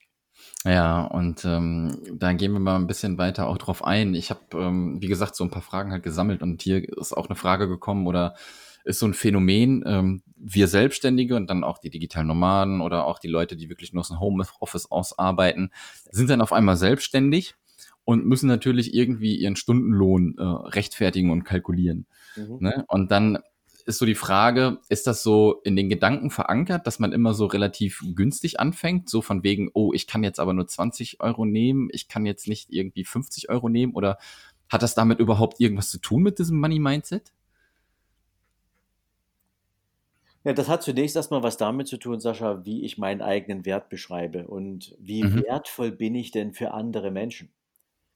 Ja, 0.66 1.06
und 1.06 1.46
ähm, 1.46 1.96
da 2.12 2.34
gehen 2.34 2.54
wir 2.54 2.60
mal 2.60 2.76
ein 2.76 2.88
bisschen 2.88 3.18
weiter 3.18 3.48
auch 3.48 3.58
drauf 3.58 3.84
ein. 3.84 4.16
Ich 4.16 4.30
habe, 4.30 4.42
ähm, 4.54 5.02
wie 5.02 5.08
gesagt, 5.08 5.36
so 5.36 5.44
ein 5.44 5.52
paar 5.52 5.62
Fragen 5.62 5.92
halt 5.92 6.04
gesammelt 6.04 6.42
und 6.42 6.62
hier 6.62 6.84
ist 6.98 7.14
auch 7.14 7.28
eine 7.28 7.36
Frage 7.36 7.68
gekommen 7.68 8.08
oder 8.08 8.36
ist 8.84 9.00
so 9.00 9.06
ein 9.06 9.14
Phänomen, 9.14 9.84
ähm, 9.86 10.24
wir 10.36 10.68
Selbstständige 10.68 11.36
und 11.36 11.50
dann 11.50 11.64
auch 11.64 11.78
die 11.78 11.90
digitalen 11.90 12.28
Nomaden 12.28 12.82
oder 12.82 13.06
auch 13.06 13.20
die 13.20 13.28
Leute, 13.28 13.56
die 13.56 13.70
wirklich 13.70 13.94
nur 13.94 14.02
aus 14.02 14.10
dem 14.10 14.20
Homeoffice 14.20 14.92
ausarbeiten, 14.92 15.72
sind 16.12 16.30
dann 16.30 16.42
auf 16.42 16.52
einmal 16.52 16.76
selbstständig 16.76 17.56
und 18.06 18.26
müssen 18.26 18.48
natürlich 18.48 18.94
irgendwie 18.94 19.36
ihren 19.36 19.56
Stundenlohn 19.56 20.36
äh, 20.38 20.44
rechtfertigen 20.44 21.32
und 21.32 21.44
kalkulieren. 21.44 22.06
Mhm. 22.36 22.58
Ne? 22.60 22.86
Und 22.88 23.12
dann 23.12 23.40
ist 23.86 24.00
so 24.00 24.06
die 24.06 24.16
Frage, 24.16 24.80
ist 24.90 25.08
das 25.08 25.24
so 25.24 25.62
in 25.64 25.76
den 25.76 25.90
Gedanken 25.90 26.30
verankert, 26.30 26.88
dass 26.88 27.00
man 27.00 27.12
immer 27.12 27.34
so 27.34 27.46
relativ 27.46 28.02
günstig 28.16 28.60
anfängt, 28.60 29.10
so 29.10 29.22
von 29.22 29.44
wegen, 29.44 29.70
oh, 29.74 29.92
ich 29.94 30.08
kann 30.08 30.24
jetzt 30.24 30.40
aber 30.40 30.54
nur 30.54 30.68
20 30.68 31.20
Euro 31.22 31.46
nehmen, 31.46 31.90
ich 31.92 32.08
kann 32.08 32.26
jetzt 32.26 32.48
nicht 32.48 32.72
irgendwie 32.72 33.04
50 33.04 33.50
Euro 33.50 33.70
nehmen 33.70 33.94
oder 33.94 34.18
Hat 34.70 34.82
das 34.84 34.96
damit 34.96 35.20
überhaupt 35.20 35.60
irgendwas 35.60 35.90
zu 35.90 36.00
tun 36.00 36.24
mit 36.24 36.40
diesem 36.40 36.60
Money 36.60 36.80
Mindset? 36.80 37.32
Ja, 40.46 40.54
das 40.54 40.68
hat 40.70 40.84
zunächst 40.84 41.16
erstmal 41.16 41.44
was 41.44 41.58
damit 41.58 41.88
zu 41.88 41.98
tun, 41.98 42.20
Sascha, 42.20 42.66
wie 42.66 42.84
ich 42.84 42.98
meinen 42.98 43.22
eigenen 43.22 43.66
Wert 43.66 43.90
beschreibe 43.90 44.48
und 44.48 44.96
wie 45.00 45.24
Mhm. 45.24 45.44
wertvoll 45.48 45.92
bin 45.92 46.16
ich 46.16 46.32
denn 46.32 46.54
für 46.54 46.72
andere 46.72 47.12
Menschen? 47.12 47.50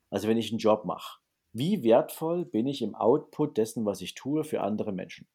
Also 0.09 0.27
wenn 0.27 0.37
ich 0.37 0.51
einen 0.51 0.59
Job 0.59 0.85
mache, 0.85 1.19
wie 1.53 1.83
wertvoll 1.83 2.45
bin 2.45 2.67
ich 2.67 2.81
im 2.81 2.95
Output 2.95 3.57
dessen, 3.57 3.85
was 3.85 4.01
ich 4.01 4.13
tue, 4.15 4.43
für 4.43 4.61
andere 4.61 4.91
Menschen? 4.91 5.27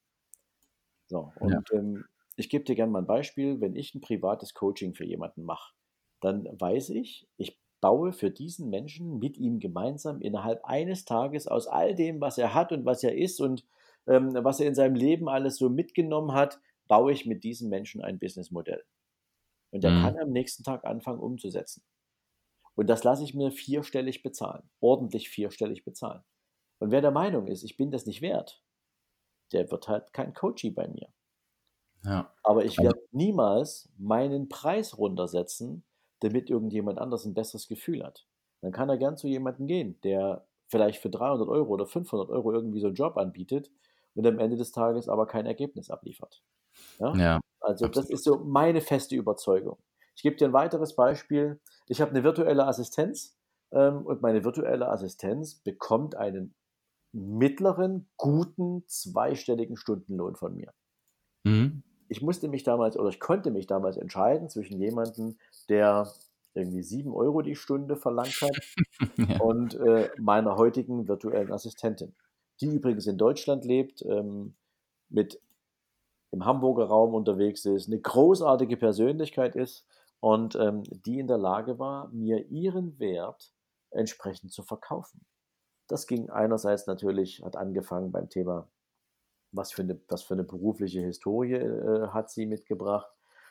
So, 1.08 1.32
Ja. 1.40 1.62
und 1.62 1.70
ähm, 1.72 2.04
ich 2.37 2.48
gebe 2.48 2.64
dir 2.64 2.74
gerne 2.74 2.92
mal 2.92 3.00
ein 3.00 3.06
Beispiel. 3.06 3.61
Wenn 3.61 3.76
ich 3.76 3.94
ein 3.94 4.00
privates 4.00 4.54
Coaching 4.54 4.94
für 4.94 5.04
jemanden 5.04 5.44
mache, 5.44 5.74
dann 6.20 6.46
weiß 6.58 6.90
ich, 6.90 7.28
ich 7.37 7.61
baue 7.80 8.12
für 8.12 8.30
diesen 8.30 8.70
Menschen 8.70 9.18
mit 9.18 9.37
ihm 9.37 9.58
gemeinsam 9.58 10.20
innerhalb 10.20 10.64
eines 10.64 11.04
Tages 11.04 11.48
aus 11.48 11.66
all 11.66 11.94
dem, 11.94 12.20
was 12.20 12.38
er 12.38 12.54
hat 12.54 12.72
und 12.72 12.85
was 12.85 13.02
er 13.02 13.16
ist 13.16 13.40
und 13.40 13.66
ähm, 14.06 14.32
was 14.35 14.61
er 14.61 14.68
in 14.68 14.74
seinem 14.74 14.94
Leben 14.94 15.28
alles 15.28 15.56
so 15.56 15.68
mitgenommen 15.68 16.32
hat, 16.32 16.61
baue 16.88 17.12
ich 17.12 17.26
mit 17.26 17.44
diesem 17.44 17.68
Menschen 17.68 18.00
ein 18.02 18.18
Businessmodell. 18.18 18.85
Und 19.70 19.85
der 19.85 19.90
mhm. 19.90 20.02
kann 20.02 20.18
am 20.18 20.30
nächsten 20.30 20.62
Tag 20.62 20.85
anfangen 20.85 21.20
umzusetzen. 21.20 21.82
Und 22.74 22.88
das 22.88 23.04
lasse 23.04 23.24
ich 23.24 23.35
mir 23.35 23.52
vierstellig 23.52 24.22
bezahlen, 24.22 24.68
ordentlich 24.80 25.28
vierstellig 25.28 25.85
bezahlen. 25.85 26.22
Und 26.78 26.90
wer 26.90 27.00
der 27.00 27.11
Meinung 27.11 27.46
ist, 27.46 27.62
ich 27.62 27.76
bin 27.76 27.90
das 27.90 28.06
nicht 28.06 28.22
wert, 28.22 28.62
der 29.52 29.70
wird 29.70 29.88
halt 29.88 30.12
kein 30.12 30.35
Coachie 30.35 30.70
bei 30.70 30.88
mir. 30.88 31.08
Ja. 32.04 32.32
Aber 32.42 32.64
ich 32.64 32.78
also 32.78 32.88
werde 32.88 33.00
niemals 33.12 33.92
meinen 33.98 34.48
Preis 34.48 34.98
runtersetzen, 34.98 35.85
damit 36.20 36.50
irgendjemand 36.50 36.98
anders 36.98 37.24
ein 37.24 37.35
besseres 37.35 37.68
Gefühl 37.68 38.02
hat. 38.02 38.26
Dann 38.61 38.72
kann 38.72 38.88
er 38.88 38.96
gern 38.96 39.16
zu 39.16 39.28
jemandem 39.28 39.66
gehen, 39.66 40.00
der 40.02 40.46
vielleicht 40.66 41.00
für 41.00 41.11
300 41.11 41.48
Euro 41.48 41.70
oder 41.72 41.87
500 41.87 42.30
Euro 42.30 42.52
irgendwie 42.52 42.80
so 42.80 42.87
einen 42.87 42.96
Job 42.96 43.16
anbietet 43.16 43.70
und 44.14 44.26
am 44.26 44.38
Ende 44.38 44.56
des 44.56 44.72
Tages 44.72 45.08
aber 45.08 45.26
kein 45.26 45.46
Ergebnis 45.46 45.90
abliefert. 45.90 46.42
Ja? 46.98 47.14
ja 47.16 47.40
also 47.61 47.87
absolut. 47.87 47.96
das 47.96 48.11
ist 48.11 48.24
so 48.24 48.38
meine 48.38 48.80
feste 48.80 49.14
Überzeugung. 49.14 49.78
Ich 50.14 50.22
gebe 50.22 50.37
dir 50.37 50.46
ein 50.46 50.53
weiteres 50.53 50.94
Beispiel. 50.94 51.61
Ich 51.87 52.01
habe 52.01 52.11
eine 52.11 52.25
virtuelle 52.25 52.66
Assistenz 52.66 53.38
ähm, 53.70 54.07
und 54.07 54.22
meine 54.22 54.44
virtuelle 54.44 54.88
Assistenz 54.88 55.55
bekommt 55.57 56.14
einen 56.16 56.55
mittleren, 57.12 58.09
guten, 58.16 58.85
zweistelligen 58.87 59.77
Stundenlohn 59.77 60.37
von 60.37 60.55
mir. 60.55 60.72
Mhm 61.44 61.83
ich 62.12 62.20
musste 62.20 62.48
mich 62.48 62.62
damals 62.62 62.98
oder 62.98 63.09
ich 63.09 63.20
konnte 63.20 63.51
mich 63.51 63.66
damals 63.66 63.96
entscheiden 63.96 64.51
zwischen 64.51 64.79
jemandem, 64.79 65.38
der 65.70 66.12
irgendwie 66.53 66.83
7 66.83 67.11
Euro 67.11 67.40
die 67.40 67.57
Stunde 67.57 67.96
verlangt 67.96 68.38
hat 68.42 68.61
ja. 69.16 69.40
und 69.40 69.75
äh, 69.77 70.11
meiner 70.18 70.57
heutigen 70.57 71.09
virtuellen 71.09 71.51
Assistentin, 71.51 72.14
die 72.61 72.66
übrigens 72.66 73.07
in 73.07 73.16
Deutschland 73.16 73.64
lebt, 73.64 74.03
ähm, 74.03 74.55
mit 75.09 75.40
im 76.33 76.44
Hamburger 76.44 76.85
Raum 76.85 77.14
unterwegs 77.14 77.64
ist, 77.64 77.87
eine 77.87 77.98
großartige 77.98 78.77
Persönlichkeit 78.77 79.57
ist 79.57 79.87
und 80.22 80.54
ähm, 80.54 80.85
die 80.85 81.18
in 81.18 81.26
der 81.26 81.37
Lage 81.37 81.80
war, 81.80 82.08
mir 82.12 82.46
ihren 82.48 83.00
Wert 83.00 83.52
entsprechend 83.90 84.52
zu 84.52 84.62
verkaufen. 84.62 85.26
Das 85.88 86.06
ging 86.06 86.30
einerseits 86.30 86.87
natürlich, 86.87 87.42
hat 87.42 87.56
angefangen 87.56 88.12
beim 88.12 88.28
Thema 88.28 88.68
was 89.50 89.72
für 89.72 89.82
eine, 89.82 90.00
was 90.08 90.22
für 90.22 90.35
eine 90.35 90.44
berufliche 90.44 91.00
Historie 91.00 91.54
äh, 91.54 92.08
hat 92.08 92.30
sie 92.30 92.46
mitgebracht. 92.46 93.11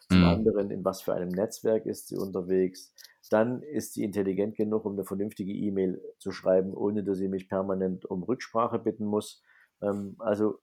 Zum 0.09 0.19
mhm. 0.19 0.25
anderen, 0.25 0.71
in 0.71 0.83
was 0.83 1.01
für 1.01 1.13
einem 1.13 1.29
Netzwerk 1.29 1.85
ist 1.85 2.07
sie 2.07 2.17
unterwegs. 2.17 2.93
Dann 3.29 3.61
ist 3.61 3.93
sie 3.93 4.03
intelligent 4.03 4.55
genug, 4.55 4.85
um 4.85 4.93
eine 4.93 5.03
vernünftige 5.03 5.51
E-Mail 5.51 6.01
zu 6.19 6.31
schreiben, 6.31 6.73
ohne 6.73 7.03
dass 7.03 7.17
sie 7.17 7.27
mich 7.27 7.49
permanent 7.49 8.05
um 8.05 8.23
Rücksprache 8.23 8.79
bitten 8.79 9.05
muss. 9.05 9.43
Ähm, 9.81 10.15
also, 10.19 10.59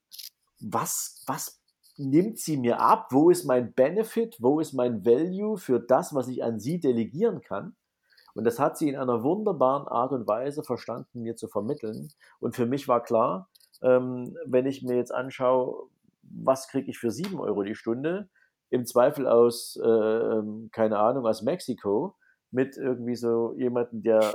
was, 0.58 1.22
was 1.26 1.60
nimmt 1.98 2.38
sie 2.38 2.56
mir 2.56 2.80
ab? 2.80 3.08
Wo 3.10 3.30
ist 3.30 3.44
mein 3.44 3.72
Benefit? 3.72 4.36
Wo 4.40 4.60
ist 4.60 4.72
mein 4.72 5.04
Value 5.04 5.58
für 5.58 5.80
das, 5.80 6.14
was 6.14 6.28
ich 6.28 6.42
an 6.42 6.60
sie 6.60 6.80
delegieren 6.80 7.40
kann? 7.40 7.76
Und 8.34 8.44
das 8.44 8.58
hat 8.58 8.78
sie 8.78 8.88
in 8.88 8.96
einer 8.96 9.22
wunderbaren 9.22 9.88
Art 9.88 10.12
und 10.12 10.26
Weise 10.28 10.62
verstanden, 10.62 11.22
mir 11.22 11.34
zu 11.34 11.48
vermitteln. 11.48 12.08
Und 12.38 12.54
für 12.54 12.66
mich 12.66 12.86
war 12.86 13.02
klar, 13.02 13.50
ähm, 13.82 14.36
wenn 14.46 14.66
ich 14.66 14.82
mir 14.82 14.96
jetzt 14.96 15.12
anschaue, 15.12 15.88
was 16.22 16.68
kriege 16.68 16.90
ich 16.90 16.98
für 16.98 17.10
7 17.10 17.40
Euro 17.40 17.62
die 17.62 17.74
Stunde, 17.74 18.28
im 18.70 18.84
Zweifel 18.84 19.26
aus, 19.26 19.78
äh, 19.82 19.88
ähm, 19.88 20.68
keine 20.72 20.98
Ahnung, 20.98 21.26
aus 21.26 21.42
Mexiko, 21.42 22.16
mit 22.50 22.76
irgendwie 22.76 23.16
so 23.16 23.54
jemandem, 23.56 24.02
der, 24.02 24.34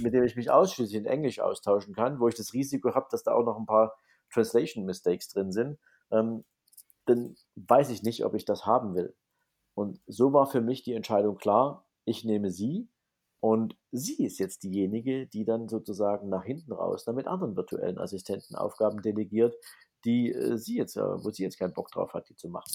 mit 0.00 0.14
dem 0.14 0.24
ich 0.24 0.36
mich 0.36 0.50
ausschließlich 0.50 0.98
in 0.98 1.06
Englisch 1.06 1.40
austauschen 1.40 1.94
kann, 1.94 2.20
wo 2.20 2.28
ich 2.28 2.34
das 2.34 2.52
Risiko 2.52 2.94
habe, 2.94 3.06
dass 3.10 3.22
da 3.22 3.32
auch 3.32 3.44
noch 3.44 3.58
ein 3.58 3.66
paar 3.66 3.94
Translation 4.32 4.84
Mistakes 4.84 5.28
drin 5.28 5.52
sind, 5.52 5.78
ähm, 6.10 6.44
dann 7.06 7.36
weiß 7.56 7.90
ich 7.90 8.02
nicht, 8.02 8.24
ob 8.24 8.34
ich 8.34 8.44
das 8.44 8.66
haben 8.66 8.94
will. 8.94 9.14
Und 9.74 10.00
so 10.06 10.32
war 10.32 10.46
für 10.46 10.60
mich 10.60 10.82
die 10.82 10.94
Entscheidung 10.94 11.36
klar, 11.36 11.86
ich 12.04 12.24
nehme 12.24 12.50
sie 12.50 12.88
und 13.40 13.76
sie 13.90 14.24
ist 14.24 14.38
jetzt 14.38 14.62
diejenige, 14.62 15.26
die 15.26 15.44
dann 15.44 15.68
sozusagen 15.68 16.28
nach 16.28 16.44
hinten 16.44 16.72
raus 16.72 17.04
damit 17.04 17.26
anderen 17.26 17.56
virtuellen 17.56 17.98
Assistenten 17.98 18.54
Aufgaben 18.54 19.02
delegiert, 19.02 19.54
die 20.04 20.32
äh, 20.32 20.56
sie 20.56 20.76
jetzt, 20.76 20.96
äh, 20.96 21.02
wo 21.02 21.30
sie 21.30 21.42
jetzt 21.42 21.58
keinen 21.58 21.74
Bock 21.74 21.90
drauf 21.90 22.14
hat, 22.14 22.28
die 22.28 22.36
zu 22.36 22.48
machen. 22.48 22.72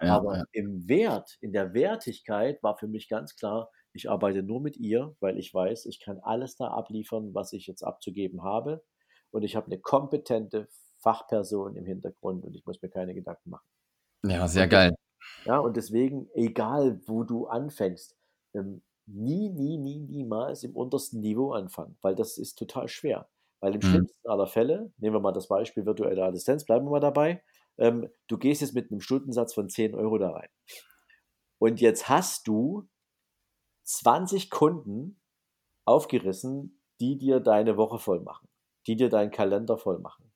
Ja, 0.00 0.16
Aber 0.16 0.38
ja. 0.38 0.44
im 0.52 0.88
Wert, 0.88 1.38
in 1.40 1.52
der 1.52 1.74
Wertigkeit 1.74 2.62
war 2.62 2.76
für 2.76 2.88
mich 2.88 3.08
ganz 3.08 3.36
klar, 3.36 3.70
ich 3.94 4.10
arbeite 4.10 4.42
nur 4.42 4.60
mit 4.60 4.76
ihr, 4.78 5.14
weil 5.20 5.38
ich 5.38 5.52
weiß, 5.52 5.86
ich 5.86 6.00
kann 6.00 6.18
alles 6.20 6.56
da 6.56 6.68
abliefern, 6.68 7.34
was 7.34 7.52
ich 7.52 7.66
jetzt 7.66 7.82
abzugeben 7.82 8.42
habe. 8.42 8.82
Und 9.30 9.42
ich 9.42 9.54
habe 9.54 9.66
eine 9.66 9.78
kompetente 9.78 10.68
Fachperson 11.02 11.76
im 11.76 11.84
Hintergrund 11.84 12.44
und 12.44 12.54
ich 12.54 12.64
muss 12.64 12.80
mir 12.80 12.88
keine 12.88 13.14
Gedanken 13.14 13.50
machen. 13.50 13.66
Ja, 14.24 14.46
sehr 14.48 14.68
geil. 14.68 14.94
Ja, 15.44 15.58
und 15.58 15.76
deswegen, 15.76 16.28
egal 16.34 17.00
wo 17.06 17.24
du 17.24 17.46
anfängst, 17.46 18.16
ähm, 18.54 18.82
nie, 19.06 19.50
nie, 19.50 19.78
nie, 19.78 19.98
niemals 19.98 20.62
im 20.64 20.76
untersten 20.76 21.20
Niveau 21.20 21.52
anfangen, 21.52 21.96
weil 22.02 22.14
das 22.14 22.38
ist 22.38 22.54
total 22.54 22.88
schwer. 22.88 23.28
Weil 23.60 23.74
im 23.74 23.80
mhm. 23.80 23.90
schlimmsten 23.90 24.28
aller 24.28 24.46
Fälle, 24.46 24.92
nehmen 24.98 25.16
wir 25.16 25.20
mal 25.20 25.32
das 25.32 25.48
Beispiel 25.48 25.86
virtuelle 25.86 26.24
Assistenz, 26.24 26.64
bleiben 26.64 26.86
wir 26.86 26.90
mal 26.90 27.00
dabei, 27.00 27.42
ähm, 27.78 28.08
du 28.28 28.38
gehst 28.38 28.60
jetzt 28.60 28.74
mit 28.74 28.90
einem 28.90 29.00
Stundensatz 29.00 29.54
von 29.54 29.68
10 29.68 29.94
Euro 29.94 30.18
da 30.18 30.30
rein. 30.30 30.48
Und 31.58 31.80
jetzt 31.80 32.08
hast 32.08 32.48
du 32.48 32.88
20 33.84 34.50
Kunden 34.50 35.20
aufgerissen, 35.84 36.80
die 37.00 37.18
dir 37.18 37.40
deine 37.40 37.76
Woche 37.76 37.98
voll 37.98 38.20
machen, 38.20 38.48
die 38.86 38.96
dir 38.96 39.08
deinen 39.08 39.30
Kalender 39.30 39.76
voll 39.76 39.98
machen. 39.98 40.31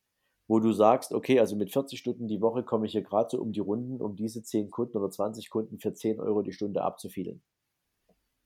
Wo 0.47 0.59
du 0.59 0.71
sagst, 0.71 1.13
okay, 1.13 1.39
also 1.39 1.55
mit 1.55 1.71
40 1.71 1.99
Stunden 1.99 2.27
die 2.27 2.41
Woche 2.41 2.63
komme 2.63 2.85
ich 2.85 2.93
hier 2.93 3.03
gerade 3.03 3.29
so 3.31 3.41
um 3.41 3.51
die 3.51 3.59
Runden, 3.59 4.01
um 4.01 4.15
diese 4.15 4.43
10 4.43 4.69
Kunden 4.69 4.97
oder 4.97 5.09
20 5.09 5.49
Kunden 5.49 5.79
für 5.79 5.93
10 5.93 6.19
Euro 6.19 6.41
die 6.41 6.53
Stunde 6.53 6.83
abzufielen 6.83 7.41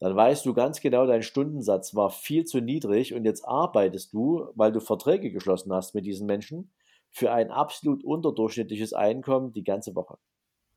dann 0.01 0.15
weißt 0.15 0.47
du 0.47 0.55
ganz 0.55 0.81
genau, 0.81 1.05
dein 1.05 1.21
Stundensatz 1.21 1.93
war 1.93 2.09
viel 2.09 2.43
zu 2.43 2.59
niedrig 2.59 3.13
und 3.13 3.23
jetzt 3.23 3.47
arbeitest 3.47 4.11
du, 4.13 4.47
weil 4.55 4.71
du 4.71 4.79
Verträge 4.79 5.31
geschlossen 5.31 5.71
hast 5.71 5.93
mit 5.93 6.05
diesen 6.07 6.25
Menschen, 6.25 6.73
für 7.11 7.31
ein 7.31 7.51
absolut 7.51 8.03
unterdurchschnittliches 8.03 8.93
Einkommen 8.93 9.53
die 9.53 9.63
ganze 9.63 9.93
Woche. 9.93 10.17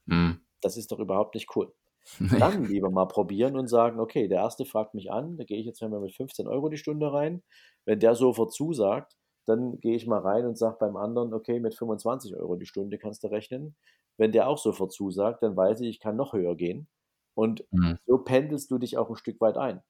Mhm. 0.05 0.41
Das 0.61 0.77
ist 0.77 0.93
doch 0.93 0.99
überhaupt 0.99 1.35
nicht 1.37 1.57
cool. 1.57 1.73
Dann 2.39 2.65
lieber 2.67 2.91
mal 2.91 3.07
probieren 3.07 3.57
und 3.57 3.69
sagen, 3.69 3.99
okay, 3.99 4.29
der 4.29 4.41
erste 4.41 4.67
fragt 4.67 4.93
mich 4.93 5.11
an, 5.11 5.39
da 5.39 5.45
gehe 5.45 5.59
ich 5.59 5.65
jetzt 5.65 5.81
mal 5.81 6.01
mit 6.01 6.15
15 6.15 6.47
Euro 6.47 6.69
die 6.69 6.77
Stunde 6.77 7.11
rein. 7.11 7.43
Wenn 7.87 8.01
der 8.01 8.15
sofort 8.17 8.53
zusagt, 8.53 9.17
dann 9.47 9.79
gehe 9.81 9.97
ich 9.97 10.07
mal 10.07 10.21
rein 10.21 10.47
und 10.47 10.59
sage 10.59 10.77
beim 10.81 10.97
anderen, 10.97 11.35
okay, 11.35 11.61
mit 11.61 11.75
25 11.75 12.37
Euro 12.37 12.57
die 12.57 12.67
Stunde 12.67 12.99
kannst 12.99 13.25
du 13.25 13.29
rechnen. 13.29 13.77
Wenn 14.17 14.33
der 14.33 14.49
auch 14.49 14.59
sofort 14.59 14.93
zusagt, 14.93 15.43
dann 15.43 15.57
weiß 15.57 15.81
ich, 15.81 15.89
ich 15.89 16.01
kann 16.01 16.17
noch 16.17 16.33
höher 16.33 16.55
gehen. 16.55 16.89
Und 17.35 17.65
mhm. 17.73 17.99
so 18.07 18.19
pendelst 18.19 18.71
du 18.71 18.79
dich 18.79 18.97
auch 18.97 19.11
ein 19.11 19.17
Stück 19.17 19.41
weit 19.41 19.57
ein. 19.57 19.83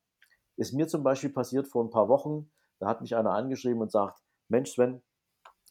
Ist 0.56 0.72
mir 0.72 0.86
zum 0.86 1.02
Beispiel 1.02 1.30
passiert 1.30 1.68
vor 1.68 1.84
ein 1.84 1.90
paar 1.90 2.08
Wochen, 2.08 2.50
da 2.78 2.88
hat 2.88 3.00
mich 3.00 3.16
einer 3.16 3.32
angeschrieben 3.32 3.80
und 3.80 3.90
sagt, 3.90 4.20
Mensch 4.48 4.72
Sven, 4.72 5.02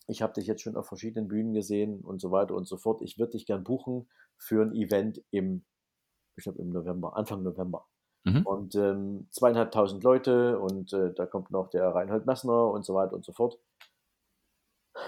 ich 0.08 0.22
habe 0.22 0.34
dich 0.34 0.48
jetzt 0.48 0.62
schon 0.62 0.76
auf 0.76 0.88
verschiedenen 0.88 1.28
Bühnen 1.28 1.54
gesehen 1.54 2.02
und 2.02 2.20
so 2.20 2.32
weiter 2.32 2.56
und 2.56 2.68
so 2.68 2.78
fort. 2.78 3.02
Ich 3.02 3.18
würde 3.18 3.32
dich 3.32 3.46
gern 3.46 3.64
buchen 3.64 4.10
für 4.38 4.62
ein 4.62 4.74
Event 4.74 5.24
im, 5.32 5.64
ich 6.36 6.44
glaube 6.44 6.60
im 6.60 6.70
November, 6.70 7.16
Anfang 7.16 7.44
November. 7.44 7.86
Mhm. 8.26 8.46
Und 8.46 8.76
ähm, 8.76 9.28
zweieinhalbtausend 9.32 10.04
Leute 10.04 10.60
und 10.60 10.94
äh, 10.94 11.14
da 11.14 11.26
kommt 11.26 11.52
noch 11.52 11.70
der 11.70 11.90
Reinhold 11.90 12.26
Messner 12.26 12.72
und 12.72 12.86
so 12.86 12.94
weiter 12.94 13.16
und 13.16 13.26
so 13.26 13.34
fort. 13.34 13.60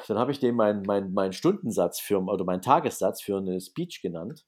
Dann 0.08 0.18
habe 0.18 0.32
ich 0.32 0.40
dem 0.40 0.56
meinen 0.56 0.84
mein, 0.84 1.14
mein 1.14 1.34
Stundensatz 1.34 2.00
für, 2.00 2.20
oder 2.20 2.44
meinen 2.44 2.62
Tagessatz 2.62 3.22
für 3.22 3.38
eine 3.38 3.60
Speech 3.62 4.02
genannt. 4.02 4.46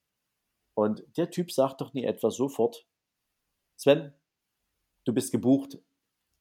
Und 0.75 1.03
der 1.17 1.29
Typ 1.29 1.51
sagt 1.51 1.81
doch 1.81 1.93
nie 1.93 2.03
etwa 2.03 2.29
sofort, 2.29 2.85
Sven, 3.77 4.13
du 5.05 5.13
bist 5.13 5.31
gebucht, 5.31 5.77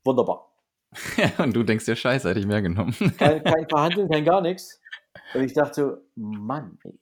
wunderbar. 0.04 0.52
und 1.38 1.54
du 1.54 1.62
denkst 1.62 1.84
dir, 1.84 1.96
scheiße, 1.96 2.28
hätte 2.28 2.40
ich 2.40 2.46
mehr 2.46 2.62
genommen. 2.62 2.94
kein, 3.18 3.42
kein 3.42 3.66
Verhandeln, 3.68 4.08
kein 4.08 4.24
gar 4.24 4.40
nichts. 4.40 4.80
Und 5.34 5.42
ich 5.42 5.52
dachte 5.52 5.74
so, 5.74 5.96
Mann, 6.14 6.78
ey, 6.84 6.98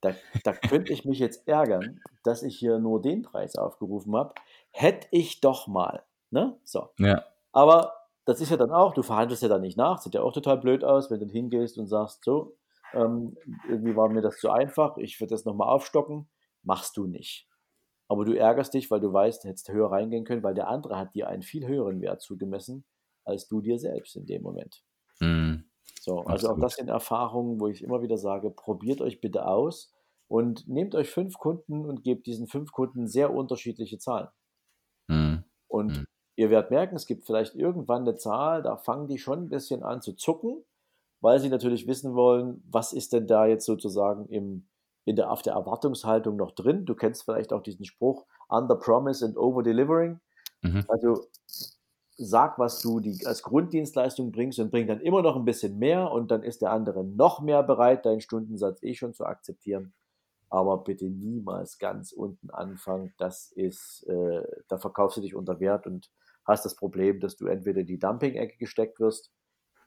da, 0.00 0.14
da 0.44 0.52
könnte 0.52 0.92
ich 0.92 1.04
mich 1.04 1.18
jetzt 1.18 1.48
ärgern, 1.48 2.00
dass 2.22 2.42
ich 2.42 2.58
hier 2.58 2.78
nur 2.78 3.00
den 3.00 3.22
Preis 3.22 3.56
aufgerufen 3.56 4.14
habe. 4.14 4.34
Hätte 4.70 5.08
ich 5.10 5.40
doch 5.40 5.66
mal. 5.66 6.04
Ne? 6.30 6.58
So. 6.64 6.90
Ja. 6.98 7.24
Aber 7.52 7.94
das 8.26 8.40
ist 8.40 8.50
ja 8.50 8.56
dann 8.56 8.72
auch, 8.72 8.92
du 8.92 9.02
verhandelst 9.02 9.42
ja 9.42 9.48
dann 9.48 9.62
nicht 9.62 9.78
nach, 9.78 9.98
sieht 9.98 10.14
ja 10.14 10.22
auch 10.22 10.32
total 10.32 10.58
blöd 10.58 10.84
aus, 10.84 11.10
wenn 11.10 11.20
du 11.20 11.26
hingehst 11.26 11.78
und 11.78 11.86
sagst, 11.86 12.24
so, 12.24 12.56
ähm, 12.92 13.36
irgendwie 13.68 13.96
war 13.96 14.08
mir 14.08 14.20
das 14.20 14.38
zu 14.38 14.50
einfach, 14.50 14.98
ich 14.98 15.20
würde 15.20 15.30
das 15.30 15.44
nochmal 15.44 15.68
aufstocken, 15.68 16.28
machst 16.62 16.96
du 16.96 17.06
nicht. 17.06 17.48
Aber 18.08 18.24
du 18.24 18.36
ärgerst 18.36 18.74
dich, 18.74 18.90
weil 18.90 19.00
du 19.00 19.12
weißt, 19.12 19.44
du 19.44 19.48
hättest 19.48 19.68
höher 19.68 19.90
reingehen 19.90 20.24
können, 20.24 20.42
weil 20.42 20.54
der 20.54 20.68
andere 20.68 20.98
hat 20.98 21.14
dir 21.14 21.28
einen 21.28 21.42
viel 21.42 21.66
höheren 21.66 22.00
Wert 22.00 22.20
zugemessen, 22.20 22.84
als 23.24 23.48
du 23.48 23.60
dir 23.60 23.78
selbst 23.78 24.16
in 24.16 24.26
dem 24.26 24.42
Moment. 24.42 24.82
Mhm. 25.20 25.64
So, 26.00 26.20
also 26.20 26.50
auch 26.50 26.60
das 26.60 26.74
sind 26.74 26.88
Erfahrungen, 26.88 27.60
wo 27.60 27.68
ich 27.68 27.82
immer 27.82 28.02
wieder 28.02 28.16
sage, 28.16 28.50
probiert 28.50 29.00
euch 29.00 29.20
bitte 29.20 29.46
aus 29.46 29.92
und 30.28 30.68
nehmt 30.68 30.94
euch 30.94 31.10
fünf 31.10 31.38
Kunden 31.38 31.84
und 31.84 32.02
gebt 32.02 32.26
diesen 32.26 32.48
fünf 32.48 32.72
Kunden 32.72 33.06
sehr 33.06 33.32
unterschiedliche 33.32 33.98
Zahlen. 33.98 34.28
Mhm. 35.08 35.44
Und 35.68 35.98
mhm. 35.98 36.06
Ihr 36.36 36.50
werdet 36.50 36.70
merken, 36.70 36.96
es 36.96 37.06
gibt 37.06 37.24
vielleicht 37.26 37.54
irgendwann 37.54 38.02
eine 38.02 38.16
Zahl, 38.16 38.62
da 38.62 38.76
fangen 38.76 39.08
die 39.08 39.18
schon 39.18 39.44
ein 39.44 39.48
bisschen 39.48 39.82
an 39.82 40.02
zu 40.02 40.12
zucken, 40.12 40.64
weil 41.20 41.40
sie 41.40 41.48
natürlich 41.48 41.86
wissen 41.86 42.14
wollen, 42.14 42.62
was 42.70 42.92
ist 42.92 43.12
denn 43.12 43.26
da 43.26 43.46
jetzt 43.46 43.64
sozusagen 43.64 44.26
im, 44.28 44.66
in 45.04 45.16
der, 45.16 45.30
auf 45.30 45.42
der 45.42 45.54
Erwartungshaltung 45.54 46.36
noch 46.36 46.52
drin. 46.52 46.84
Du 46.84 46.94
kennst 46.94 47.24
vielleicht 47.24 47.52
auch 47.52 47.62
diesen 47.62 47.84
Spruch, 47.84 48.26
under 48.48 48.76
promise 48.76 49.24
and 49.24 49.36
over 49.36 49.62
delivering. 49.62 50.20
Mhm. 50.62 50.84
Also 50.88 51.26
sag, 52.18 52.58
was 52.58 52.80
du 52.80 53.00
die, 53.00 53.26
als 53.26 53.42
Grunddienstleistung 53.42 54.32
bringst 54.32 54.58
und 54.58 54.70
bring 54.70 54.86
dann 54.86 55.00
immer 55.00 55.22
noch 55.22 55.36
ein 55.36 55.44
bisschen 55.44 55.78
mehr 55.78 56.10
und 56.10 56.30
dann 56.30 56.42
ist 56.42 56.62
der 56.62 56.72
andere 56.72 57.04
noch 57.04 57.40
mehr 57.40 57.62
bereit, 57.62 58.06
deinen 58.06 58.20
Stundensatz 58.20 58.82
eh 58.82 58.94
schon 58.94 59.14
zu 59.14 59.24
akzeptieren. 59.24 59.94
Aber 60.48 60.78
bitte 60.84 61.06
niemals 61.06 61.78
ganz 61.78 62.12
unten 62.12 62.50
anfangen. 62.50 63.12
Das 63.18 63.50
ist, 63.52 64.06
äh, 64.08 64.42
da 64.68 64.78
verkaufst 64.78 65.16
du 65.16 65.20
dich 65.20 65.34
unter 65.34 65.60
Wert 65.60 65.86
und 65.86 66.10
hast 66.46 66.64
das 66.64 66.76
Problem, 66.76 67.20
dass 67.20 67.36
du 67.36 67.46
entweder 67.46 67.80
in 67.80 67.86
die 67.86 67.98
Dumping-Ecke 67.98 68.56
gesteckt 68.58 69.00
wirst 69.00 69.32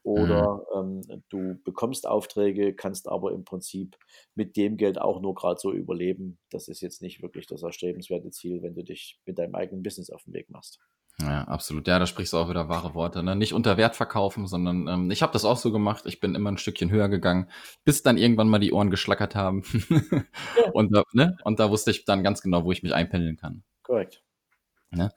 oder 0.03 0.65
mhm. 0.73 1.01
ähm, 1.09 1.23
du 1.29 1.59
bekommst 1.63 2.07
Aufträge, 2.07 2.73
kannst 2.73 3.09
aber 3.09 3.31
im 3.31 3.43
Prinzip 3.43 3.97
mit 4.33 4.55
dem 4.55 4.77
Geld 4.77 4.99
auch 4.99 5.21
nur 5.21 5.35
gerade 5.35 5.59
so 5.59 5.73
überleben. 5.73 6.39
Das 6.49 6.67
ist 6.67 6.81
jetzt 6.81 7.01
nicht 7.01 7.21
wirklich 7.21 7.47
das 7.47 7.63
erstrebenswerte 7.63 8.31
Ziel, 8.31 8.61
wenn 8.61 8.75
du 8.75 8.83
dich 8.83 9.19
mit 9.25 9.37
deinem 9.37 9.55
eigenen 9.55 9.83
Business 9.83 10.09
auf 10.09 10.23
den 10.23 10.33
Weg 10.33 10.49
machst. 10.49 10.79
Ja, 11.21 11.43
absolut. 11.43 11.85
Ja, 11.87 11.99
da 11.99 12.07
sprichst 12.07 12.31
du 12.31 12.37
auch 12.37 12.49
wieder 12.49 12.69
wahre 12.69 12.93
Worte. 12.93 13.21
Ne? 13.23 13.35
Nicht 13.35 13.53
unter 13.53 13.75
Wert 13.75 13.97
verkaufen, 13.97 14.47
sondern 14.47 14.87
ähm, 14.87 15.11
ich 15.11 15.21
habe 15.21 15.33
das 15.33 15.43
auch 15.43 15.57
so 15.57 15.69
gemacht. 15.69 16.05
Ich 16.05 16.21
bin 16.21 16.33
immer 16.33 16.49
ein 16.49 16.57
Stückchen 16.57 16.91
höher 16.91 17.09
gegangen, 17.09 17.49
bis 17.83 18.03
dann 18.03 18.17
irgendwann 18.17 18.47
mal 18.47 18.59
die 18.59 18.71
Ohren 18.71 18.89
geschlackert 18.89 19.35
haben. 19.35 19.63
und, 20.73 20.95
da, 20.95 21.03
ne? 21.11 21.35
und 21.43 21.59
da 21.59 21.69
wusste 21.69 21.91
ich 21.91 22.05
dann 22.05 22.23
ganz 22.23 22.41
genau, 22.41 22.63
wo 22.63 22.71
ich 22.71 22.83
mich 22.83 22.93
einpendeln 22.93 23.35
kann. 23.35 23.63
Korrekt. 23.83 24.23
Ne? 24.91 25.11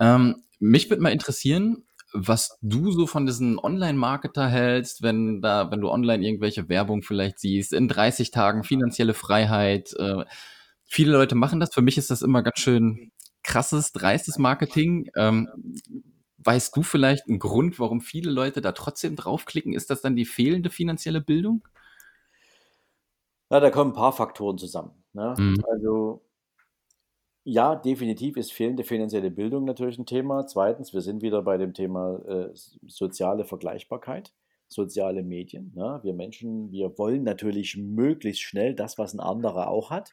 Ähm, 0.00 0.42
mich 0.64 0.88
würde 0.88 1.02
mal 1.02 1.12
interessieren, 1.12 1.84
was 2.12 2.56
du 2.62 2.90
so 2.92 3.06
von 3.06 3.26
diesen 3.26 3.58
Online-Marketer 3.58 4.46
hältst, 4.48 5.02
wenn 5.02 5.42
da, 5.42 5.70
wenn 5.70 5.80
du 5.80 5.90
online 5.90 6.24
irgendwelche 6.24 6.68
Werbung 6.68 7.02
vielleicht 7.02 7.38
siehst, 7.40 7.72
in 7.72 7.88
30 7.88 8.30
Tagen 8.30 8.64
finanzielle 8.64 9.14
Freiheit. 9.14 9.92
Äh, 9.98 10.24
viele 10.84 11.12
Leute 11.12 11.34
machen 11.34 11.60
das. 11.60 11.74
Für 11.74 11.82
mich 11.82 11.98
ist 11.98 12.10
das 12.10 12.22
immer 12.22 12.42
ganz 12.42 12.60
schön 12.60 13.10
krasses, 13.42 13.92
dreistes 13.92 14.38
Marketing. 14.38 15.10
Ähm, 15.16 15.48
weißt 16.38 16.74
du 16.76 16.82
vielleicht 16.82 17.28
einen 17.28 17.40
Grund, 17.40 17.78
warum 17.78 18.00
viele 18.00 18.30
Leute 18.30 18.60
da 18.60 18.72
trotzdem 18.72 19.16
draufklicken? 19.16 19.74
Ist 19.74 19.90
das 19.90 20.00
dann 20.00 20.16
die 20.16 20.24
fehlende 20.24 20.70
finanzielle 20.70 21.20
Bildung? 21.20 21.66
Ja, 23.50 23.60
da 23.60 23.70
kommen 23.70 23.90
ein 23.90 23.96
paar 23.96 24.12
Faktoren 24.12 24.56
zusammen. 24.56 24.92
Ne? 25.12 25.34
Mhm. 25.36 25.64
Also 25.70 26.23
ja, 27.44 27.76
definitiv 27.76 28.38
ist 28.38 28.52
fehlende 28.52 28.84
finanzielle 28.84 29.30
Bildung 29.30 29.64
natürlich 29.64 29.98
ein 29.98 30.06
Thema. 30.06 30.46
Zweitens, 30.46 30.94
wir 30.94 31.02
sind 31.02 31.22
wieder 31.22 31.42
bei 31.42 31.58
dem 31.58 31.74
Thema 31.74 32.18
äh, 32.26 32.50
soziale 32.86 33.44
Vergleichbarkeit, 33.44 34.32
soziale 34.68 35.22
Medien. 35.22 35.72
Ne? 35.74 36.00
Wir 36.02 36.14
Menschen, 36.14 36.72
wir 36.72 36.96
wollen 36.96 37.22
natürlich 37.22 37.76
möglichst 37.76 38.40
schnell 38.42 38.74
das, 38.74 38.96
was 38.96 39.12
ein 39.12 39.20
anderer 39.20 39.68
auch 39.68 39.90
hat. 39.90 40.12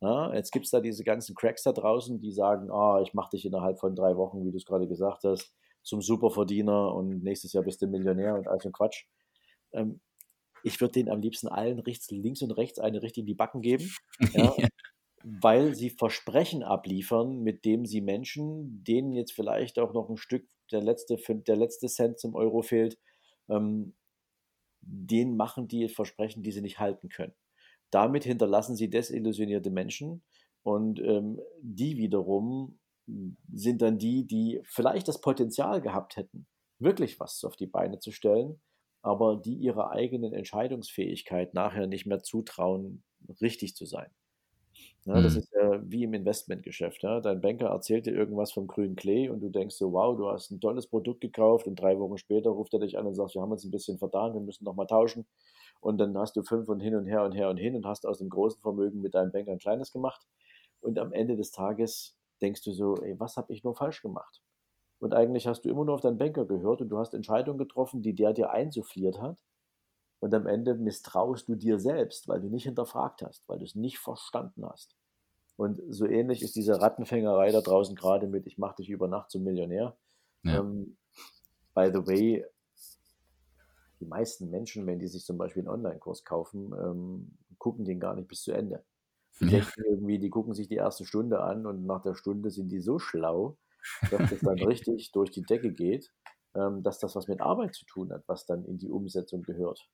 Ja, 0.00 0.34
jetzt 0.34 0.52
gibt 0.52 0.64
es 0.64 0.70
da 0.70 0.80
diese 0.80 1.04
ganzen 1.04 1.34
Cracks 1.34 1.62
da 1.62 1.72
draußen, 1.72 2.18
die 2.20 2.32
sagen, 2.32 2.70
ah, 2.70 3.00
ich 3.02 3.14
mache 3.14 3.30
dich 3.30 3.44
innerhalb 3.44 3.78
von 3.78 3.94
drei 3.94 4.16
Wochen, 4.16 4.44
wie 4.44 4.50
du 4.50 4.56
es 4.56 4.64
gerade 4.64 4.88
gesagt 4.88 5.24
hast, 5.24 5.54
zum 5.82 6.00
Superverdiener 6.00 6.94
und 6.94 7.22
nächstes 7.22 7.52
Jahr 7.52 7.64
bist 7.64 7.82
du 7.82 7.86
Millionär 7.86 8.34
und 8.34 8.48
all 8.48 8.60
so 8.60 8.70
Quatsch. 8.70 9.04
Ähm, 9.72 10.00
ich 10.62 10.80
würde 10.80 10.92
denen 10.92 11.10
am 11.10 11.20
liebsten 11.20 11.48
allen 11.48 11.78
rechts, 11.78 12.10
links 12.10 12.40
und 12.42 12.52
rechts 12.52 12.78
eine 12.78 13.02
richtig 13.02 13.22
in 13.22 13.26
die 13.26 13.34
Backen 13.34 13.60
geben, 13.60 13.90
ja, 14.32 14.54
weil 15.24 15.74
sie 15.74 15.88
Versprechen 15.88 16.62
abliefern, 16.62 17.40
mit 17.40 17.64
dem 17.64 17.86
sie 17.86 18.02
Menschen, 18.02 18.84
denen 18.84 19.12
jetzt 19.12 19.32
vielleicht 19.32 19.78
auch 19.78 19.94
noch 19.94 20.10
ein 20.10 20.18
Stück 20.18 20.46
der 20.70 20.82
letzte, 20.82 21.16
der 21.16 21.56
letzte 21.56 21.88
Cent 21.88 22.18
zum 22.18 22.34
Euro 22.34 22.60
fehlt, 22.60 22.98
ähm, 23.48 23.94
denen 24.82 25.36
machen 25.36 25.66
die 25.66 25.88
Versprechen, 25.88 26.42
die 26.42 26.52
sie 26.52 26.60
nicht 26.60 26.78
halten 26.78 27.08
können. 27.08 27.34
Damit 27.90 28.24
hinterlassen 28.24 28.76
sie 28.76 28.90
desillusionierte 28.90 29.70
Menschen 29.70 30.22
und 30.62 31.00
ähm, 31.00 31.40
die 31.62 31.96
wiederum 31.96 32.78
sind 33.52 33.82
dann 33.82 33.98
die, 33.98 34.26
die 34.26 34.60
vielleicht 34.64 35.08
das 35.08 35.20
Potenzial 35.20 35.80
gehabt 35.80 36.16
hätten, 36.16 36.46
wirklich 36.78 37.18
was 37.18 37.44
auf 37.44 37.56
die 37.56 37.66
Beine 37.66 37.98
zu 37.98 38.12
stellen, 38.12 38.60
aber 39.02 39.36
die 39.36 39.54
ihrer 39.54 39.90
eigenen 39.90 40.32
Entscheidungsfähigkeit 40.34 41.54
nachher 41.54 41.86
nicht 41.86 42.06
mehr 42.06 42.22
zutrauen, 42.22 43.04
richtig 43.40 43.74
zu 43.74 43.86
sein. 43.86 44.10
Ja, 45.06 45.20
das 45.20 45.34
mhm. 45.34 45.38
ist 45.40 45.52
ja 45.52 45.80
wie 45.90 46.04
im 46.04 46.14
Investmentgeschäft. 46.14 47.02
Ja. 47.02 47.20
Dein 47.20 47.40
Banker 47.42 47.66
erzählt 47.68 48.06
dir 48.06 48.14
irgendwas 48.14 48.52
vom 48.52 48.66
grünen 48.66 48.96
Klee 48.96 49.28
und 49.28 49.40
du 49.40 49.50
denkst 49.50 49.76
so, 49.76 49.92
wow, 49.92 50.16
du 50.16 50.28
hast 50.28 50.50
ein 50.50 50.60
tolles 50.60 50.86
Produkt 50.86 51.20
gekauft 51.20 51.66
und 51.66 51.76
drei 51.76 51.98
Wochen 51.98 52.16
später 52.16 52.50
ruft 52.50 52.72
er 52.72 52.80
dich 52.80 52.96
an 52.96 53.06
und 53.06 53.14
sagt, 53.14 53.34
wir 53.34 53.42
haben 53.42 53.52
uns 53.52 53.64
ein 53.64 53.70
bisschen 53.70 53.98
vertan, 53.98 54.32
wir 54.32 54.40
müssen 54.40 54.64
nochmal 54.64 54.86
tauschen 54.86 55.26
und 55.80 55.98
dann 55.98 56.16
hast 56.16 56.36
du 56.36 56.42
fünf 56.42 56.68
und 56.68 56.80
hin 56.80 56.94
und 56.96 57.06
her 57.06 57.22
und 57.24 57.32
her 57.32 57.50
und 57.50 57.58
hin 57.58 57.76
und 57.76 57.86
hast 57.86 58.06
aus 58.06 58.18
dem 58.18 58.30
großen 58.30 58.60
Vermögen 58.62 59.02
mit 59.02 59.14
deinem 59.14 59.30
Banker 59.32 59.52
ein 59.52 59.58
kleines 59.58 59.92
gemacht 59.92 60.26
und 60.80 60.98
am 60.98 61.12
Ende 61.12 61.36
des 61.36 61.50
Tages 61.50 62.16
denkst 62.40 62.62
du 62.62 62.72
so, 62.72 62.96
ey, 62.96 63.18
was 63.20 63.36
habe 63.36 63.52
ich 63.52 63.62
nur 63.62 63.74
falsch 63.74 64.00
gemacht? 64.02 64.42
Und 65.00 65.14
eigentlich 65.14 65.46
hast 65.46 65.62
du 65.64 65.70
immer 65.70 65.84
nur 65.84 65.94
auf 65.96 66.00
deinen 66.00 66.18
Banker 66.18 66.46
gehört 66.46 66.80
und 66.80 66.88
du 66.88 66.98
hast 66.98 67.14
Entscheidungen 67.14 67.58
getroffen, 67.58 68.02
die 68.02 68.14
der 68.14 68.32
dir 68.32 68.50
einsuffliert 68.50 69.20
hat. 69.20 69.38
Und 70.24 70.32
am 70.32 70.46
Ende 70.46 70.74
misstraust 70.74 71.50
du 71.50 71.54
dir 71.54 71.78
selbst, 71.78 72.28
weil 72.28 72.40
du 72.40 72.48
nicht 72.48 72.64
hinterfragt 72.64 73.20
hast, 73.20 73.46
weil 73.46 73.58
du 73.58 73.66
es 73.66 73.74
nicht 73.74 73.98
verstanden 73.98 74.64
hast. 74.64 74.96
Und 75.56 75.82
so 75.90 76.06
ähnlich 76.06 76.40
ist 76.40 76.56
diese 76.56 76.80
Rattenfängerei 76.80 77.52
da 77.52 77.60
draußen 77.60 77.94
gerade 77.94 78.26
mit, 78.26 78.46
ich 78.46 78.56
mache 78.56 78.76
dich 78.76 78.88
über 78.88 79.06
Nacht 79.06 79.30
zum 79.30 79.44
Millionär. 79.44 79.98
Ja. 80.42 80.60
Ähm, 80.60 80.96
by 81.74 81.90
the 81.92 82.06
way, 82.06 82.46
die 84.00 84.06
meisten 84.06 84.48
Menschen, 84.48 84.86
wenn 84.86 84.98
die 84.98 85.08
sich 85.08 85.26
zum 85.26 85.36
Beispiel 85.36 85.60
einen 85.60 85.84
Online-Kurs 85.84 86.24
kaufen, 86.24 86.72
ähm, 86.72 87.36
gucken 87.58 87.84
den 87.84 88.00
gar 88.00 88.14
nicht 88.14 88.28
bis 88.28 88.44
zu 88.44 88.52
Ende. 88.52 88.82
Die 89.40 89.58
ja. 89.58 89.66
irgendwie, 89.76 90.18
die 90.18 90.30
gucken 90.30 90.54
sich 90.54 90.68
die 90.68 90.76
erste 90.76 91.04
Stunde 91.04 91.42
an 91.42 91.66
und 91.66 91.84
nach 91.84 92.00
der 92.00 92.14
Stunde 92.14 92.50
sind 92.50 92.70
die 92.70 92.80
so 92.80 92.98
schlau, 92.98 93.58
dass 94.10 94.30
das 94.30 94.40
dann 94.40 94.58
richtig 94.58 95.12
durch 95.12 95.30
die 95.32 95.42
Decke 95.42 95.70
geht, 95.70 96.10
ähm, 96.54 96.82
dass 96.82 96.98
das 96.98 97.14
was 97.14 97.28
mit 97.28 97.42
Arbeit 97.42 97.74
zu 97.74 97.84
tun 97.84 98.10
hat, 98.10 98.24
was 98.26 98.46
dann 98.46 98.64
in 98.64 98.78
die 98.78 98.88
Umsetzung 98.88 99.42
gehört. 99.42 99.86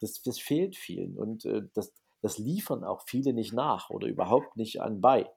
Das, 0.00 0.22
das 0.22 0.38
fehlt 0.38 0.76
vielen 0.76 1.16
und 1.16 1.44
äh, 1.44 1.62
das, 1.74 1.92
das 2.22 2.38
liefern 2.38 2.84
auch 2.84 3.02
viele 3.06 3.32
nicht 3.32 3.52
nach 3.52 3.90
oder 3.90 4.08
überhaupt 4.08 4.56
nicht 4.56 4.80
anbei. 4.80 5.30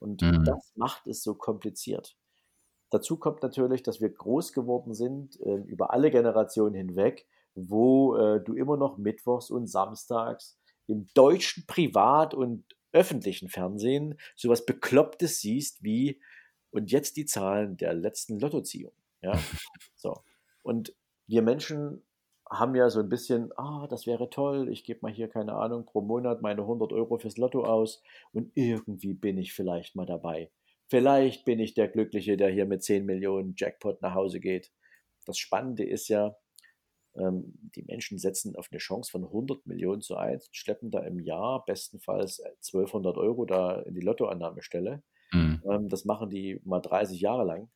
Und 0.00 0.22
mhm. 0.22 0.44
das 0.44 0.72
macht 0.76 1.06
es 1.06 1.22
so 1.22 1.34
kompliziert. 1.34 2.16
Dazu 2.90 3.18
kommt 3.18 3.42
natürlich, 3.42 3.82
dass 3.82 4.00
wir 4.00 4.08
groß 4.08 4.52
geworden 4.52 4.94
sind, 4.94 5.38
äh, 5.40 5.56
über 5.56 5.92
alle 5.92 6.10
Generationen 6.10 6.74
hinweg, 6.74 7.26
wo 7.54 8.16
äh, 8.16 8.42
du 8.42 8.54
immer 8.54 8.76
noch 8.76 8.96
mittwochs 8.98 9.50
und 9.50 9.66
samstags 9.66 10.58
im 10.86 11.06
deutschen 11.14 11.66
Privat- 11.66 12.34
und 12.34 12.64
öffentlichen 12.92 13.48
Fernsehen 13.48 14.18
sowas 14.36 14.64
Beklopptes 14.64 15.40
siehst 15.40 15.82
wie 15.82 16.20
und 16.70 16.90
jetzt 16.90 17.16
die 17.16 17.26
Zahlen 17.26 17.76
der 17.76 17.92
letzten 17.92 18.38
Lottoziehung. 18.38 18.92
Ja, 19.20 19.32
so. 19.96 20.22
Und 20.62 20.94
wir 21.26 21.42
Menschen 21.42 22.02
haben 22.50 22.74
ja 22.74 22.90
so 22.90 23.00
ein 23.00 23.08
bisschen, 23.08 23.52
ah, 23.56 23.86
das 23.88 24.06
wäre 24.06 24.30
toll, 24.30 24.68
ich 24.68 24.84
gebe 24.84 25.00
mal 25.02 25.12
hier, 25.12 25.28
keine 25.28 25.54
Ahnung, 25.54 25.84
pro 25.84 26.00
Monat 26.00 26.42
meine 26.42 26.62
100 26.62 26.92
Euro 26.92 27.18
fürs 27.18 27.36
Lotto 27.36 27.64
aus 27.64 28.02
und 28.32 28.50
irgendwie 28.54 29.14
bin 29.14 29.38
ich 29.38 29.52
vielleicht 29.52 29.96
mal 29.96 30.06
dabei. 30.06 30.50
Vielleicht 30.88 31.44
bin 31.44 31.58
ich 31.58 31.74
der 31.74 31.88
Glückliche, 31.88 32.36
der 32.36 32.50
hier 32.50 32.64
mit 32.64 32.82
10 32.82 33.04
Millionen 33.04 33.54
Jackpot 33.56 34.00
nach 34.00 34.14
Hause 34.14 34.40
geht. 34.40 34.72
Das 35.26 35.36
Spannende 35.38 35.84
ist 35.84 36.08
ja, 36.08 36.36
ähm, 37.14 37.58
die 37.76 37.82
Menschen 37.82 38.18
setzen 38.18 38.56
auf 38.56 38.68
eine 38.70 38.78
Chance 38.78 39.10
von 39.10 39.24
100 39.24 39.66
Millionen 39.66 40.00
zu 40.00 40.16
1 40.16 40.48
schleppen 40.52 40.90
da 40.90 41.00
im 41.00 41.20
Jahr 41.20 41.64
bestenfalls 41.66 42.40
1200 42.40 43.16
äh, 43.16 43.20
Euro 43.20 43.44
da 43.44 43.80
in 43.82 43.94
die 43.94 44.00
Lottoannahmestelle. 44.00 45.02
Mhm. 45.32 45.62
Ähm, 45.70 45.88
das 45.88 46.06
machen 46.06 46.30
die 46.30 46.60
mal 46.64 46.80
30 46.80 47.20
Jahre 47.20 47.44
lang. 47.44 47.70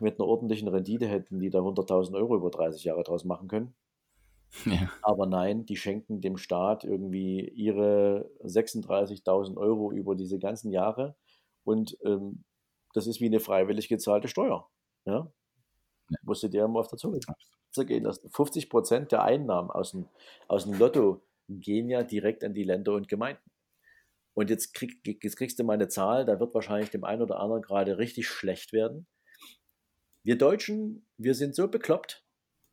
Mit 0.00 0.18
einer 0.18 0.28
ordentlichen 0.28 0.68
Rendite 0.68 1.06
hätten 1.06 1.40
die 1.40 1.50
da 1.50 1.60
100.000 1.60 2.14
Euro 2.14 2.36
über 2.36 2.50
30 2.50 2.84
Jahre 2.84 3.02
draus 3.02 3.24
machen 3.24 3.48
können. 3.48 3.74
Ja. 4.64 4.90
Aber 5.02 5.26
nein, 5.26 5.66
die 5.66 5.76
schenken 5.76 6.20
dem 6.20 6.36
Staat 6.38 6.84
irgendwie 6.84 7.48
ihre 7.48 8.30
36.000 8.44 9.56
Euro 9.56 9.92
über 9.92 10.14
diese 10.14 10.38
ganzen 10.38 10.72
Jahre 10.72 11.16
und 11.64 11.98
ähm, 12.02 12.44
das 12.94 13.06
ist 13.06 13.20
wie 13.20 13.26
eine 13.26 13.40
freiwillig 13.40 13.88
gezahlte 13.88 14.28
Steuer. 14.28 14.68
Ja? 15.04 15.30
Ja. 16.10 16.18
Musst 16.22 16.42
du 16.42 16.48
dir 16.48 16.64
immer 16.64 16.80
auf 16.80 16.88
der 16.88 16.98
Zunge 16.98 17.20
zergehen 17.70 18.04
lassen. 18.04 18.30
50 18.30 18.70
Prozent 18.70 19.12
der 19.12 19.22
Einnahmen 19.22 19.70
aus 19.70 19.90
dem, 19.90 20.08
aus 20.46 20.64
dem 20.64 20.78
Lotto 20.78 21.22
gehen 21.48 21.88
ja 21.88 22.02
direkt 22.02 22.44
an 22.44 22.54
die 22.54 22.64
Länder 22.64 22.94
und 22.94 23.08
Gemeinden. 23.08 23.50
Und 24.34 24.50
jetzt, 24.50 24.72
krieg, 24.72 25.00
jetzt 25.04 25.36
kriegst 25.36 25.58
du 25.58 25.64
mal 25.64 25.74
eine 25.74 25.88
Zahl, 25.88 26.24
da 26.24 26.38
wird 26.38 26.54
wahrscheinlich 26.54 26.90
dem 26.90 27.04
einen 27.04 27.22
oder 27.22 27.40
anderen 27.40 27.62
gerade 27.62 27.98
richtig 27.98 28.28
schlecht 28.28 28.72
werden. 28.72 29.06
Wir 30.22 30.36
Deutschen, 30.36 31.06
wir 31.16 31.34
sind 31.34 31.54
so 31.54 31.68
bekloppt 31.68 32.24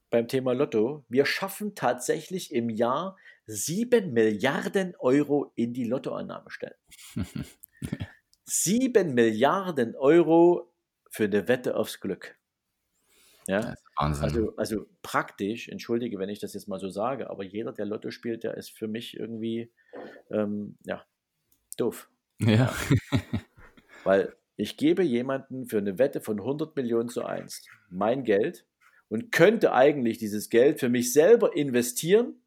beim 0.09 0.27
Thema 0.27 0.53
Lotto, 0.53 1.05
wir 1.09 1.25
schaffen 1.25 1.75
tatsächlich 1.75 2.53
im 2.53 2.69
Jahr 2.69 3.17
7 3.47 4.13
Milliarden 4.13 4.95
Euro 4.97 5.51
in 5.55 5.73
die 5.73 5.85
Lottoannahme 5.85 6.49
stellen. 6.49 6.75
7 8.45 9.13
Milliarden 9.13 9.95
Euro 9.95 10.71
für 11.09 11.25
eine 11.25 11.47
Wette 11.47 11.75
aufs 11.75 11.99
Glück. 11.99 12.37
Ja, 13.47 13.75
also, 13.95 14.55
also 14.57 14.87
praktisch, 15.03 15.69
entschuldige, 15.69 16.17
wenn 16.17 16.29
ich 16.29 16.39
das 16.39 16.53
jetzt 16.55 16.67
mal 16.67 16.79
so 16.79 16.89
sage, 16.89 17.29
aber 17.29 17.43
jeder, 17.43 17.73
der 17.73 17.85
Lotto 17.85 18.09
spielt, 18.09 18.43
der 18.43 18.55
ist 18.55 18.71
für 18.71 18.87
mich 18.87 19.17
irgendwie, 19.17 19.71
ähm, 20.31 20.77
ja, 20.83 21.05
doof. 21.77 22.09
Ja. 22.39 22.73
Weil 24.03 24.35
ich 24.57 24.77
gebe 24.77 25.03
jemanden 25.03 25.67
für 25.67 25.77
eine 25.77 25.97
Wette 25.97 26.21
von 26.21 26.39
100 26.39 26.75
Millionen 26.75 27.09
zu 27.09 27.25
1 27.25 27.65
mein 27.89 28.23
Geld 28.23 28.65
und 29.09 29.31
könnte 29.31 29.73
eigentlich 29.73 30.17
dieses 30.17 30.49
Geld 30.49 30.79
für 30.79 30.89
mich 30.89 31.13
selber 31.13 31.55
investieren 31.55 32.41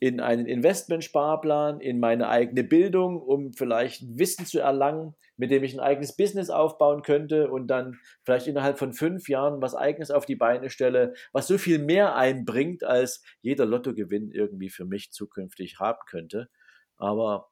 in 0.00 0.20
einen 0.20 0.46
Investmentsparplan, 0.46 1.80
in 1.80 1.98
meine 1.98 2.28
eigene 2.28 2.62
Bildung, 2.62 3.20
um 3.20 3.52
vielleicht 3.52 4.04
Wissen 4.16 4.46
zu 4.46 4.60
erlangen, 4.60 5.16
mit 5.36 5.50
dem 5.50 5.64
ich 5.64 5.74
ein 5.74 5.80
eigenes 5.80 6.16
Business 6.16 6.50
aufbauen 6.50 7.02
könnte 7.02 7.50
und 7.50 7.66
dann 7.66 7.98
vielleicht 8.24 8.46
innerhalb 8.46 8.78
von 8.78 8.92
fünf 8.92 9.28
Jahren 9.28 9.60
was 9.60 9.74
eigenes 9.74 10.12
auf 10.12 10.24
die 10.24 10.36
Beine 10.36 10.70
stelle, 10.70 11.14
was 11.32 11.48
so 11.48 11.58
viel 11.58 11.80
mehr 11.80 12.14
einbringt, 12.14 12.84
als 12.84 13.24
jeder 13.40 13.66
Lottogewinn 13.66 14.30
irgendwie 14.30 14.70
für 14.70 14.84
mich 14.84 15.10
zukünftig 15.10 15.80
haben 15.80 16.00
könnte. 16.06 16.48
Aber 16.96 17.48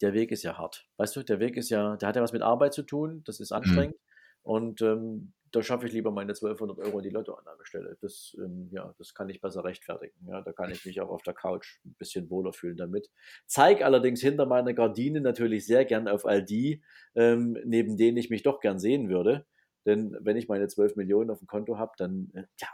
der 0.00 0.12
Weg 0.14 0.30
ist 0.32 0.42
ja 0.42 0.58
hart. 0.58 0.88
Weißt 0.96 1.16
du, 1.16 1.22
der 1.22 1.40
Weg 1.40 1.56
ist 1.56 1.70
ja, 1.70 1.96
der 1.96 2.08
hat 2.08 2.16
ja 2.16 2.22
was 2.22 2.32
mit 2.32 2.42
Arbeit 2.42 2.74
zu 2.74 2.82
tun, 2.82 3.22
das 3.24 3.40
ist 3.40 3.50
mhm. 3.50 3.56
anstrengend. 3.56 3.96
Mhm. 3.96 4.08
Und 4.42 4.82
ähm, 4.82 5.32
da 5.50 5.62
schaffe 5.62 5.86
ich 5.86 5.92
lieber 5.92 6.10
meine 6.10 6.32
1200 6.32 6.78
Euro 6.78 6.98
in 6.98 7.04
die 7.04 7.10
Lottoannahmestelle. 7.10 7.96
Das, 8.00 8.36
ähm, 8.38 8.68
ja, 8.70 8.94
das 8.98 9.14
kann 9.14 9.28
ich 9.28 9.40
besser 9.40 9.64
rechtfertigen. 9.64 10.14
Ja, 10.26 10.42
da 10.42 10.52
kann 10.52 10.70
ich 10.70 10.84
mich 10.84 11.00
auch 11.00 11.08
auf 11.08 11.22
der 11.22 11.34
Couch 11.34 11.78
ein 11.84 11.94
bisschen 11.98 12.28
wohler 12.30 12.52
fühlen 12.52 12.76
damit. 12.76 13.10
Zeig 13.46 13.82
allerdings 13.82 14.20
hinter 14.20 14.46
meiner 14.46 14.74
Gardine 14.74 15.20
natürlich 15.20 15.66
sehr 15.66 15.84
gern 15.84 16.08
auf 16.08 16.26
all 16.26 16.42
die, 16.44 16.82
ähm, 17.14 17.58
neben 17.64 17.96
denen 17.96 18.16
ich 18.16 18.30
mich 18.30 18.42
doch 18.42 18.60
gern 18.60 18.78
sehen 18.78 19.08
würde. 19.08 19.46
Denn 19.86 20.16
wenn 20.20 20.36
ich 20.36 20.48
meine 20.48 20.68
12 20.68 20.96
Millionen 20.96 21.30
auf 21.30 21.38
dem 21.38 21.46
Konto 21.46 21.78
habe, 21.78 21.92
dann, 21.96 22.30
äh, 22.34 22.44
ja, 22.60 22.68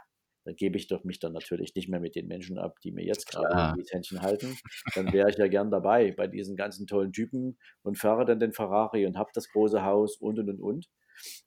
dann 0.45 0.55
gebe 0.55 0.77
ich 0.77 0.87
doch 0.87 1.03
mich 1.03 1.19
dann 1.19 1.33
natürlich 1.33 1.73
nicht 1.75 1.89
mehr 1.89 1.99
mit 1.99 2.15
den 2.15 2.27
Menschen 2.27 2.59
ab, 2.59 2.79
die 2.81 2.91
mir 2.91 3.03
jetzt 3.03 3.27
gerade 3.27 3.73
die 3.81 3.85
Händchen 3.89 4.21
halten. 4.21 4.55
Dann 4.95 5.11
wäre 5.11 5.29
ich 5.29 5.37
ja 5.37 5.47
gern 5.47 5.71
dabei 5.71 6.11
bei 6.11 6.27
diesen 6.27 6.55
ganzen 6.55 6.85
tollen 6.85 7.11
Typen 7.11 7.57
und 7.81 7.97
fahre 7.97 8.25
dann 8.25 8.39
den 8.39 8.53
Ferrari 8.53 9.07
und 9.07 9.17
habe 9.17 9.31
das 9.33 9.49
große 9.49 9.83
Haus 9.83 10.17
und 10.17 10.39
und 10.39 10.49
und 10.49 10.61
und. 10.61 10.89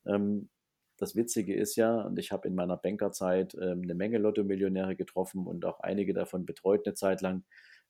Ähm, 0.05 0.51
das 0.97 1.15
Witzige 1.15 1.55
ist 1.55 1.77
ja, 1.77 2.03
und 2.03 2.19
ich 2.19 2.33
habe 2.33 2.49
in 2.49 2.57
meiner 2.57 2.77
Bankerzeit 2.77 3.55
ähm, 3.55 3.83
eine 3.85 3.95
Menge 3.95 4.19
Lotto-Millionäre 4.19 4.97
getroffen 4.97 5.47
und 5.47 5.65
auch 5.65 5.79
einige 5.79 6.13
davon 6.13 6.45
betreut 6.45 6.85
eine 6.85 6.95
Zeit 6.95 7.21
lang, 7.21 7.45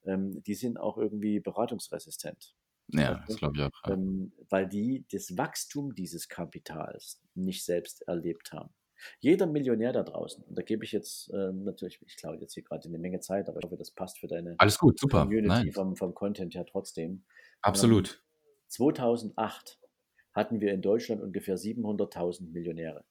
ähm, 0.04 0.42
die 0.42 0.54
sind 0.54 0.78
auch 0.78 0.98
irgendwie 0.98 1.40
beratungsresistent. 1.40 2.54
Ja, 2.88 3.24
das 3.26 3.36
glaube 3.36 3.56
ich 3.56 3.62
auch. 3.62 3.90
Ähm, 3.90 4.32
weil 4.50 4.68
die 4.68 5.06
das 5.10 5.36
Wachstum 5.38 5.94
dieses 5.94 6.28
Kapitals 6.28 7.22
nicht 7.34 7.64
selbst 7.64 8.02
erlebt 8.02 8.52
haben. 8.52 8.74
Jeder 9.20 9.46
Millionär 9.46 9.92
da 9.92 10.02
draußen, 10.02 10.44
und 10.44 10.58
da 10.58 10.62
gebe 10.62 10.84
ich 10.84 10.92
jetzt 10.92 11.30
ähm, 11.32 11.64
natürlich, 11.64 12.00
ich 12.06 12.16
glaube 12.16 12.38
jetzt 12.38 12.54
hier 12.54 12.62
gerade 12.62 12.88
eine 12.88 12.98
Menge 12.98 13.20
Zeit, 13.20 13.48
aber 13.48 13.58
ich 13.58 13.64
hoffe, 13.64 13.76
das 13.76 13.90
passt 13.90 14.18
für 14.18 14.26
deine 14.26 14.54
Alles 14.58 14.78
gut, 14.78 14.98
super. 14.98 15.22
Community 15.22 15.72
vom, 15.72 15.96
vom 15.96 16.14
Content 16.14 16.54
her 16.54 16.66
trotzdem. 16.66 17.24
Absolut. 17.62 18.22
2008 18.68 19.78
hatten 20.32 20.60
wir 20.60 20.72
in 20.72 20.82
Deutschland 20.82 21.22
ungefähr 21.22 21.56
700.000 21.56 22.50
Millionäre. 22.52 23.04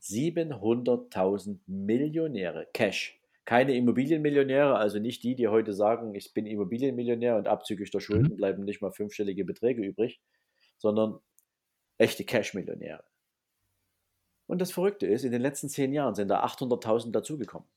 700.000 0.00 1.60
Millionäre, 1.66 2.68
Cash. 2.72 3.20
Keine 3.46 3.74
Immobilienmillionäre, 3.74 4.76
also 4.76 4.98
nicht 4.98 5.22
die, 5.22 5.34
die 5.34 5.48
heute 5.48 5.74
sagen, 5.74 6.14
ich 6.14 6.32
bin 6.32 6.46
Immobilienmillionär 6.46 7.36
und 7.36 7.46
abzüglich 7.46 7.90
der 7.90 8.00
Schulden 8.00 8.32
mhm. 8.32 8.36
bleiben 8.36 8.64
nicht 8.64 8.80
mal 8.80 8.90
fünfstellige 8.90 9.44
Beträge 9.44 9.82
übrig, 9.82 10.20
sondern 10.78 11.18
echte 11.98 12.24
Cash-Millionäre. 12.24 13.04
Und 14.46 14.60
das 14.60 14.72
Verrückte 14.72 15.06
ist, 15.06 15.24
in 15.24 15.32
den 15.32 15.42
letzten 15.42 15.68
zehn 15.68 15.92
Jahren 15.92 16.14
sind 16.14 16.28
da 16.28 16.44
800.000 16.44 17.12
dazugekommen. 17.12 17.68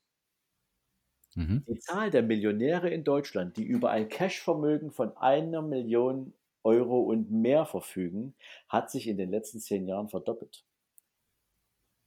Mhm. 1.36 1.68
Die 1.68 1.78
Zahl 1.80 2.10
der 2.10 2.24
Millionäre 2.24 2.90
in 2.90 3.06
Deutschland, 3.06 3.56
die 3.56 3.64
über 3.64 3.90
ein 3.92 4.10
Cash-Vermögen 4.10 4.92
von 4.92 5.16
einer 5.18 5.62
Million 5.62 6.34
Euro 6.64 7.00
und 7.02 7.32
mehr 7.32 7.66
verfügen, 7.66 8.36
hat 8.68 8.92
sich 8.92 9.08
in 9.08 9.18
den 9.18 9.30
letzten 9.32 9.60
zehn 9.60 9.88
Jahren 9.88 10.10
verdoppelt. 10.10 10.66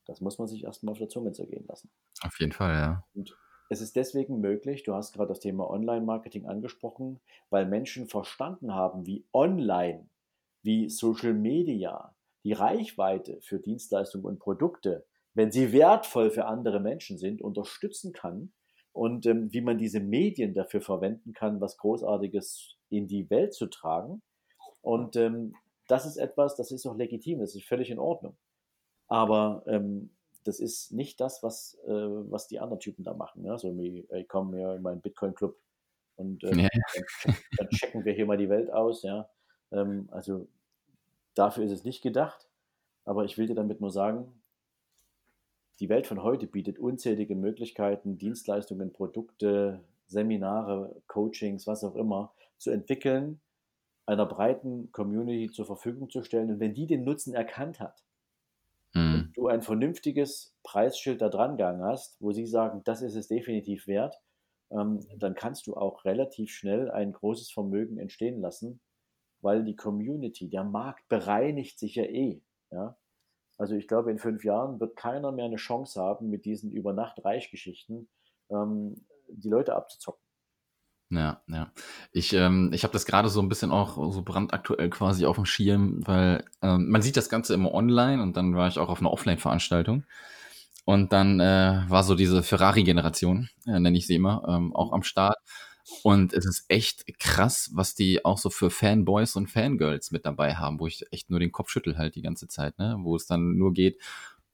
Das 0.04 0.20
muss 0.20 0.38
man 0.38 0.46
sich 0.48 0.64
erstmal 0.64 0.92
auf 0.92 0.98
der 0.98 1.08
Zunge 1.08 1.32
zergehen 1.32 1.66
lassen. 1.66 1.90
Auf 2.22 2.38
jeden 2.40 2.52
Fall, 2.52 2.74
ja. 2.74 3.04
Und 3.14 3.38
es 3.68 3.80
ist 3.80 3.94
deswegen 3.96 4.40
möglich, 4.40 4.82
du 4.82 4.94
hast 4.94 5.12
gerade 5.12 5.28
das 5.28 5.40
Thema 5.40 5.70
Online-Marketing 5.70 6.46
angesprochen, 6.46 7.20
weil 7.50 7.66
Menschen 7.66 8.08
verstanden 8.08 8.74
haben, 8.74 9.06
wie 9.06 9.24
online, 9.32 10.08
wie 10.62 10.88
Social 10.90 11.34
Media 11.34 12.14
die 12.44 12.52
Reichweite 12.52 13.40
für 13.42 13.58
Dienstleistungen 13.58 14.24
und 14.24 14.38
Produkte, 14.38 15.06
wenn 15.34 15.52
sie 15.52 15.72
wertvoll 15.72 16.30
für 16.30 16.46
andere 16.46 16.80
Menschen 16.80 17.18
sind, 17.18 17.42
unterstützen 17.42 18.12
kann 18.12 18.52
und 18.92 19.26
ähm, 19.26 19.52
wie 19.52 19.60
man 19.60 19.78
diese 19.78 20.00
Medien 20.00 20.54
dafür 20.54 20.80
verwenden 20.80 21.32
kann, 21.32 21.60
was 21.60 21.76
Großartiges 21.76 22.76
in 22.88 23.06
die 23.06 23.30
Welt 23.30 23.54
zu 23.54 23.66
tragen. 23.66 24.22
Und 24.82 25.16
ähm, 25.16 25.54
das 25.86 26.06
ist 26.06 26.16
etwas, 26.16 26.56
das 26.56 26.70
ist 26.70 26.86
auch 26.86 26.96
legitim, 26.96 27.40
das 27.40 27.54
ist 27.54 27.64
völlig 27.64 27.90
in 27.90 27.98
Ordnung. 27.98 28.36
Aber 29.08 29.62
ähm, 29.66 30.10
das 30.44 30.60
ist 30.60 30.92
nicht 30.92 31.20
das, 31.20 31.42
was, 31.42 31.78
äh, 31.86 31.90
was 31.90 32.48
die 32.48 32.60
anderen 32.60 32.80
Typen 32.80 33.04
da 33.04 33.14
machen. 33.14 33.44
Ja? 33.44 33.58
So 33.58 33.76
wie, 33.76 34.06
ich 34.10 34.28
komme 34.28 34.60
ja 34.60 34.74
in 34.74 34.82
meinen 34.82 35.00
Bitcoin-Club 35.00 35.56
und 36.16 36.42
äh, 36.44 36.54
ja. 36.54 36.68
dann, 37.24 37.36
dann, 37.58 37.68
checken 37.70 38.04
wir 38.04 38.12
hier 38.12 38.26
mal 38.26 38.36
die 38.36 38.48
Welt 38.48 38.72
aus. 38.72 39.02
Ja? 39.02 39.28
Ähm, 39.72 40.08
also 40.10 40.48
dafür 41.34 41.64
ist 41.64 41.72
es 41.72 41.84
nicht 41.84 42.02
gedacht. 42.02 42.48
Aber 43.04 43.24
ich 43.24 43.38
will 43.38 43.46
dir 43.46 43.54
damit 43.54 43.80
nur 43.80 43.90
sagen, 43.90 44.42
die 45.80 45.88
Welt 45.88 46.06
von 46.06 46.22
heute 46.22 46.46
bietet 46.46 46.78
unzählige 46.78 47.34
Möglichkeiten, 47.34 48.18
Dienstleistungen, 48.18 48.92
Produkte, 48.92 49.80
Seminare, 50.06 51.00
Coachings, 51.06 51.66
was 51.66 51.82
auch 51.84 51.94
immer, 51.94 52.34
zu 52.58 52.70
entwickeln, 52.70 53.40
einer 54.04 54.26
breiten 54.26 54.92
Community 54.92 55.50
zur 55.50 55.64
Verfügung 55.64 56.10
zu 56.10 56.22
stellen. 56.22 56.50
Und 56.50 56.60
wenn 56.60 56.74
die 56.74 56.86
den 56.86 57.04
Nutzen 57.04 57.32
erkannt 57.32 57.80
hat 57.80 58.04
mhm. 58.94 59.32
du 59.34 59.48
ein 59.48 59.62
vernünftiges 59.62 60.54
Preisschild 60.62 61.20
da 61.20 61.28
dran 61.28 61.56
gegangen 61.56 61.82
hast, 61.82 62.20
wo 62.20 62.32
sie 62.32 62.46
sagen, 62.46 62.82
das 62.84 63.02
ist 63.02 63.14
es 63.14 63.28
definitiv 63.28 63.86
wert, 63.86 64.20
ähm, 64.70 65.00
dann 65.16 65.34
kannst 65.34 65.66
du 65.66 65.74
auch 65.74 66.04
relativ 66.04 66.50
schnell 66.50 66.90
ein 66.90 67.12
großes 67.12 67.50
Vermögen 67.50 67.98
entstehen 67.98 68.40
lassen, 68.40 68.80
weil 69.42 69.64
die 69.64 69.76
Community, 69.76 70.48
der 70.48 70.64
Markt 70.64 71.08
bereinigt 71.08 71.78
sich 71.78 71.94
ja 71.94 72.04
eh. 72.04 72.42
Ja? 72.70 72.96
Also 73.58 73.74
ich 73.74 73.88
glaube, 73.88 74.10
in 74.10 74.18
fünf 74.18 74.44
Jahren 74.44 74.80
wird 74.80 74.96
keiner 74.96 75.32
mehr 75.32 75.44
eine 75.44 75.56
Chance 75.56 76.00
haben, 76.00 76.30
mit 76.30 76.44
diesen 76.44 76.72
Über-Nacht-Reich-Geschichten 76.72 78.08
ähm, 78.50 79.04
die 79.28 79.48
Leute 79.48 79.74
abzuzocken. 79.74 80.22
Ja, 81.10 81.42
ja. 81.48 81.72
Ich, 82.12 82.32
ähm, 82.32 82.70
ich 82.72 82.84
habe 82.84 82.92
das 82.92 83.04
gerade 83.04 83.28
so 83.28 83.42
ein 83.42 83.48
bisschen 83.48 83.72
auch 83.72 84.12
so 84.12 84.22
brandaktuell 84.22 84.90
quasi 84.90 85.26
auf 85.26 85.36
dem 85.36 85.44
Schirm, 85.44 86.06
weil 86.06 86.44
ähm, 86.62 86.88
man 86.88 87.02
sieht 87.02 87.16
das 87.16 87.28
Ganze 87.28 87.52
immer 87.52 87.74
online 87.74 88.22
und 88.22 88.36
dann 88.36 88.54
war 88.54 88.68
ich 88.68 88.78
auch 88.78 88.88
auf 88.88 89.00
einer 89.00 89.12
Offline-Veranstaltung. 89.12 90.04
Und 90.84 91.12
dann 91.12 91.40
äh, 91.40 91.84
war 91.88 92.04
so 92.04 92.14
diese 92.14 92.42
Ferrari-Generation, 92.42 93.48
äh, 93.66 93.78
nenne 93.78 93.98
ich 93.98 94.06
sie 94.06 94.14
immer, 94.14 94.44
ähm, 94.48 94.74
auch 94.74 94.92
am 94.92 95.02
Start. 95.02 95.36
Und 96.02 96.32
es 96.32 96.46
ist 96.46 96.64
echt 96.68 97.18
krass, 97.18 97.70
was 97.74 97.94
die 97.94 98.24
auch 98.24 98.38
so 98.38 98.50
für 98.50 98.70
Fanboys 98.70 99.36
und 99.36 99.48
Fangirls 99.48 100.10
mit 100.10 100.24
dabei 100.24 100.54
haben, 100.54 100.80
wo 100.80 100.86
ich 100.86 101.04
echt 101.12 101.30
nur 101.30 101.40
den 101.40 101.52
Kopf 101.52 101.70
schüttel 101.70 101.98
halt 101.98 102.14
die 102.14 102.22
ganze 102.22 102.48
Zeit, 102.48 102.78
ne? 102.78 102.96
Wo 103.00 103.16
es 103.16 103.26
dann 103.26 103.56
nur 103.56 103.72
geht, 103.72 103.98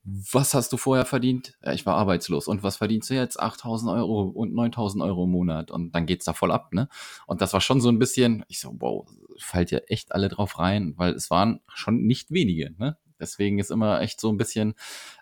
was 0.05 0.55
hast 0.55 0.73
du 0.73 0.77
vorher 0.77 1.05
verdient? 1.05 1.59
Ja, 1.65 1.73
ich 1.73 1.85
war 1.85 1.97
arbeitslos. 1.97 2.47
Und 2.47 2.63
was 2.63 2.77
verdienst 2.77 3.11
du 3.11 3.15
jetzt? 3.15 3.41
8000 3.41 3.91
Euro 3.91 4.23
und 4.23 4.55
9000 4.55 5.03
Euro 5.03 5.25
im 5.25 5.31
Monat. 5.31 5.73
Und 5.73 5.95
dann 5.95 6.07
geht's 6.07 6.25
da 6.25 6.33
voll 6.33 6.53
ab, 6.53 6.73
ne? 6.73 6.89
Und 7.27 7.41
das 7.41 7.53
war 7.53 7.61
schon 7.61 7.81
so 7.81 7.89
ein 7.89 7.99
bisschen, 7.99 8.45
ich 8.47 8.61
so, 8.61 8.77
wow, 8.79 9.07
fällt 9.39 9.73
ja 9.73 9.79
echt 9.89 10.13
alle 10.13 10.29
drauf 10.29 10.61
rein, 10.61 10.95
weil 10.97 11.13
es 11.15 11.31
waren 11.31 11.61
schon 11.75 12.07
nicht 12.07 12.31
wenige, 12.31 12.73
ne? 12.79 12.97
Deswegen 13.21 13.59
ist 13.59 13.71
immer 13.71 14.01
echt 14.01 14.21
so 14.21 14.31
ein 14.31 14.37
bisschen, 14.37 14.75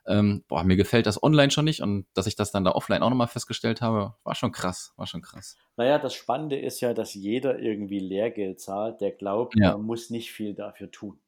ähm, 0.06 0.44
boah, 0.48 0.64
mir 0.64 0.76
gefällt 0.76 1.06
das 1.06 1.22
online 1.22 1.50
schon 1.50 1.64
nicht 1.64 1.82
und 1.82 2.06
dass 2.14 2.26
ich 2.26 2.36
das 2.36 2.50
dann 2.50 2.64
da 2.64 2.72
offline 2.72 3.02
auch 3.02 3.10
nochmal 3.10 3.28
festgestellt 3.28 3.80
habe, 3.80 4.14
war 4.24 4.34
schon 4.34 4.52
krass, 4.52 4.92
war 4.96 5.06
schon 5.06 5.22
krass. 5.22 5.56
Naja, 5.76 5.98
das 5.98 6.14
Spannende 6.14 6.58
ist 6.58 6.80
ja, 6.80 6.94
dass 6.94 7.14
jeder 7.14 7.58
irgendwie 7.58 8.00
Lehrgeld 8.00 8.60
zahlt, 8.60 9.00
der 9.00 9.12
glaubt, 9.12 9.54
ja. 9.56 9.72
man 9.72 9.86
muss 9.86 10.10
nicht 10.10 10.32
viel 10.32 10.54
dafür 10.54 10.90
tun. 10.90 11.18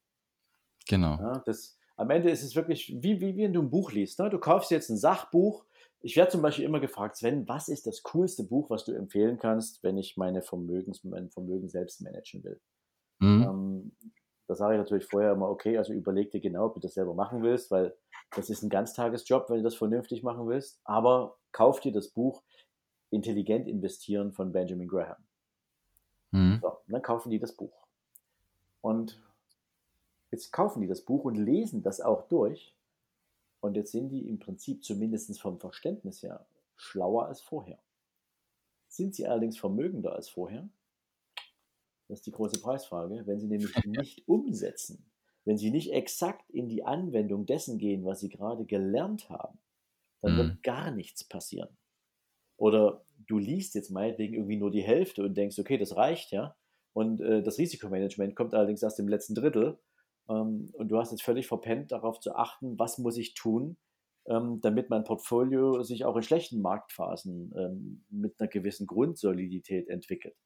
Genau. 0.89 1.19
Ja, 1.19 1.43
das, 1.45 1.79
am 1.97 2.11
Ende 2.11 2.31
ist 2.31 2.43
es 2.43 2.55
wirklich 2.55 2.95
wie, 3.03 3.21
wie, 3.21 3.37
wie 3.37 3.43
wenn 3.43 3.53
du 3.53 3.63
ein 3.63 3.71
Buch 3.71 3.93
liest. 3.93 4.19
Ne? 4.19 4.31
Du 4.31 4.39
kaufst 4.39 4.71
jetzt 4.71 4.91
ein 4.91 4.99
Sachbuch. 4.99 5.65
Ich 6.01 6.17
werde 6.17 6.31
zum 6.31 6.43
Beispiel 6.43 6.65
immer 6.65 6.79
gefragt, 6.79 7.17
Sven, 7.17 7.49
was 7.49 7.69
ist 7.69 7.87
das 7.87 8.03
coolste 8.03 8.45
Buch, 8.45 8.71
was 8.71 8.85
du 8.85 8.93
empfehlen 8.93 9.39
kannst, 9.39 9.83
wenn 9.83 9.97
ich 9.97 10.17
meine 10.17 10.43
Vermögens, 10.43 11.03
mein 11.05 11.31
Vermögen 11.31 11.69
selbst 11.69 12.01
managen 12.03 12.45
will? 12.45 12.61
Mhm. 13.19 13.43
Ähm, 13.43 13.93
da 14.47 14.55
sage 14.55 14.75
ich 14.75 14.79
natürlich 14.79 15.07
vorher 15.07 15.33
immer, 15.33 15.49
okay, 15.49 15.77
also 15.77 15.93
überleg 15.93 16.31
dir 16.31 16.41
genau, 16.41 16.67
ob 16.67 16.75
du 16.75 16.81
das 16.81 16.95
selber 16.95 17.15
machen 17.15 17.43
willst, 17.43 17.71
weil 17.71 17.97
das 18.35 18.51
ist 18.51 18.63
ein 18.63 18.69
Ganztagesjob, 18.69 19.51
wenn 19.51 19.59
du 19.59 19.63
das 19.63 19.75
vernünftig 19.75 20.23
machen 20.23 20.47
willst. 20.47 20.81
Aber 20.85 21.37
kauf 21.53 21.81
dir 21.81 21.93
das 21.93 22.09
Buch 22.09 22.43
Intelligent 23.11 23.69
investieren 23.69 24.33
von 24.33 24.53
Benjamin 24.53 24.89
Graham. 24.89 25.25
Mhm. 26.33 26.59
So, 26.61 26.79
dann 26.87 27.03
kaufen 27.03 27.31
die 27.31 27.39
das 27.39 27.53
Buch. 27.53 27.87
Und 28.81 29.21
jetzt 30.31 30.53
kaufen 30.53 30.81
die 30.81 30.89
das 30.89 31.03
Buch 31.03 31.25
und 31.25 31.37
lesen 31.37 31.83
das 31.83 32.01
auch 32.01 32.29
durch. 32.29 32.75
Und 33.61 33.75
jetzt 33.75 33.93
sind 33.93 34.11
die 34.11 34.29
im 34.29 34.39
Prinzip 34.39 34.85
zumindest 34.85 35.41
vom 35.41 35.59
Verständnis 35.59 36.23
her 36.23 36.47
schlauer 36.77 37.27
als 37.27 37.41
vorher. 37.41 37.79
Sind 38.89 39.15
sie 39.15 39.27
allerdings 39.27 39.59
vermögender 39.59 40.15
als 40.15 40.29
vorher? 40.29 40.69
Das 42.09 42.19
ist 42.21 42.27
die 42.27 42.33
große 42.33 42.61
Preisfrage. 42.61 43.23
Wenn 43.27 43.41
sie 43.41 43.49
nämlich 43.49 43.75
nicht 43.85 44.27
umsetzen, 44.29 45.11
wenn 45.45 45.59
sie 45.59 45.71
nicht 45.71 45.93
exakt 45.93 46.51
in 46.51 46.69
die 46.69 46.85
Anwendung 46.85 47.47
dessen 47.47 47.79
gehen, 47.79 48.05
was 48.05 48.21
sie 48.21 48.29
gerade 48.29 48.65
gelernt 48.65 49.31
haben, 49.31 49.59
dann 50.21 50.35
mhm. 50.35 50.39
wird 50.39 50.63
gar 50.63 50.91
nichts 50.91 51.25
passieren. 51.25 51.77
Oder 52.57 53.05
du 53.27 53.39
liest 53.39 53.75
jetzt 53.75 53.91
meinetwegen 53.91 54.35
irgendwie 54.35 54.57
nur 54.57 54.71
die 54.71 54.83
Hälfte 54.83 55.23
und 55.25 55.37
denkst, 55.37 55.59
okay, 55.59 55.79
das 55.79 55.97
reicht 55.97 56.33
ja. 56.33 56.57
Und 56.93 57.21
äh, 57.21 57.43
das 57.43 57.59
Risikomanagement 57.59 58.35
kommt 58.35 58.55
allerdings 58.55 58.83
erst 58.83 58.99
im 58.99 59.09
letzten 59.09 59.35
Drittel. 59.35 59.79
Ähm, 60.29 60.71
und 60.73 60.89
du 60.89 60.99
hast 60.99 61.11
jetzt 61.11 61.23
völlig 61.23 61.47
verpennt, 61.47 61.93
darauf 61.93 62.21
zu 62.21 62.35
achten, 62.35 62.79
was 62.79 62.99
muss 62.99 63.19
ich 63.19 63.35
tun, 63.35 63.77
ähm, 64.27 64.61
damit 64.63 64.91
mein 64.91 65.05
Portfolio 65.05 65.83
sich 65.83 66.05
auch 66.05 66.17
in 66.17 66.23
schlechten 66.23 66.61
Marktphasen 66.61 67.53
ähm, 67.57 68.05
mit 68.09 68.41
einer 68.41 68.49
gewissen 68.49 68.87
Grundsolidität 68.87 69.89
entwickelt. 69.89 70.37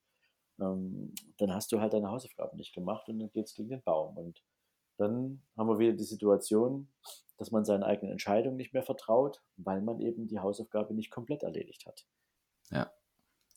Ähm, 0.60 1.14
dann 1.38 1.52
hast 1.52 1.72
du 1.72 1.80
halt 1.80 1.92
deine 1.92 2.10
Hausaufgaben 2.10 2.56
nicht 2.56 2.74
gemacht 2.74 3.08
und 3.08 3.18
dann 3.18 3.30
geht 3.30 3.46
es 3.46 3.54
gegen 3.54 3.70
den 3.70 3.82
Baum. 3.82 4.16
Und 4.16 4.42
dann 4.98 5.42
haben 5.56 5.68
wir 5.68 5.78
wieder 5.78 5.92
die 5.92 6.04
Situation, 6.04 6.88
dass 7.38 7.50
man 7.50 7.64
seinen 7.64 7.82
eigenen 7.82 8.12
Entscheidungen 8.12 8.56
nicht 8.56 8.74
mehr 8.74 8.82
vertraut, 8.82 9.42
weil 9.56 9.80
man 9.80 10.00
eben 10.00 10.26
die 10.26 10.40
Hausaufgabe 10.40 10.94
nicht 10.94 11.10
komplett 11.10 11.42
erledigt 11.42 11.86
hat. 11.86 12.06
Ja, 12.70 12.90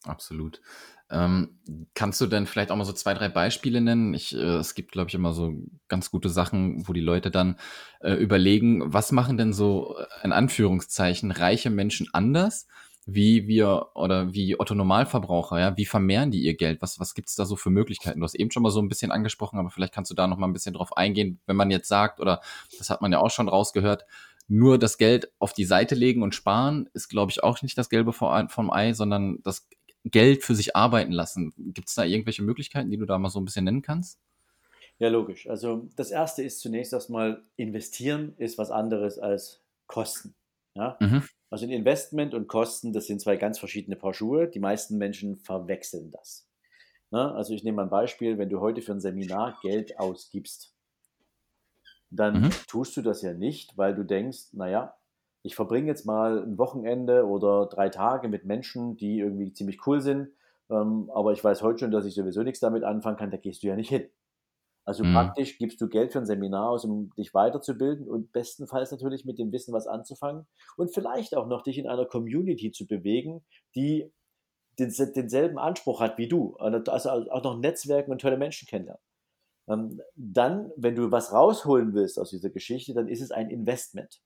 absolut. 0.06 0.62
Ähm, 1.10 1.60
kannst 1.94 2.22
du 2.22 2.28
denn 2.28 2.46
vielleicht 2.46 2.72
auch 2.72 2.78
mal 2.78 2.86
so 2.86 2.94
zwei, 2.94 3.14
drei 3.14 3.28
Beispiele 3.28 3.82
nennen? 3.82 4.14
Ich, 4.14 4.34
äh, 4.34 4.56
es 4.56 4.74
gibt, 4.74 4.94
glaube 4.94 5.10
ich, 5.10 5.16
immer 5.16 5.34
so 5.34 5.54
ganz 5.90 6.12
gute 6.12 6.30
Sachen, 6.30 6.88
wo 6.88 6.94
die 6.94 7.02
Leute 7.02 7.30
dann 7.30 7.60
äh, 8.00 8.14
überlegen, 8.14 8.94
was 8.94 9.12
machen 9.12 9.38
denn 9.38 9.52
so 9.52 9.98
äh, 9.98 10.06
in 10.24 10.32
Anführungszeichen 10.32 11.32
reiche 11.32 11.70
Menschen 11.70 12.08
anders? 12.14 12.68
Wie 13.06 13.48
wir 13.48 13.88
oder 13.96 14.34
wie 14.34 14.60
Otto 14.60 14.76
Normalverbraucher, 14.76 15.60
ja, 15.60 15.78
wie 15.78 15.86
vermehren 15.86 16.32
die 16.32 16.44
ihr 16.44 16.56
Geld? 16.56 16.82
Was, 16.82 17.00
was 17.00 17.14
gibt's 17.14 17.36
da 17.36 17.46
so 17.46 17.56
für 17.56 17.70
Möglichkeiten? 17.70 18.20
Du 18.20 18.24
hast 18.24 18.36
eben 18.36 18.52
schon 18.52 18.64
mal 18.64 18.72
so 18.72 18.82
ein 18.82 18.88
bisschen 18.88 19.12
angesprochen, 19.12 19.60
aber 19.60 19.70
vielleicht 19.70 19.94
kannst 19.94 20.12
du 20.12 20.16
da 20.16 20.28
noch 20.28 20.38
mal 20.38 20.48
ein 20.48 20.54
bisschen 20.54 20.74
drauf 20.74 20.96
eingehen, 20.96 21.40
wenn 21.46 21.56
man 21.56 21.72
jetzt 21.72 21.88
sagt, 21.88 22.20
oder 22.20 22.42
das 22.78 22.90
hat 22.90 23.02
man 23.02 23.12
ja 23.12 23.20
auch 23.20 23.32
schon 23.32 23.50
rausgehört, 23.50 24.06
nur 24.48 24.78
das 24.78 24.98
Geld 24.98 25.32
auf 25.40 25.54
die 25.54 25.66
Seite 25.66 25.96
legen 25.96 26.24
und 26.24 26.36
sparen 26.36 26.90
ist, 26.94 27.10
glaube 27.10 27.32
ich, 27.32 27.44
auch 27.44 27.62
nicht 27.62 27.78
das 27.78 27.90
Gelbe 27.90 28.14
vom 28.14 28.72
Ei, 28.72 28.94
sondern 28.94 29.40
das 29.44 29.68
Geld 30.06 30.44
für 30.44 30.56
sich 30.56 30.76
arbeiten 30.76 31.14
lassen. 31.14 31.54
Gibt 31.58 31.90
es 31.90 31.96
da 31.96 32.04
irgendwelche 32.04 32.44
Möglichkeiten, 32.44 32.90
die 32.90 32.98
du 32.98 33.06
da 33.06 33.18
mal 33.18 33.30
so 33.30 33.40
ein 33.40 33.46
bisschen 33.46 33.66
nennen 33.66 33.82
kannst? 33.82 34.20
Ja, 35.00 35.10
logisch. 35.10 35.50
Also 35.50 35.90
das 35.96 36.12
erste 36.12 36.44
ist 36.44 36.60
zunächst 36.60 36.94
erstmal 36.94 37.44
investieren 37.56 38.34
ist 38.38 38.58
was 38.58 38.70
anderes 38.70 39.18
als 39.18 39.62
Kosten. 39.88 40.36
Ja? 40.76 40.98
Mhm. 41.00 41.24
Also 41.54 41.68
ein 41.68 41.70
Investment 41.70 42.34
und 42.34 42.48
Kosten, 42.48 42.94
das 42.94 43.06
sind 43.06 43.22
zwei 43.22 43.36
ganz 43.36 43.60
verschiedene 43.60 43.96
Paar 43.96 44.16
Schuhe. 44.16 44.48
Die 44.48 44.60
meisten 44.60 44.98
Menschen 44.98 45.38
verwechseln 45.38 46.10
das. 46.10 46.50
Na, 47.12 47.32
also 47.36 47.54
ich 47.54 47.64
nehme 47.64 47.76
mal 47.76 47.84
ein 47.84 47.92
Beispiel, 47.92 48.40
wenn 48.40 48.50
du 48.50 48.60
heute 48.60 48.82
für 48.82 48.92
ein 48.92 49.00
Seminar 49.00 49.60
Geld 49.62 50.00
ausgibst, 50.00 50.74
dann 52.10 52.42
mhm. 52.42 52.50
tust 52.68 52.98
du 52.98 53.04
das 53.04 53.22
ja 53.22 53.34
nicht, 53.34 53.78
weil 53.78 53.94
du 53.94 54.04
denkst, 54.04 54.54
naja, 54.54 54.96
ich 55.44 55.54
verbringe 55.54 55.86
jetzt 55.86 56.08
mal 56.08 56.42
ein 56.42 56.58
Wochenende 56.58 57.28
oder 57.28 57.68
drei 57.68 57.90
Tage 57.90 58.30
mit 58.30 58.46
Menschen, 58.46 58.98
die 58.98 59.20
irgendwie 59.20 59.54
ziemlich 59.54 59.86
cool 59.86 60.02
sind, 60.02 60.30
ähm, 60.72 61.12
aber 61.14 61.34
ich 61.34 61.44
weiß 61.44 61.62
heute 61.62 61.82
schon, 61.82 61.92
dass 61.92 62.08
ich 62.08 62.16
sowieso 62.16 62.42
nichts 62.42 62.62
damit 62.62 62.84
anfangen 62.84 63.18
kann, 63.18 63.30
da 63.30 63.38
gehst 63.38 63.62
du 63.62 63.68
ja 63.68 63.76
nicht 63.76 63.90
hin. 63.90 64.10
Also 64.86 65.04
mhm. 65.04 65.14
praktisch 65.14 65.58
gibst 65.58 65.80
du 65.80 65.88
Geld 65.88 66.12
für 66.12 66.20
ein 66.20 66.26
Seminar 66.26 66.70
aus, 66.70 66.84
um 66.84 67.14
dich 67.16 67.34
weiterzubilden 67.34 68.08
und 68.08 68.32
bestenfalls 68.34 68.92
natürlich 68.92 69.24
mit 69.24 69.40
dem 69.40 69.52
Wissen 69.52 69.74
was 69.74 69.88
anzufangen 69.88 70.46
und 70.76 70.94
vielleicht 70.94 71.36
auch 71.36 71.48
noch 71.48 71.64
dich 71.64 71.78
in 71.78 71.88
einer 71.88 72.06
Community 72.06 72.72
zu 72.72 72.86
bewegen, 72.86 73.46
die 73.76 74.12
den, 74.80 74.94
denselben 75.16 75.58
Anspruch 75.58 76.02
hat 76.02 76.18
wie 76.18 76.28
du. 76.28 76.56
Also 76.58 77.10
auch 77.10 77.44
noch 77.44 77.60
Netzwerken 77.60 78.12
und 78.12 78.20
tolle 78.20 78.38
Menschen 78.38 78.68
kennenlernen. 78.68 79.02
Ähm, 79.70 80.02
dann, 80.16 80.72
wenn 80.76 80.96
du 80.96 81.12
was 81.12 81.32
rausholen 81.32 81.94
willst 81.94 82.20
aus 82.20 82.32
dieser 82.32 82.50
Geschichte, 82.50 82.94
dann 82.94 83.08
ist 83.08 83.22
es 83.22 83.32
ein 83.32 83.50
Investment. 83.50 84.22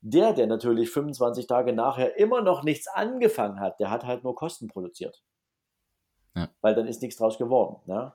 Der, 0.00 0.32
der 0.32 0.48
natürlich 0.48 0.90
25 0.90 1.46
Tage 1.46 1.72
nachher 1.72 2.18
immer 2.18 2.42
noch 2.42 2.64
nichts 2.64 2.88
angefangen 2.88 3.60
hat, 3.60 3.78
der 3.78 3.90
hat 3.90 4.04
halt 4.04 4.24
nur 4.24 4.34
Kosten 4.34 4.66
produziert. 4.66 5.22
Ja. 6.34 6.48
Weil 6.60 6.74
dann 6.74 6.88
ist 6.88 7.02
nichts 7.02 7.18
draus 7.18 7.38
geworden. 7.38 7.76
Ne? 7.86 8.12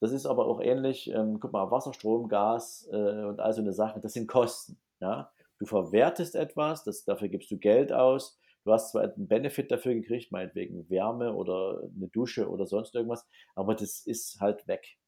Das 0.00 0.12
ist 0.12 0.26
aber 0.26 0.46
auch 0.46 0.60
ähnlich, 0.60 1.10
ähm, 1.10 1.38
guck 1.40 1.52
mal, 1.52 1.70
Wasser, 1.70 1.92
Strom, 1.92 2.28
Gas 2.28 2.88
äh, 2.90 3.24
und 3.24 3.38
all 3.38 3.52
so 3.52 3.60
eine 3.60 3.74
Sache, 3.74 4.00
das 4.00 4.14
sind 4.14 4.26
Kosten. 4.26 4.78
Ja? 5.00 5.30
Du 5.58 5.66
verwertest 5.66 6.34
etwas, 6.34 6.84
das, 6.84 7.04
dafür 7.04 7.28
gibst 7.28 7.50
du 7.50 7.58
Geld 7.58 7.92
aus. 7.92 8.38
Du 8.64 8.72
hast 8.72 8.92
zwar 8.92 9.02
einen 9.02 9.28
Benefit 9.28 9.70
dafür 9.70 9.94
gekriegt, 9.94 10.32
meinetwegen 10.32 10.88
Wärme 10.88 11.34
oder 11.34 11.82
eine 11.94 12.08
Dusche 12.08 12.48
oder 12.48 12.66
sonst 12.66 12.94
irgendwas, 12.94 13.26
aber 13.54 13.74
das 13.74 14.00
ist 14.06 14.40
halt 14.40 14.66
weg. 14.66 14.98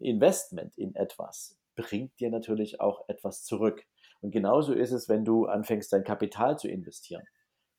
Investment 0.00 0.76
in 0.76 0.94
etwas 0.94 1.58
bringt 1.74 2.18
dir 2.18 2.30
natürlich 2.30 2.80
auch 2.80 3.08
etwas 3.08 3.44
zurück. 3.44 3.84
Und 4.20 4.30
genauso 4.30 4.72
ist 4.72 4.92
es, 4.92 5.08
wenn 5.08 5.24
du 5.24 5.46
anfängst, 5.46 5.92
dein 5.92 6.04
Kapital 6.04 6.58
zu 6.58 6.68
investieren. 6.68 7.22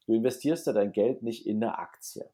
Du 0.05 0.13
investierst 0.13 0.67
ja 0.67 0.73
dein 0.73 0.91
Geld 0.91 1.23
nicht 1.23 1.45
in 1.45 1.63
eine 1.63 1.77
Aktie. 1.77 2.29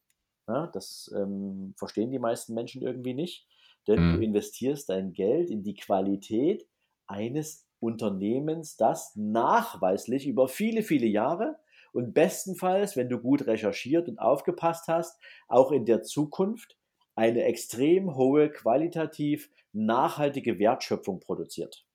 Ja, 0.47 0.67
das 0.67 1.11
ähm, 1.15 1.73
verstehen 1.77 2.11
die 2.11 2.19
meisten 2.19 2.53
Menschen 2.53 2.81
irgendwie 2.81 3.13
nicht. 3.13 3.47
Denn 3.88 3.99
mhm. 3.99 4.15
du 4.15 4.23
investierst 4.23 4.89
dein 4.89 5.13
Geld 5.13 5.49
in 5.49 5.63
die 5.63 5.75
Qualität 5.75 6.67
eines 7.07 7.67
Unternehmens, 7.79 8.77
das 8.77 9.15
nachweislich 9.15 10.25
über 10.25 10.47
viele, 10.47 10.84
viele 10.84 11.05
Jahre 11.05 11.57
und 11.91 12.13
bestenfalls, 12.13 12.95
wenn 12.95 13.09
du 13.09 13.19
gut 13.19 13.45
recherchiert 13.45 14.07
und 14.07 14.19
aufgepasst 14.19 14.88
hast, 14.88 15.19
auch 15.47 15.71
in 15.71 15.86
der 15.86 16.01
Zukunft 16.03 16.77
eine 17.15 17.43
extrem 17.43 18.15
hohe, 18.15 18.49
qualitativ 18.49 19.49
nachhaltige 19.73 20.57
Wertschöpfung 20.59 21.19
produziert. 21.19 21.86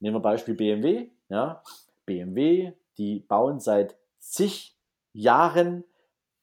Nehmen 0.00 0.16
wir 0.16 0.20
Beispiel 0.20 0.54
BMW. 0.54 1.10
Ja, 1.28 1.62
BMW, 2.04 2.72
die 2.98 3.20
bauen 3.20 3.60
seit 3.60 3.96
zig 4.18 4.76
Jahren 5.12 5.84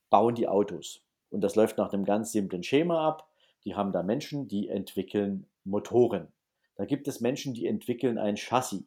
bauen 0.10 0.36
die 0.36 0.48
Autos. 0.48 1.04
Und 1.30 1.42
das 1.42 1.56
läuft 1.56 1.78
nach 1.78 1.94
einem 1.94 2.06
ganz 2.06 2.32
simplen 2.32 2.64
Schema 2.64 3.08
ab 3.08 3.29
die 3.70 3.76
haben 3.76 3.92
da 3.92 4.02
Menschen, 4.02 4.48
die 4.48 4.68
entwickeln 4.68 5.46
Motoren. 5.64 6.30
Da 6.76 6.86
gibt 6.86 7.08
es 7.08 7.22
Menschen, 7.22 7.54
die 7.54 7.68
entwickeln 7.68 8.18
ein 8.18 8.36
Chassis. 8.36 8.84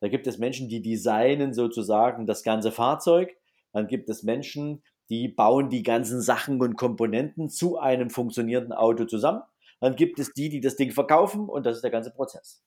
Da 0.00 0.08
gibt 0.08 0.26
es 0.26 0.36
Menschen, 0.36 0.68
die 0.68 0.82
designen 0.82 1.54
sozusagen 1.54 2.26
das 2.26 2.42
ganze 2.42 2.70
Fahrzeug. 2.70 3.34
Dann 3.72 3.86
gibt 3.86 4.10
es 4.10 4.24
Menschen, 4.24 4.82
die 5.08 5.28
bauen 5.28 5.70
die 5.70 5.82
ganzen 5.82 6.20
Sachen 6.20 6.60
und 6.60 6.76
Komponenten 6.76 7.48
zu 7.48 7.78
einem 7.78 8.10
funktionierenden 8.10 8.74
Auto 8.74 9.06
zusammen. 9.06 9.40
Dann 9.80 9.96
gibt 9.96 10.18
es 10.18 10.34
die, 10.34 10.50
die 10.50 10.60
das 10.60 10.76
Ding 10.76 10.90
verkaufen 10.90 11.48
und 11.48 11.64
das 11.64 11.76
ist 11.76 11.82
der 11.82 11.90
ganze 11.90 12.10
Prozess. 12.10 12.62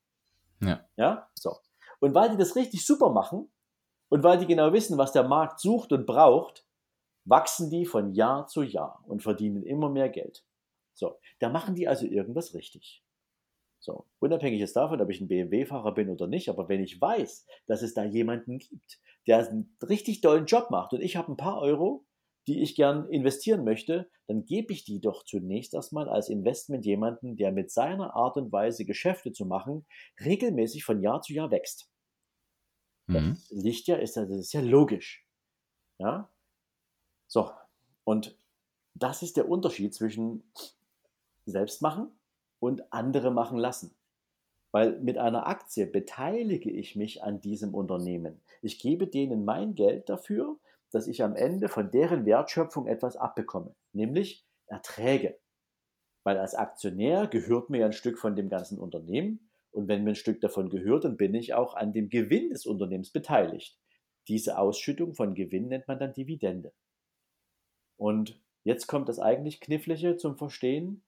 Ja. 0.62 0.84
Ja, 0.98 1.30
so. 1.36 1.56
Und 2.00 2.16
weil 2.16 2.32
die 2.32 2.38
das 2.38 2.56
richtig 2.56 2.84
super 2.84 3.12
machen 3.12 3.48
und 4.08 4.24
weil 4.24 4.40
die 4.40 4.48
genau 4.48 4.74
wissen, 4.74 4.98
was 4.98 5.12
der 5.12 5.24
Markt 5.24 5.60
sucht 5.60 5.92
und 5.92 6.08
braucht, 6.08 6.66
wachsen 7.26 7.70
die 7.70 7.86
von 7.86 8.12
Jahr 8.16 8.48
zu 8.48 8.64
Jahr 8.64 9.04
und 9.06 9.22
verdienen 9.22 9.62
immer 9.62 9.92
mehr 9.92 10.10
Geld. 10.10 10.44
So, 11.00 11.18
da 11.40 11.48
machen 11.48 11.76
die 11.76 11.88
also 11.88 12.06
irgendwas 12.06 12.54
richtig. 12.54 13.06
So, 13.80 14.06
unabhängig 14.20 14.62
ist 14.62 14.76
davon, 14.76 15.00
ob 15.00 15.10
ich 15.10 15.22
ein 15.22 15.30
BMW-Fahrer 15.30 15.94
bin 15.94 16.10
oder 16.10 16.28
nicht, 16.28 16.50
aber 16.50 16.68
wenn 16.68 16.84
ich 16.84 17.00
weiß, 17.00 17.46
dass 17.68 17.82
es 17.82 17.94
da 17.94 18.04
jemanden 18.04 18.60
gibt, 18.60 19.00
der 19.26 19.48
einen 19.48 19.78
richtig 19.82 20.20
tollen 20.20 20.46
Job 20.46 20.70
macht 20.72 20.92
und 20.92 21.00
ich 21.00 21.16
habe 21.16 21.32
ein 21.32 21.38
paar 21.38 21.62
Euro, 21.62 22.06
die 22.48 22.62
ich 22.62 22.76
gern 22.76 23.08
investieren 23.10 23.64
möchte, 23.64 24.10
dann 24.28 24.44
gebe 24.44 24.74
ich 24.74 24.84
die 24.84 25.00
doch 25.00 25.24
zunächst 25.24 25.74
erstmal 25.74 26.10
als 26.10 26.28
Investment 26.28 26.86
jemanden, 26.86 27.38
der 27.38 27.54
mit 27.54 27.72
seiner 27.72 28.14
Art 28.14 28.36
und 28.36 28.52
Weise 28.52 28.84
Geschäfte 28.84 29.32
zu 29.32 29.46
machen, 29.46 29.86
regelmäßig 30.20 30.84
von 30.84 31.02
Jahr 31.02 31.22
zu 31.22 31.32
Jahr 31.32 31.50
wächst. 31.50 31.90
Mhm. 33.08 33.38
Das 33.38 33.52
liegt 33.52 33.88
ja, 33.88 33.96
ist, 33.96 34.18
das 34.18 34.30
ist 34.30 34.52
ja 34.52 34.60
logisch. 34.60 35.26
Ja? 35.98 36.30
So, 37.28 37.52
und 38.04 38.38
das 38.96 39.24
ist 39.24 39.38
der 39.38 39.48
Unterschied 39.48 39.94
zwischen 39.94 40.44
selbst 41.50 41.82
machen 41.82 42.12
und 42.60 42.92
andere 42.92 43.32
machen 43.32 43.58
lassen. 43.58 43.96
Weil 44.72 45.00
mit 45.00 45.18
einer 45.18 45.48
Aktie 45.48 45.88
beteilige 45.88 46.70
ich 46.70 46.96
mich 46.96 47.24
an 47.24 47.42
diesem 47.42 47.74
Unternehmen. 47.74 48.42
Ich 48.62 48.80
gebe 48.80 49.08
denen 49.08 49.46
mein 49.46 49.76
Geld 49.76 50.10
dafür, 50.10 50.60
dass 50.92 51.08
ich 51.08 51.24
am 51.24 51.36
Ende 51.36 51.70
von 51.70 51.92
deren 51.92 52.26
Wertschöpfung 52.26 52.88
etwas 52.88 53.16
abbekomme, 53.16 53.76
nämlich 53.94 54.46
Erträge. 54.68 55.40
Weil 56.24 56.38
als 56.38 56.56
Aktionär 56.56 57.28
gehört 57.28 57.70
mir 57.70 57.86
ein 57.86 57.94
Stück 57.94 58.20
von 58.20 58.36
dem 58.36 58.50
ganzen 58.50 58.78
Unternehmen 58.78 59.50
und 59.72 59.88
wenn 59.88 60.04
mir 60.04 60.12
ein 60.12 60.16
Stück 60.16 60.42
davon 60.42 60.70
gehört, 60.70 61.06
dann 61.06 61.18
bin 61.18 61.34
ich 61.34 61.54
auch 61.54 61.76
an 61.76 61.94
dem 61.94 62.10
Gewinn 62.10 62.50
des 62.50 62.66
Unternehmens 62.66 63.12
beteiligt. 63.12 63.80
Diese 64.28 64.58
Ausschüttung 64.58 65.16
von 65.16 65.34
Gewinn 65.34 65.68
nennt 65.68 65.88
man 65.88 66.00
dann 66.00 66.14
Dividende. 66.14 66.74
Und 67.98 68.42
jetzt 68.64 68.88
kommt 68.88 69.10
das 69.10 69.20
eigentlich 69.20 69.62
Knifflige 69.62 70.18
zum 70.18 70.38
Verstehen. 70.38 71.04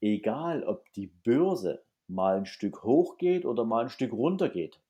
Egal, 0.00 0.64
ob 0.64 0.90
die 0.92 1.08
Börse 1.08 1.82
mal 2.06 2.38
ein 2.38 2.46
Stück 2.46 2.82
hoch 2.82 3.18
geht 3.18 3.44
oder 3.44 3.64
mal 3.64 3.84
ein 3.84 3.90
Stück 3.90 4.12
runter 4.12 4.48
geht. 4.48 4.80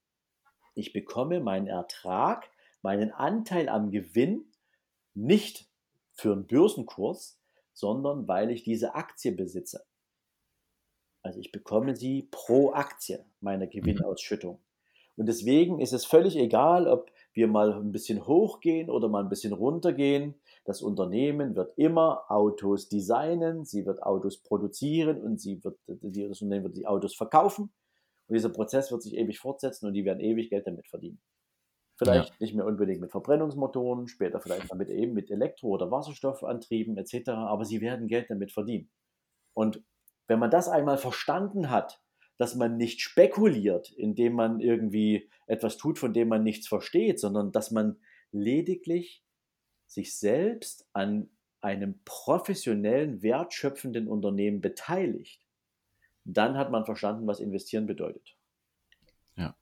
Ich 0.75 0.93
bekomme 0.93 1.41
meinen 1.41 1.67
Ertrag, 1.67 2.51
meinen 2.83 3.13
Anteil 3.13 3.69
am 3.69 3.91
Gewinn 3.91 4.45
nicht 5.15 5.67
für 6.13 6.33
einen 6.33 6.47
Börsenkurs, 6.47 7.39
sondern 7.73 8.29
weil 8.29 8.51
ich 8.51 8.63
diese 8.63 8.95
Aktie 8.95 9.33
besitze. 9.33 9.85
Also 11.23 11.41
ich 11.41 11.53
bekomme 11.53 11.97
sie 11.97 12.29
pro 12.31 12.73
Aktie 12.73 13.25
meiner 13.41 13.67
mhm. 13.67 13.71
Gewinnausschüttung. 13.71 14.61
Und 15.17 15.27
deswegen 15.27 15.81
ist 15.81 15.93
es 15.93 16.07
völlig 16.07 16.37
egal, 16.37 16.89
ob 16.89 17.11
wir 17.33 17.49
mal 17.49 17.73
ein 17.73 17.93
bisschen 17.93 18.27
hochgehen 18.27 18.91
oder 18.91 19.09
mal 19.09 19.23
ein 19.23 19.29
bisschen 19.29 19.53
runtergehen. 19.53 20.35
Das 20.65 20.83
Unternehmen 20.83 21.57
wird 21.57 21.77
immer 21.79 22.25
Autos 22.29 22.89
designen, 22.89 23.65
sie 23.65 23.87
wird 23.87 24.03
Autos 24.03 24.39
produzieren 24.43 25.21
und 25.23 25.41
sie 25.41 25.63
wird, 25.63 25.79
das 25.87 26.43
Unternehmen 26.43 26.65
wird 26.65 26.77
die 26.77 26.87
Autos 26.87 27.15
verkaufen. 27.15 27.73
Und 28.27 28.35
dieser 28.35 28.51
Prozess 28.51 28.91
wird 28.93 29.03
sich 29.03 29.17
ewig 29.17 29.39
fortsetzen 29.39 29.87
und 29.87 29.95
die 29.95 30.05
werden 30.05 30.21
ewig 30.21 30.51
Geld 30.51 30.67
damit 30.67 30.87
verdienen. 30.89 31.21
Vielleicht 31.97 32.31
ja. 32.31 32.37
nicht 32.39 32.55
mehr 32.55 32.65
unbedingt 32.65 33.01
mit 33.01 33.11
Verbrennungsmotoren, 33.11 34.09
später 34.09 34.41
vielleicht 34.41 34.71
damit 34.71 34.89
eben 34.89 35.13
mit 35.13 35.31
Elektro- 35.31 35.69
oder 35.69 35.91
Wasserstoffantrieben 35.91 36.97
etc., 36.97 37.29
aber 37.29 37.65
sie 37.65 37.81
werden 37.81 38.09
Geld 38.09 38.31
damit 38.31 38.53
verdienen. 38.53 38.91
Und 39.53 39.83
wenn 40.29 40.39
man 40.39 40.51
das 40.51 40.69
einmal 40.69 40.97
verstanden 40.97 41.71
hat, 41.71 42.01
dass 42.41 42.55
man 42.55 42.79
nicht 42.79 43.03
spekuliert, 43.03 43.93
indem 43.93 44.33
man 44.33 44.61
irgendwie 44.61 45.29
etwas 45.47 45.77
tut, 45.77 45.99
von 45.99 46.15
dem 46.15 46.29
man 46.29 46.43
nichts 46.43 46.67
versteht, 46.67 47.21
sondern 47.21 47.53
dass 47.53 47.71
man 47.71 47.99
lediglich 48.33 49.23
sich 49.87 50.17
selbst 50.17 50.89
an 50.95 51.29
einem 51.61 52.01
professionellen, 52.07 53.21
wertschöpfenden 53.21 54.09
Unternehmen 54.09 54.63
beteiligt, 54.63 55.47
dann 56.25 56.57
hat 56.57 56.71
man 56.71 56.87
verstanden, 56.87 57.27
was 57.27 57.41
investieren 57.41 57.85
bedeutet. 57.85 58.35
Ja, 59.37 59.55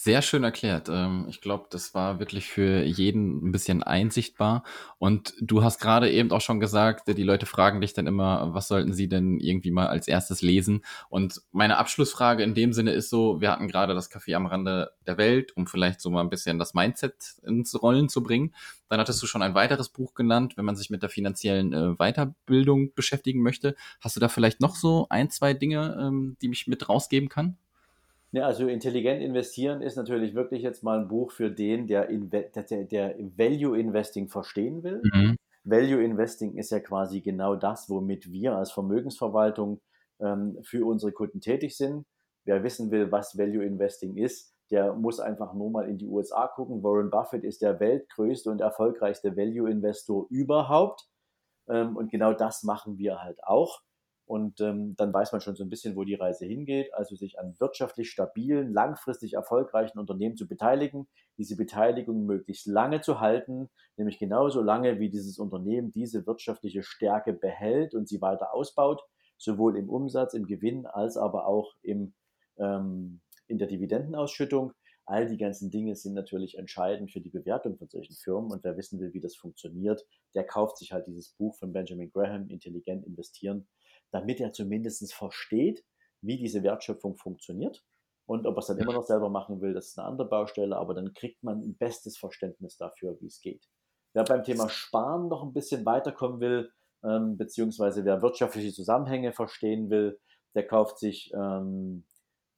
sehr 0.00 0.22
schön 0.22 0.44
erklärt. 0.44 0.88
Ähm, 0.88 1.26
ich 1.28 1.40
glaube, 1.40 1.66
das 1.70 1.92
war 1.92 2.20
wirklich 2.20 2.46
für 2.46 2.84
jeden 2.84 3.48
ein 3.48 3.50
bisschen 3.50 3.82
einsichtbar. 3.82 4.62
Und 4.98 5.34
du 5.40 5.64
hast 5.64 5.80
gerade 5.80 6.08
eben 6.08 6.30
auch 6.30 6.40
schon 6.40 6.60
gesagt, 6.60 7.08
die 7.08 7.22
Leute 7.24 7.46
fragen 7.46 7.80
dich 7.80 7.94
dann 7.94 8.06
immer, 8.06 8.54
was 8.54 8.68
sollten 8.68 8.92
sie 8.92 9.08
denn 9.08 9.40
irgendwie 9.40 9.72
mal 9.72 9.88
als 9.88 10.06
erstes 10.06 10.40
lesen? 10.40 10.84
Und 11.08 11.42
meine 11.50 11.78
Abschlussfrage 11.78 12.44
in 12.44 12.54
dem 12.54 12.72
Sinne 12.72 12.92
ist 12.92 13.10
so, 13.10 13.40
wir 13.40 13.50
hatten 13.50 13.66
gerade 13.66 13.92
das 13.92 14.08
Café 14.08 14.36
am 14.36 14.46
Rande 14.46 14.92
der 15.04 15.18
Welt, 15.18 15.56
um 15.56 15.66
vielleicht 15.66 16.00
so 16.00 16.10
mal 16.10 16.20
ein 16.20 16.30
bisschen 16.30 16.60
das 16.60 16.74
Mindset 16.74 17.34
ins 17.42 17.82
Rollen 17.82 18.08
zu 18.08 18.22
bringen. 18.22 18.54
Dann 18.88 19.00
hattest 19.00 19.20
du 19.20 19.26
schon 19.26 19.42
ein 19.42 19.56
weiteres 19.56 19.88
Buch 19.88 20.14
genannt, 20.14 20.56
wenn 20.56 20.64
man 20.64 20.76
sich 20.76 20.90
mit 20.90 21.02
der 21.02 21.10
finanziellen 21.10 21.72
äh, 21.72 21.96
Weiterbildung 21.96 22.94
beschäftigen 22.94 23.42
möchte. 23.42 23.74
Hast 24.00 24.14
du 24.14 24.20
da 24.20 24.28
vielleicht 24.28 24.60
noch 24.60 24.76
so 24.76 25.08
ein, 25.10 25.28
zwei 25.30 25.54
Dinge, 25.54 25.98
ähm, 26.00 26.36
die 26.40 26.46
mich 26.46 26.68
mit 26.68 26.88
rausgeben 26.88 27.28
kann? 27.28 27.58
Ja, 28.32 28.44
also 28.46 28.66
intelligent 28.68 29.22
investieren 29.22 29.80
ist 29.80 29.96
natürlich 29.96 30.34
wirklich 30.34 30.62
jetzt 30.62 30.82
mal 30.82 31.00
ein 31.00 31.08
Buch 31.08 31.32
für 31.32 31.50
den, 31.50 31.86
der, 31.86 32.08
der, 32.08 32.84
der 32.84 33.16
Value 33.36 33.78
Investing 33.78 34.28
verstehen 34.28 34.82
will. 34.82 35.00
Mhm. 35.02 35.36
Value 35.64 36.02
Investing 36.02 36.56
ist 36.56 36.70
ja 36.70 36.80
quasi 36.80 37.20
genau 37.20 37.56
das, 37.56 37.88
womit 37.88 38.30
wir 38.30 38.56
als 38.56 38.70
Vermögensverwaltung 38.70 39.80
ähm, 40.20 40.58
für 40.62 40.86
unsere 40.86 41.12
Kunden 41.12 41.40
tätig 41.40 41.76
sind. 41.76 42.04
Wer 42.44 42.62
wissen 42.62 42.90
will, 42.90 43.10
was 43.10 43.36
Value 43.36 43.64
Investing 43.64 44.16
ist, 44.16 44.54
der 44.70 44.92
muss 44.94 45.20
einfach 45.20 45.54
nur 45.54 45.70
mal 45.70 45.88
in 45.88 45.98
die 45.98 46.06
USA 46.06 46.46
gucken. 46.48 46.82
Warren 46.82 47.10
Buffett 47.10 47.44
ist 47.44 47.62
der 47.62 47.80
weltgrößte 47.80 48.50
und 48.50 48.60
erfolgreichste 48.60 49.36
Value 49.36 49.70
Investor 49.70 50.26
überhaupt. 50.30 51.06
Ähm, 51.68 51.96
und 51.96 52.10
genau 52.10 52.32
das 52.32 52.62
machen 52.62 52.98
wir 52.98 53.22
halt 53.22 53.42
auch. 53.44 53.80
Und 54.28 54.60
ähm, 54.60 54.94
dann 54.96 55.10
weiß 55.10 55.32
man 55.32 55.40
schon 55.40 55.56
so 55.56 55.64
ein 55.64 55.70
bisschen, 55.70 55.96
wo 55.96 56.04
die 56.04 56.14
Reise 56.14 56.44
hingeht. 56.44 56.92
Also 56.92 57.16
sich 57.16 57.38
an 57.38 57.58
wirtschaftlich 57.58 58.10
stabilen, 58.10 58.74
langfristig 58.74 59.32
erfolgreichen 59.32 59.98
Unternehmen 59.98 60.36
zu 60.36 60.46
beteiligen, 60.46 61.08
diese 61.38 61.56
Beteiligung 61.56 62.26
möglichst 62.26 62.66
lange 62.66 63.00
zu 63.00 63.20
halten, 63.20 63.70
nämlich 63.96 64.18
genauso 64.18 64.60
lange, 64.60 65.00
wie 65.00 65.08
dieses 65.08 65.38
Unternehmen 65.38 65.92
diese 65.92 66.26
wirtschaftliche 66.26 66.82
Stärke 66.82 67.32
behält 67.32 67.94
und 67.94 68.06
sie 68.06 68.20
weiter 68.20 68.52
ausbaut, 68.52 69.00
sowohl 69.38 69.78
im 69.78 69.88
Umsatz, 69.88 70.34
im 70.34 70.44
Gewinn 70.44 70.84
als 70.84 71.16
aber 71.16 71.46
auch 71.46 71.72
im, 71.80 72.12
ähm, 72.58 73.22
in 73.46 73.56
der 73.56 73.68
Dividendenausschüttung. 73.68 74.74
All 75.06 75.26
die 75.26 75.38
ganzen 75.38 75.70
Dinge 75.70 75.96
sind 75.96 76.12
natürlich 76.12 76.58
entscheidend 76.58 77.10
für 77.10 77.22
die 77.22 77.30
Bewertung 77.30 77.78
von 77.78 77.88
solchen 77.88 78.14
Firmen. 78.14 78.52
Und 78.52 78.62
wer 78.62 78.76
wissen 78.76 79.00
will, 79.00 79.14
wie 79.14 79.20
das 79.20 79.36
funktioniert, 79.36 80.04
der 80.34 80.44
kauft 80.44 80.76
sich 80.76 80.92
halt 80.92 81.06
dieses 81.06 81.30
Buch 81.30 81.56
von 81.56 81.72
Benjamin 81.72 82.10
Graham, 82.10 82.50
Intelligent 82.50 83.06
investieren 83.06 83.66
damit 84.10 84.40
er 84.40 84.52
zumindest 84.52 85.12
versteht, 85.12 85.84
wie 86.20 86.36
diese 86.36 86.62
Wertschöpfung 86.62 87.16
funktioniert. 87.16 87.84
Und 88.26 88.46
ob 88.46 88.56
er 88.56 88.58
es 88.58 88.66
dann 88.66 88.78
immer 88.78 88.92
noch 88.92 89.06
selber 89.06 89.30
machen 89.30 89.60
will, 89.60 89.72
das 89.72 89.88
ist 89.88 89.98
eine 89.98 90.08
andere 90.08 90.28
Baustelle, 90.28 90.76
aber 90.76 90.94
dann 90.94 91.14
kriegt 91.14 91.42
man 91.42 91.62
ein 91.62 91.76
bestes 91.76 92.18
Verständnis 92.18 92.76
dafür, 92.76 93.16
wie 93.20 93.26
es 93.26 93.40
geht. 93.40 93.66
Wer 94.12 94.24
beim 94.24 94.42
Thema 94.42 94.68
Sparen 94.68 95.28
noch 95.28 95.42
ein 95.42 95.54
bisschen 95.54 95.86
weiterkommen 95.86 96.40
will, 96.40 96.70
ähm, 97.04 97.36
beziehungsweise 97.36 98.04
wer 98.04 98.20
wirtschaftliche 98.20 98.72
Zusammenhänge 98.72 99.32
verstehen 99.32 99.88
will, 99.90 100.20
der 100.54 100.66
kauft 100.66 100.98
sich 100.98 101.32
ähm, 101.34 102.04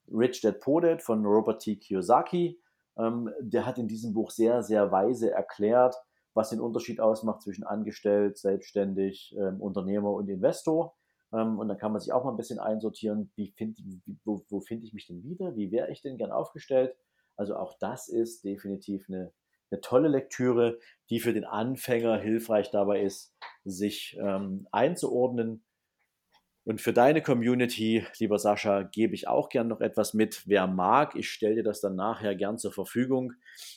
Rich 0.08 0.40
Dad 0.40 0.60
Poor 0.60 0.80
Dad 0.80 1.02
von 1.02 1.24
Robert 1.24 1.62
T. 1.62 1.76
Kiyosaki. 1.76 2.60
Ähm, 2.98 3.30
der 3.40 3.66
hat 3.66 3.78
in 3.78 3.88
diesem 3.88 4.12
Buch 4.12 4.30
sehr, 4.30 4.62
sehr 4.62 4.90
weise 4.90 5.30
erklärt, 5.30 5.94
was 6.34 6.50
den 6.50 6.60
Unterschied 6.60 7.00
ausmacht 7.00 7.42
zwischen 7.42 7.64
Angestellt, 7.64 8.38
Selbstständig, 8.38 9.36
ähm, 9.38 9.60
Unternehmer 9.60 10.10
und 10.12 10.28
Investor. 10.28 10.96
Ähm, 11.32 11.58
und 11.58 11.68
dann 11.68 11.78
kann 11.78 11.92
man 11.92 12.00
sich 12.00 12.12
auch 12.12 12.24
mal 12.24 12.30
ein 12.30 12.36
bisschen 12.36 12.58
einsortieren, 12.58 13.30
wie 13.36 13.52
find, 13.56 13.78
wo, 14.24 14.44
wo 14.48 14.60
finde 14.60 14.86
ich 14.86 14.92
mich 14.92 15.06
denn 15.06 15.22
wieder, 15.22 15.56
wie 15.56 15.70
wäre 15.70 15.90
ich 15.90 16.02
denn 16.02 16.16
gern 16.16 16.32
aufgestellt. 16.32 16.96
Also 17.36 17.56
auch 17.56 17.78
das 17.78 18.08
ist 18.08 18.44
definitiv 18.44 19.08
eine, 19.08 19.32
eine 19.70 19.80
tolle 19.80 20.08
Lektüre, 20.08 20.78
die 21.08 21.20
für 21.20 21.32
den 21.32 21.44
Anfänger 21.44 22.18
hilfreich 22.18 22.70
dabei 22.70 23.02
ist, 23.02 23.34
sich 23.64 24.18
ähm, 24.20 24.66
einzuordnen. 24.72 25.64
Und 26.64 26.80
für 26.80 26.92
deine 26.92 27.22
Community, 27.22 28.06
lieber 28.18 28.38
Sascha, 28.38 28.82
gebe 28.82 29.14
ich 29.14 29.26
auch 29.26 29.48
gern 29.48 29.68
noch 29.68 29.80
etwas 29.80 30.12
mit. 30.12 30.46
Wer 30.46 30.66
mag, 30.66 31.16
ich 31.16 31.30
stelle 31.30 31.56
dir 31.56 31.62
das 31.62 31.80
dann 31.80 31.96
nachher 31.96 32.36
gern 32.36 32.58
zur 32.58 32.72
Verfügung. 32.72 33.32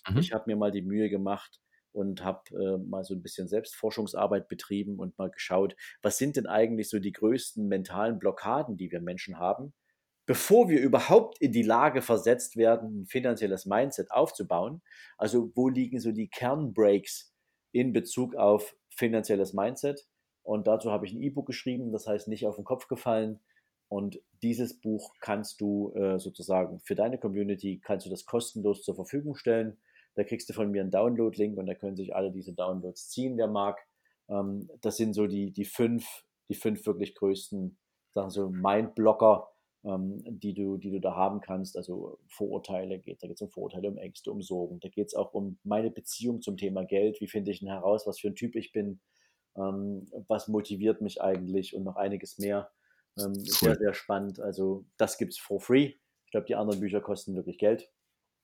Mhm. 0.10 0.18
Ich 0.18 0.34
habe 0.34 0.44
mir 0.48 0.58
mal 0.58 0.72
die 0.72 0.82
Mühe 0.82 1.10
gemacht, 1.10 1.62
und 1.94 2.24
habe 2.24 2.42
äh, 2.52 2.78
mal 2.78 3.04
so 3.04 3.14
ein 3.14 3.22
bisschen 3.22 3.48
Selbstforschungsarbeit 3.48 4.48
betrieben 4.48 5.00
und 5.00 5.18
mal 5.18 5.30
geschaut, 5.30 5.76
was 6.02 6.18
sind 6.18 6.36
denn 6.36 6.48
eigentlich 6.48 6.90
so 6.90 7.00
die 7.00 7.12
größten 7.12 7.68
mentalen 7.68 8.20
Blockaden, 8.20 8.76
die 8.78 8.92
wir 8.92 9.00
Menschen 9.00 9.40
haben, 9.40 9.74
bevor 10.26 10.70
wir 10.70 10.82
überhaupt 10.82 11.40
in 11.40 11.52
die 11.52 11.64
Lage 11.64 12.02
versetzt 12.02 12.56
werden, 12.56 13.02
ein 13.02 13.06
finanzielles 13.06 13.66
Mindset 13.66 14.12
aufzubauen. 14.12 14.82
Also 15.18 15.52
wo 15.56 15.70
liegen 15.70 16.00
so 16.00 16.12
die 16.12 16.30
Kernbreaks 16.30 17.34
in 17.72 17.94
Bezug 17.94 18.36
auf 18.36 18.76
finanzielles 18.90 19.54
Mindset? 19.54 20.08
Und 20.44 20.68
dazu 20.68 20.92
habe 20.92 21.06
ich 21.06 21.14
ein 21.14 21.22
E-Book 21.22 21.46
geschrieben, 21.46 21.92
das 21.92 22.08
heißt 22.08 22.28
nicht 22.28 22.46
auf 22.46 22.56
den 22.56 22.66
Kopf 22.66 22.88
gefallen. 22.88 23.40
Und 23.88 24.20
dieses 24.42 24.80
Buch 24.80 25.14
kannst 25.20 25.62
du 25.62 25.94
äh, 25.96 26.20
sozusagen 26.20 26.80
für 26.80 26.96
deine 26.96 27.18
Community, 27.18 27.80
kannst 27.84 28.06
du 28.06 28.10
das 28.10 28.26
kostenlos 28.26 28.84
zur 28.84 28.96
Verfügung 28.96 29.36
stellen. 29.36 29.78
Da 30.16 30.24
kriegst 30.24 30.50
du 30.50 30.54
von 30.54 30.72
mir 30.72 30.82
einen 30.82 30.92
Download-Link 30.92 31.58
und 31.58 31.66
da 31.66 31.74
können 31.74 31.96
sich 31.96 32.16
alle 32.16 32.32
diese 32.32 32.54
Downloads 32.54 33.10
ziehen, 33.10 33.38
wer 33.38 33.48
mag. 33.48 33.80
Ähm, 34.30 34.70
das 34.82 34.98
sind 34.98 35.14
so 35.14 35.28
die, 35.28 35.52
die 35.52 35.66
fünf, 35.66 36.26
die 36.50 36.56
fünf 36.56 36.86
wirklich 36.86 37.16
größten, 37.16 37.78
sagen 38.12 38.30
so 38.30 38.50
Mindblocker, 38.50 39.50
ähm, 39.86 40.24
die 40.26 40.54
du, 40.54 40.78
die 40.78 40.92
du 40.92 41.00
da 41.00 41.16
haben 41.16 41.42
kannst. 41.42 41.78
Also 41.78 42.20
Vorurteile 42.28 43.00
geht, 43.00 43.22
da 43.22 43.28
geht 43.28 43.38
es 43.38 43.42
um 43.42 43.50
Vorurteile, 43.50 43.90
um 43.90 43.98
Ängste, 43.98 44.32
um 44.32 44.42
Sorgen. 44.42 44.80
Da 44.80 44.90
geht 44.90 45.08
es 45.08 45.16
auch 45.16 45.34
um 45.34 45.58
meine 45.64 45.92
Beziehung 45.92 46.42
zum 46.42 46.58
Thema 46.58 46.86
Geld. 46.86 47.20
Wie 47.22 47.28
finde 47.28 47.52
ich 47.52 47.60
denn 47.60 47.70
heraus, 47.70 48.08
was 48.08 48.20
für 48.20 48.28
ein 48.28 48.36
Typ 48.36 48.56
ich 48.56 48.72
bin? 48.72 49.02
Ähm, 49.56 50.08
was 50.28 50.48
motiviert 50.48 51.02
mich 51.02 51.22
eigentlich 51.22 51.76
und 51.76 51.84
noch 51.84 51.96
einiges 51.96 52.38
mehr. 52.38 52.72
Ähm, 53.18 53.34
cool. 53.34 53.46
Sehr, 53.46 53.76
sehr 53.76 53.94
spannend. 53.94 54.40
Also 54.40 54.86
das 54.98 55.18
gibt 55.18 55.34
es 55.34 55.40
for 55.40 55.60
free. 55.60 55.94
Ich 56.26 56.32
glaube, 56.32 56.48
die 56.48 56.56
anderen 56.56 56.80
Bücher 56.80 57.02
kosten 57.02 57.36
wirklich 57.36 57.58
Geld. 57.58 57.92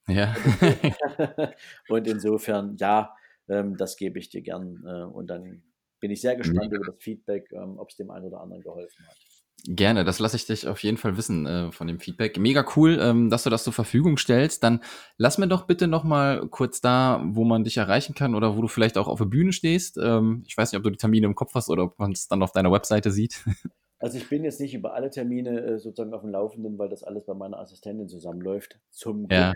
Ja. 0.08 0.34
und 1.88 2.06
insofern, 2.06 2.76
ja, 2.78 3.14
ähm, 3.48 3.76
das 3.76 3.96
gebe 3.96 4.18
ich 4.18 4.28
dir 4.28 4.42
gern. 4.42 4.82
Äh, 4.86 5.04
und 5.04 5.28
dann 5.28 5.62
bin 6.00 6.10
ich 6.10 6.20
sehr 6.20 6.36
gespannt 6.36 6.72
über 6.72 6.86
das 6.86 7.02
Feedback, 7.02 7.50
ähm, 7.52 7.78
ob 7.78 7.90
es 7.90 7.96
dem 7.96 8.10
einen 8.10 8.26
oder 8.26 8.40
anderen 8.40 8.62
geholfen 8.62 9.06
hat. 9.06 9.16
Gerne, 9.66 10.04
das 10.04 10.18
lasse 10.20 10.36
ich 10.36 10.46
dich 10.46 10.66
auf 10.66 10.82
jeden 10.82 10.96
Fall 10.96 11.18
wissen 11.18 11.46
äh, 11.46 11.70
von 11.70 11.86
dem 11.86 12.00
Feedback. 12.00 12.38
Mega 12.38 12.64
cool, 12.76 12.98
ähm, 13.00 13.28
dass 13.28 13.42
du 13.42 13.50
das 13.50 13.64
zur 13.64 13.74
Verfügung 13.74 14.16
stellst. 14.16 14.62
Dann 14.62 14.80
lass 15.18 15.36
mir 15.36 15.48
doch 15.48 15.66
bitte 15.66 15.86
noch 15.86 16.02
mal 16.02 16.48
kurz 16.48 16.80
da, 16.80 17.22
wo 17.26 17.44
man 17.44 17.64
dich 17.64 17.76
erreichen 17.76 18.14
kann 18.14 18.34
oder 18.34 18.56
wo 18.56 18.62
du 18.62 18.68
vielleicht 18.68 18.96
auch 18.96 19.06
auf 19.06 19.18
der 19.18 19.26
Bühne 19.26 19.52
stehst. 19.52 19.98
Ähm, 19.98 20.44
ich 20.46 20.56
weiß 20.56 20.72
nicht, 20.72 20.78
ob 20.78 20.84
du 20.84 20.90
die 20.90 20.96
Termine 20.96 21.26
im 21.26 21.34
Kopf 21.34 21.54
hast 21.54 21.68
oder 21.68 21.84
ob 21.84 21.98
man 21.98 22.12
es 22.12 22.26
dann 22.26 22.42
auf 22.42 22.52
deiner 22.52 22.72
Webseite 22.72 23.10
sieht. 23.10 23.44
Also 24.02 24.16
ich 24.16 24.30
bin 24.30 24.44
jetzt 24.44 24.60
nicht 24.60 24.72
über 24.72 24.94
alle 24.94 25.10
Termine 25.10 25.60
äh, 25.60 25.78
sozusagen 25.78 26.14
auf 26.14 26.22
dem 26.22 26.30
Laufenden, 26.30 26.78
weil 26.78 26.88
das 26.88 27.04
alles 27.04 27.26
bei 27.26 27.34
meiner 27.34 27.58
Assistentin 27.58 28.08
zusammenläuft. 28.08 28.80
Zum 28.88 29.28
Glück. 29.28 29.38
Ja. 29.38 29.52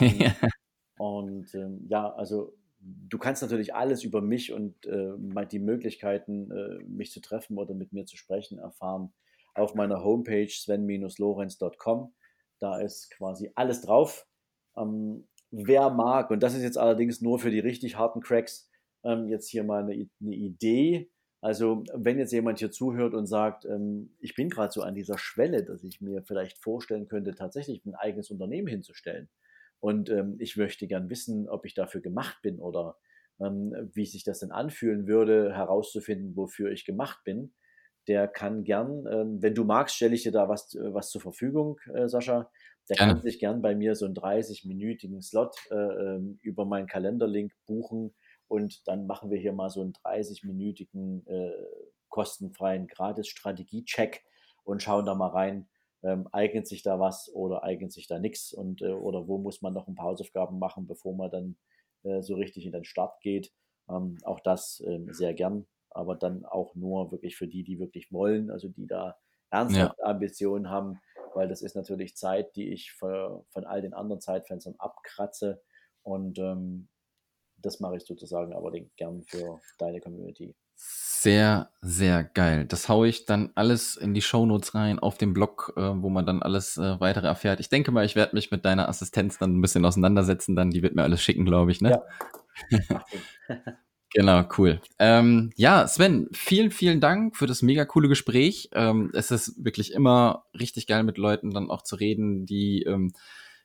Ähm, 0.00 0.32
und 0.98 1.54
ähm, 1.54 1.84
ja, 1.88 2.12
also 2.14 2.54
du 2.80 3.18
kannst 3.18 3.42
natürlich 3.42 3.74
alles 3.74 4.04
über 4.04 4.20
mich 4.20 4.52
und 4.52 4.86
äh, 4.86 5.46
die 5.50 5.58
Möglichkeiten, 5.58 6.50
äh, 6.50 6.84
mich 6.84 7.10
zu 7.12 7.20
treffen 7.20 7.58
oder 7.58 7.74
mit 7.74 7.92
mir 7.92 8.06
zu 8.06 8.16
sprechen, 8.16 8.58
erfahren 8.58 9.12
auf 9.54 9.74
meiner 9.74 10.02
Homepage 10.02 10.48
sven-lorenz.com. 10.48 12.14
Da 12.58 12.78
ist 12.78 13.10
quasi 13.10 13.50
alles 13.54 13.82
drauf. 13.82 14.26
Ähm, 14.76 15.26
wer 15.50 15.90
mag, 15.90 16.30
und 16.30 16.42
das 16.42 16.54
ist 16.54 16.62
jetzt 16.62 16.78
allerdings 16.78 17.20
nur 17.20 17.38
für 17.38 17.50
die 17.50 17.60
richtig 17.60 17.96
harten 17.96 18.20
Cracks, 18.20 18.70
ähm, 19.04 19.28
jetzt 19.28 19.48
hier 19.48 19.64
mal 19.64 19.82
eine, 19.82 19.92
eine, 19.92 20.34
Idee. 20.34 21.10
Also 21.40 21.82
wenn 21.92 22.18
jetzt 22.18 22.32
jemand 22.32 22.60
hier 22.60 22.70
zuhört 22.70 23.14
und 23.14 23.26
sagt, 23.26 23.64
ähm, 23.64 24.14
ich 24.20 24.34
bin 24.34 24.48
gerade 24.48 24.72
so 24.72 24.82
an 24.82 24.94
dieser 24.94 25.18
Schwelle, 25.18 25.64
dass 25.64 25.82
ich 25.82 26.00
mir 26.00 26.22
vielleicht 26.22 26.58
vorstellen 26.58 27.08
könnte, 27.08 27.34
tatsächlich 27.34 27.84
ein 27.84 27.96
eigenes 27.96 28.30
Unternehmen 28.30 28.68
hinzustellen. 28.68 29.28
Und 29.82 30.08
ähm, 30.10 30.36
ich 30.38 30.56
möchte 30.56 30.86
gern 30.86 31.10
wissen, 31.10 31.48
ob 31.48 31.66
ich 31.66 31.74
dafür 31.74 32.00
gemacht 32.00 32.38
bin 32.42 32.60
oder 32.60 32.96
ähm, 33.40 33.74
wie 33.92 34.06
sich 34.06 34.24
das 34.24 34.38
denn 34.40 34.52
anfühlen 34.52 35.06
würde, 35.06 35.52
herauszufinden, 35.54 36.36
wofür 36.36 36.70
ich 36.70 36.84
gemacht 36.84 37.24
bin 37.24 37.52
der 38.08 38.28
kann 38.28 38.64
gern, 38.64 39.06
ähm, 39.06 39.42
wenn 39.42 39.54
du 39.54 39.64
magst, 39.64 39.96
stelle 39.96 40.14
ich 40.14 40.22
dir 40.22 40.32
da 40.32 40.48
was, 40.48 40.74
äh, 40.74 40.92
was 40.92 41.10
zur 41.10 41.20
Verfügung, 41.20 41.78
äh, 41.94 42.08
Sascha. 42.08 42.50
Der 42.88 42.96
Gerne. 42.96 43.14
kann 43.14 43.22
sich 43.22 43.38
gern 43.38 43.62
bei 43.62 43.76
mir 43.76 43.94
so 43.94 44.06
einen 44.06 44.14
30-minütigen 44.14 45.22
Slot 45.22 45.54
äh, 45.70 45.74
ähm, 45.74 46.38
über 46.42 46.64
meinen 46.64 46.88
Kalenderlink 46.88 47.52
buchen 47.66 48.12
und 48.48 48.86
dann 48.88 49.06
machen 49.06 49.30
wir 49.30 49.38
hier 49.38 49.52
mal 49.52 49.70
so 49.70 49.82
einen 49.82 49.92
30-minütigen 49.92 51.24
äh, 51.26 51.52
kostenfreien 52.08 52.88
Gratis-Strategie-Check 52.88 54.24
und 54.64 54.82
schauen 54.82 55.06
da 55.06 55.14
mal 55.14 55.28
rein, 55.28 55.68
ähm, 56.02 56.28
eignet 56.32 56.66
sich 56.66 56.82
da 56.82 56.98
was 56.98 57.30
oder 57.34 57.62
eignet 57.62 57.92
sich 57.92 58.06
da 58.06 58.18
nichts 58.18 58.52
und 58.52 58.82
äh, 58.82 58.92
oder 58.92 59.28
wo 59.28 59.38
muss 59.38 59.62
man 59.62 59.74
noch 59.74 59.88
ein 59.88 59.94
paar 59.94 60.06
Hausaufgaben 60.06 60.58
machen, 60.58 60.86
bevor 60.86 61.14
man 61.14 61.30
dann 61.30 61.56
äh, 62.02 62.22
so 62.22 62.34
richtig 62.34 62.66
in 62.66 62.72
den 62.72 62.84
Start 62.84 63.20
geht. 63.20 63.52
Ähm, 63.88 64.18
auch 64.24 64.40
das 64.40 64.82
ähm, 64.86 65.12
sehr 65.12 65.34
gern 65.34 65.66
aber 65.94 66.16
dann 66.16 66.44
auch 66.44 66.74
nur 66.74 67.12
wirklich 67.12 67.36
für 67.36 67.46
die, 67.46 67.64
die 67.64 67.78
wirklich 67.78 68.12
wollen, 68.12 68.50
also 68.50 68.68
die 68.68 68.86
da 68.86 69.16
ernsthaft 69.50 69.98
ja. 69.98 70.04
Ambitionen 70.04 70.70
haben, 70.70 71.00
weil 71.34 71.48
das 71.48 71.62
ist 71.62 71.76
natürlich 71.76 72.16
Zeit, 72.16 72.56
die 72.56 72.72
ich 72.72 72.92
für, 72.92 73.44
von 73.50 73.64
all 73.64 73.82
den 73.82 73.94
anderen 73.94 74.20
Zeitfenstern 74.20 74.74
abkratze 74.78 75.62
und 76.02 76.38
ähm, 76.38 76.88
das 77.56 77.80
mache 77.80 77.96
ich 77.96 78.04
sozusagen 78.04 78.54
aber 78.54 78.72
gern 78.96 79.22
für 79.22 79.60
deine 79.78 80.00
Community. 80.00 80.56
Sehr, 80.74 81.70
sehr 81.80 82.24
geil. 82.24 82.64
Das 82.66 82.88
haue 82.88 83.06
ich 83.06 83.26
dann 83.26 83.50
alles 83.54 83.96
in 83.96 84.12
die 84.12 84.22
Shownotes 84.22 84.74
rein, 84.74 84.98
auf 84.98 85.18
dem 85.18 85.32
Blog, 85.34 85.72
äh, 85.76 85.80
wo 85.80 86.08
man 86.08 86.26
dann 86.26 86.42
alles 86.42 86.76
äh, 86.78 86.98
weitere 86.98 87.28
erfährt. 87.28 87.60
Ich 87.60 87.68
denke 87.68 87.92
mal, 87.92 88.04
ich 88.04 88.16
werde 88.16 88.34
mich 88.34 88.50
mit 88.50 88.64
deiner 88.64 88.88
Assistenz 88.88 89.38
dann 89.38 89.56
ein 89.56 89.60
bisschen 89.62 89.84
auseinandersetzen, 89.84 90.56
dann 90.56 90.70
die 90.70 90.82
wird 90.82 90.96
mir 90.96 91.04
alles 91.04 91.22
schicken, 91.22 91.44
glaube 91.44 91.70
ich, 91.70 91.80
ne? 91.80 92.02
Ja. 92.70 93.04
Genau, 94.14 94.44
cool. 94.58 94.80
Ähm, 94.98 95.52
ja, 95.56 95.88
Sven, 95.88 96.28
vielen, 96.34 96.70
vielen 96.70 97.00
Dank 97.00 97.34
für 97.34 97.46
das 97.46 97.62
mega 97.62 97.86
coole 97.86 98.08
Gespräch. 98.08 98.68
Ähm, 98.74 99.10
es 99.14 99.30
ist 99.30 99.64
wirklich 99.64 99.92
immer 99.94 100.44
richtig 100.58 100.86
geil, 100.86 101.02
mit 101.02 101.16
Leuten 101.16 101.50
dann 101.50 101.70
auch 101.70 101.80
zu 101.80 101.96
reden, 101.96 102.44
die 102.44 102.82
ähm, 102.82 103.14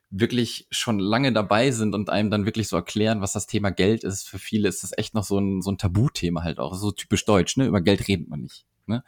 wirklich 0.10 0.68
schon 0.72 1.00
lange 1.00 1.34
dabei 1.34 1.72
sind 1.72 1.94
und 1.94 2.10
einem 2.10 2.32
dann 2.32 2.46
wirklich 2.46 2.68
so 2.68 2.76
erklären, 2.76 3.22
was 3.22 3.34
das 3.34 3.48
Thema 3.48 3.72
Geld 3.72 4.04
ist. 4.04 4.28
Für 4.28 4.40
viele 4.40 4.70
ist 4.70 4.84
das 4.84 4.98
echt 4.98 5.14
noch 5.14 5.24
so 5.24 5.38
ein, 5.40 5.62
so 5.62 5.72
ein 5.72 5.78
Tabuthema 5.78 6.44
halt 6.44 6.60
auch, 6.60 6.76
so 6.76 6.92
typisch 6.92 7.26
deutsch, 7.26 7.58
ne? 7.58 7.66
Über 7.66 7.82
Geld 7.82 8.08
redet 8.08 8.30
man 8.30 8.42
nicht. 8.42 8.66
Ne? 8.88 9.04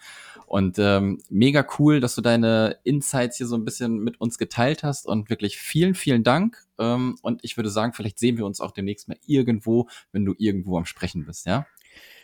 Und 0.45 0.77
ähm, 0.77 1.21
mega 1.29 1.65
cool, 1.77 1.99
dass 2.01 2.15
du 2.15 2.21
deine 2.21 2.77
Insights 2.83 3.37
hier 3.37 3.47
so 3.47 3.55
ein 3.55 3.63
bisschen 3.63 3.99
mit 3.99 4.19
uns 4.19 4.37
geteilt 4.37 4.83
hast 4.83 5.05
und 5.05 5.29
wirklich 5.29 5.57
vielen, 5.57 5.95
vielen 5.95 6.23
Dank. 6.23 6.57
Ähm, 6.77 7.17
und 7.21 7.43
ich 7.43 7.55
würde 7.55 7.69
sagen, 7.69 7.93
vielleicht 7.93 8.19
sehen 8.19 8.37
wir 8.37 8.45
uns 8.45 8.59
auch 8.59 8.71
demnächst 8.71 9.07
mal 9.07 9.17
irgendwo, 9.25 9.87
wenn 10.11 10.25
du 10.25 10.35
irgendwo 10.37 10.77
am 10.77 10.85
Sprechen 10.85 11.25
bist, 11.25 11.45
ja? 11.45 11.65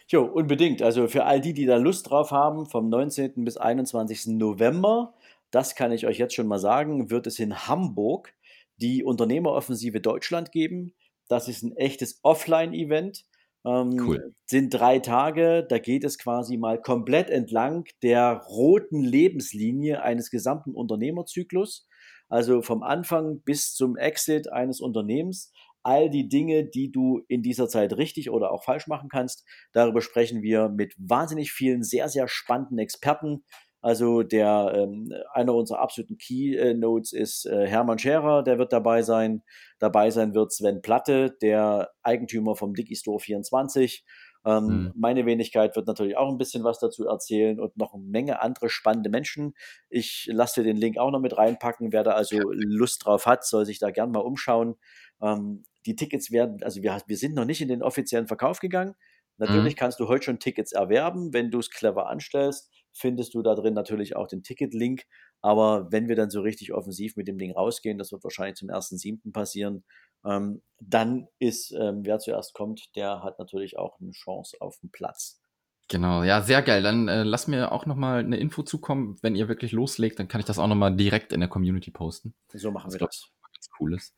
Jo, 0.07 0.23
unbedingt. 0.23 0.81
Also 0.81 1.07
für 1.07 1.25
all 1.25 1.41
die, 1.41 1.53
die 1.53 1.65
da 1.65 1.77
Lust 1.77 2.09
drauf 2.09 2.31
haben, 2.31 2.65
vom 2.67 2.89
19. 2.89 3.45
bis 3.45 3.57
21. 3.57 4.27
November, 4.27 5.13
das 5.49 5.75
kann 5.75 5.91
ich 5.91 6.05
euch 6.05 6.17
jetzt 6.17 6.35
schon 6.35 6.47
mal 6.47 6.59
sagen, 6.59 7.09
wird 7.09 7.25
es 7.25 7.39
in 7.39 7.67
Hamburg 7.67 8.33
die 8.77 9.03
Unternehmeroffensive 9.03 10.01
Deutschland 10.01 10.51
geben. 10.51 10.93
Das 11.27 11.47
ist 11.47 11.63
ein 11.63 11.75
echtes 11.75 12.19
Offline-Event. 12.23 13.25
Ähm, 13.65 13.97
cool. 13.99 14.35
Sind 14.45 14.73
drei 14.73 14.99
Tage, 14.99 15.65
da 15.67 15.79
geht 15.79 16.03
es 16.03 16.19
quasi 16.19 16.57
mal 16.57 16.79
komplett 16.79 17.31
entlang 17.31 17.85
der 18.03 18.43
roten 18.47 19.01
Lebenslinie 19.01 20.03
eines 20.03 20.29
gesamten 20.29 20.75
Unternehmerzyklus. 20.75 21.87
Also 22.29 22.61
vom 22.61 22.83
Anfang 22.83 23.41
bis 23.41 23.73
zum 23.73 23.97
Exit 23.97 24.51
eines 24.51 24.81
Unternehmens. 24.81 25.51
All 25.81 26.09
die 26.09 26.27
Dinge, 26.27 26.65
die 26.65 26.91
du 26.91 27.21
in 27.27 27.43
dieser 27.43 27.67
Zeit 27.67 27.95
richtig 27.97 28.31
oder 28.31 28.51
auch 28.51 28.63
falsch 28.63 28.87
machen 28.87 29.09
kannst, 29.09 29.45
darüber 29.71 30.01
sprechen 30.01 30.41
wir 30.41 30.69
mit 30.69 30.95
wahnsinnig 30.97 31.51
vielen 31.51 31.83
sehr, 31.83 32.09
sehr 32.09 32.27
spannenden 32.27 32.79
Experten, 32.79 33.43
also 33.85 34.23
der 34.23 34.73
ähm, 34.75 35.13
einer 35.31 35.53
unserer 35.53 35.77
absoluten 35.77 36.17
Keynotes 36.17 37.13
ist 37.13 37.45
äh, 37.45 37.67
Hermann 37.67 37.99
Scherer, 37.99 38.41
der 38.41 38.57
wird 38.57 38.73
dabei 38.73 39.03
sein. 39.03 39.43
Dabei 39.77 40.09
sein 40.09 40.33
wird 40.33 40.51
Sven 40.51 40.81
Platte, 40.81 41.37
der 41.39 41.91
Eigentümer 42.01 42.55
vom 42.55 42.73
Digistore 42.73 43.19
24. 43.19 44.03
Ähm, 44.43 44.65
mhm. 44.65 44.93
Meine 44.95 45.27
Wenigkeit 45.27 45.75
wird 45.75 45.85
natürlich 45.85 46.17
auch 46.17 46.31
ein 46.31 46.39
bisschen 46.39 46.63
was 46.63 46.79
dazu 46.79 47.05
erzählen 47.05 47.59
und 47.59 47.77
noch 47.77 47.93
eine 47.93 48.01
Menge 48.01 48.41
andere 48.41 48.69
spannende 48.69 49.11
Menschen. 49.11 49.53
Ich 49.91 50.27
lasse 50.31 50.63
dir 50.63 50.73
den 50.73 50.77
Link 50.77 50.97
auch 50.97 51.11
noch 51.11 51.21
mit 51.21 51.37
reinpacken. 51.37 51.93
Wer 51.93 52.03
da 52.03 52.13
also 52.13 52.39
Lust 52.53 53.05
drauf 53.05 53.27
hat, 53.27 53.45
soll 53.45 53.67
sich 53.67 53.77
da 53.77 53.91
gern 53.91 54.09
mal 54.09 54.21
umschauen. 54.21 54.77
Ähm, 55.21 55.63
die 55.85 55.95
Tickets 55.95 56.31
werden, 56.31 56.63
also 56.63 56.81
wir, 56.81 56.99
wir 57.05 57.17
sind 57.17 57.35
noch 57.35 57.45
nicht 57.45 57.61
in 57.61 57.67
den 57.67 57.83
offiziellen 57.83 58.25
Verkauf 58.25 58.61
gegangen. 58.61 58.95
Natürlich 59.37 59.75
mhm. 59.75 59.77
kannst 59.77 59.99
du 59.99 60.07
heute 60.07 60.23
schon 60.23 60.39
Tickets 60.39 60.71
erwerben, 60.71 61.33
wenn 61.33 61.51
du 61.51 61.59
es 61.59 61.69
clever 61.69 62.07
anstellst 62.07 62.71
findest 62.95 63.33
du 63.33 63.41
da 63.41 63.55
drin 63.55 63.73
natürlich 63.73 64.15
auch 64.15 64.27
den 64.27 64.41
Ticket-Link. 64.41 65.03
Aber 65.41 65.91
wenn 65.91 66.07
wir 66.07 66.15
dann 66.15 66.29
so 66.29 66.41
richtig 66.41 66.73
offensiv 66.73 67.17
mit 67.17 67.27
dem 67.27 67.37
Ding 67.37 67.51
rausgehen, 67.51 67.97
das 67.97 68.11
wird 68.11 68.23
wahrscheinlich 68.23 68.55
zum 68.55 68.69
1.7. 68.69 69.31
passieren, 69.31 69.83
ähm, 70.25 70.61
dann 70.79 71.27
ist, 71.39 71.71
ähm, 71.71 72.01
wer 72.03 72.19
zuerst 72.19 72.53
kommt, 72.53 72.95
der 72.95 73.21
hat 73.21 73.37
natürlich 73.37 73.77
auch 73.77 73.99
eine 73.99 74.11
Chance 74.11 74.57
auf 74.59 74.77
den 74.79 74.89
Platz. 74.91 75.41
Genau, 75.87 76.23
ja, 76.23 76.41
sehr 76.41 76.63
geil. 76.63 76.81
Dann 76.81 77.07
äh, 77.07 77.23
lass 77.23 77.47
mir 77.47 77.71
auch 77.71 77.85
nochmal 77.85 78.19
eine 78.19 78.37
Info 78.37 78.63
zukommen. 78.63 79.19
Wenn 79.21 79.35
ihr 79.35 79.47
wirklich 79.47 79.71
loslegt, 79.71 80.17
dann 80.17 80.27
kann 80.27 80.39
ich 80.39 80.45
das 80.47 80.57
auch 80.57 80.67
nochmal 80.67 80.95
direkt 80.95 81.31
in 81.31 81.41
der 81.41 81.49
Community 81.49 81.91
posten. 81.91 82.33
So 82.53 82.71
machen 82.71 82.87
das 82.87 82.99
wir 82.99 83.05
das. 83.05 83.29
Ganz 83.53 83.69
cool 83.79 83.93
ist. 83.93 84.15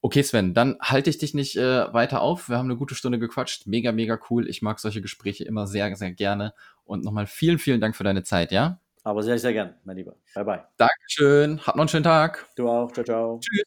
Okay, 0.00 0.22
Sven, 0.22 0.54
dann 0.54 0.76
halte 0.80 1.10
ich 1.10 1.18
dich 1.18 1.34
nicht 1.34 1.56
äh, 1.56 1.92
weiter 1.92 2.20
auf. 2.20 2.48
Wir 2.48 2.56
haben 2.56 2.66
eine 2.66 2.76
gute 2.76 2.94
Stunde 2.94 3.18
gequatscht. 3.18 3.66
Mega, 3.66 3.90
mega 3.90 4.18
cool. 4.30 4.48
Ich 4.48 4.62
mag 4.62 4.78
solche 4.78 5.02
Gespräche 5.02 5.44
immer 5.44 5.66
sehr, 5.66 5.94
sehr 5.96 6.12
gerne. 6.12 6.54
Und 6.84 7.04
nochmal 7.04 7.26
vielen, 7.26 7.58
vielen 7.58 7.80
Dank 7.80 7.96
für 7.96 8.04
deine 8.04 8.22
Zeit, 8.22 8.52
ja? 8.52 8.80
Aber 9.02 9.22
sehr, 9.22 9.38
sehr 9.38 9.52
gern, 9.52 9.74
mein 9.84 9.96
Lieber. 9.96 10.14
Bye, 10.34 10.44
bye. 10.44 10.64
Dankeschön. 10.76 11.60
Habt 11.66 11.76
noch 11.76 11.82
einen 11.82 11.88
schönen 11.88 12.04
Tag. 12.04 12.46
Du 12.56 12.68
auch. 12.68 12.92
Ciao, 12.92 13.04
ciao. 13.04 13.40
Tschüss. 13.40 13.62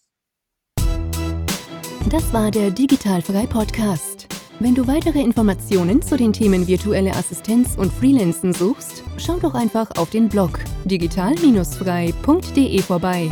Das 2.10 2.32
war 2.34 2.52
der 2.52 2.72
Digitalfrei 2.72 3.46
Podcast. 3.48 4.28
Wenn 4.60 4.76
du 4.76 4.86
weitere 4.88 5.20
Informationen 5.22 6.02
zu 6.02 6.18
den 6.18 6.34
Themen 6.34 6.68
virtuelle 6.68 7.16
Assistenz 7.16 7.76
und 7.78 7.92
Freelancen 7.92 8.54
suchst, 8.54 9.04
schau 9.18 9.40
doch 9.40 9.56
einfach 9.56 9.90
auf 9.98 10.12
den 10.12 10.30
Blog 10.30 10.60
digital-frei.de 10.86 12.82
vorbei. 12.82 13.32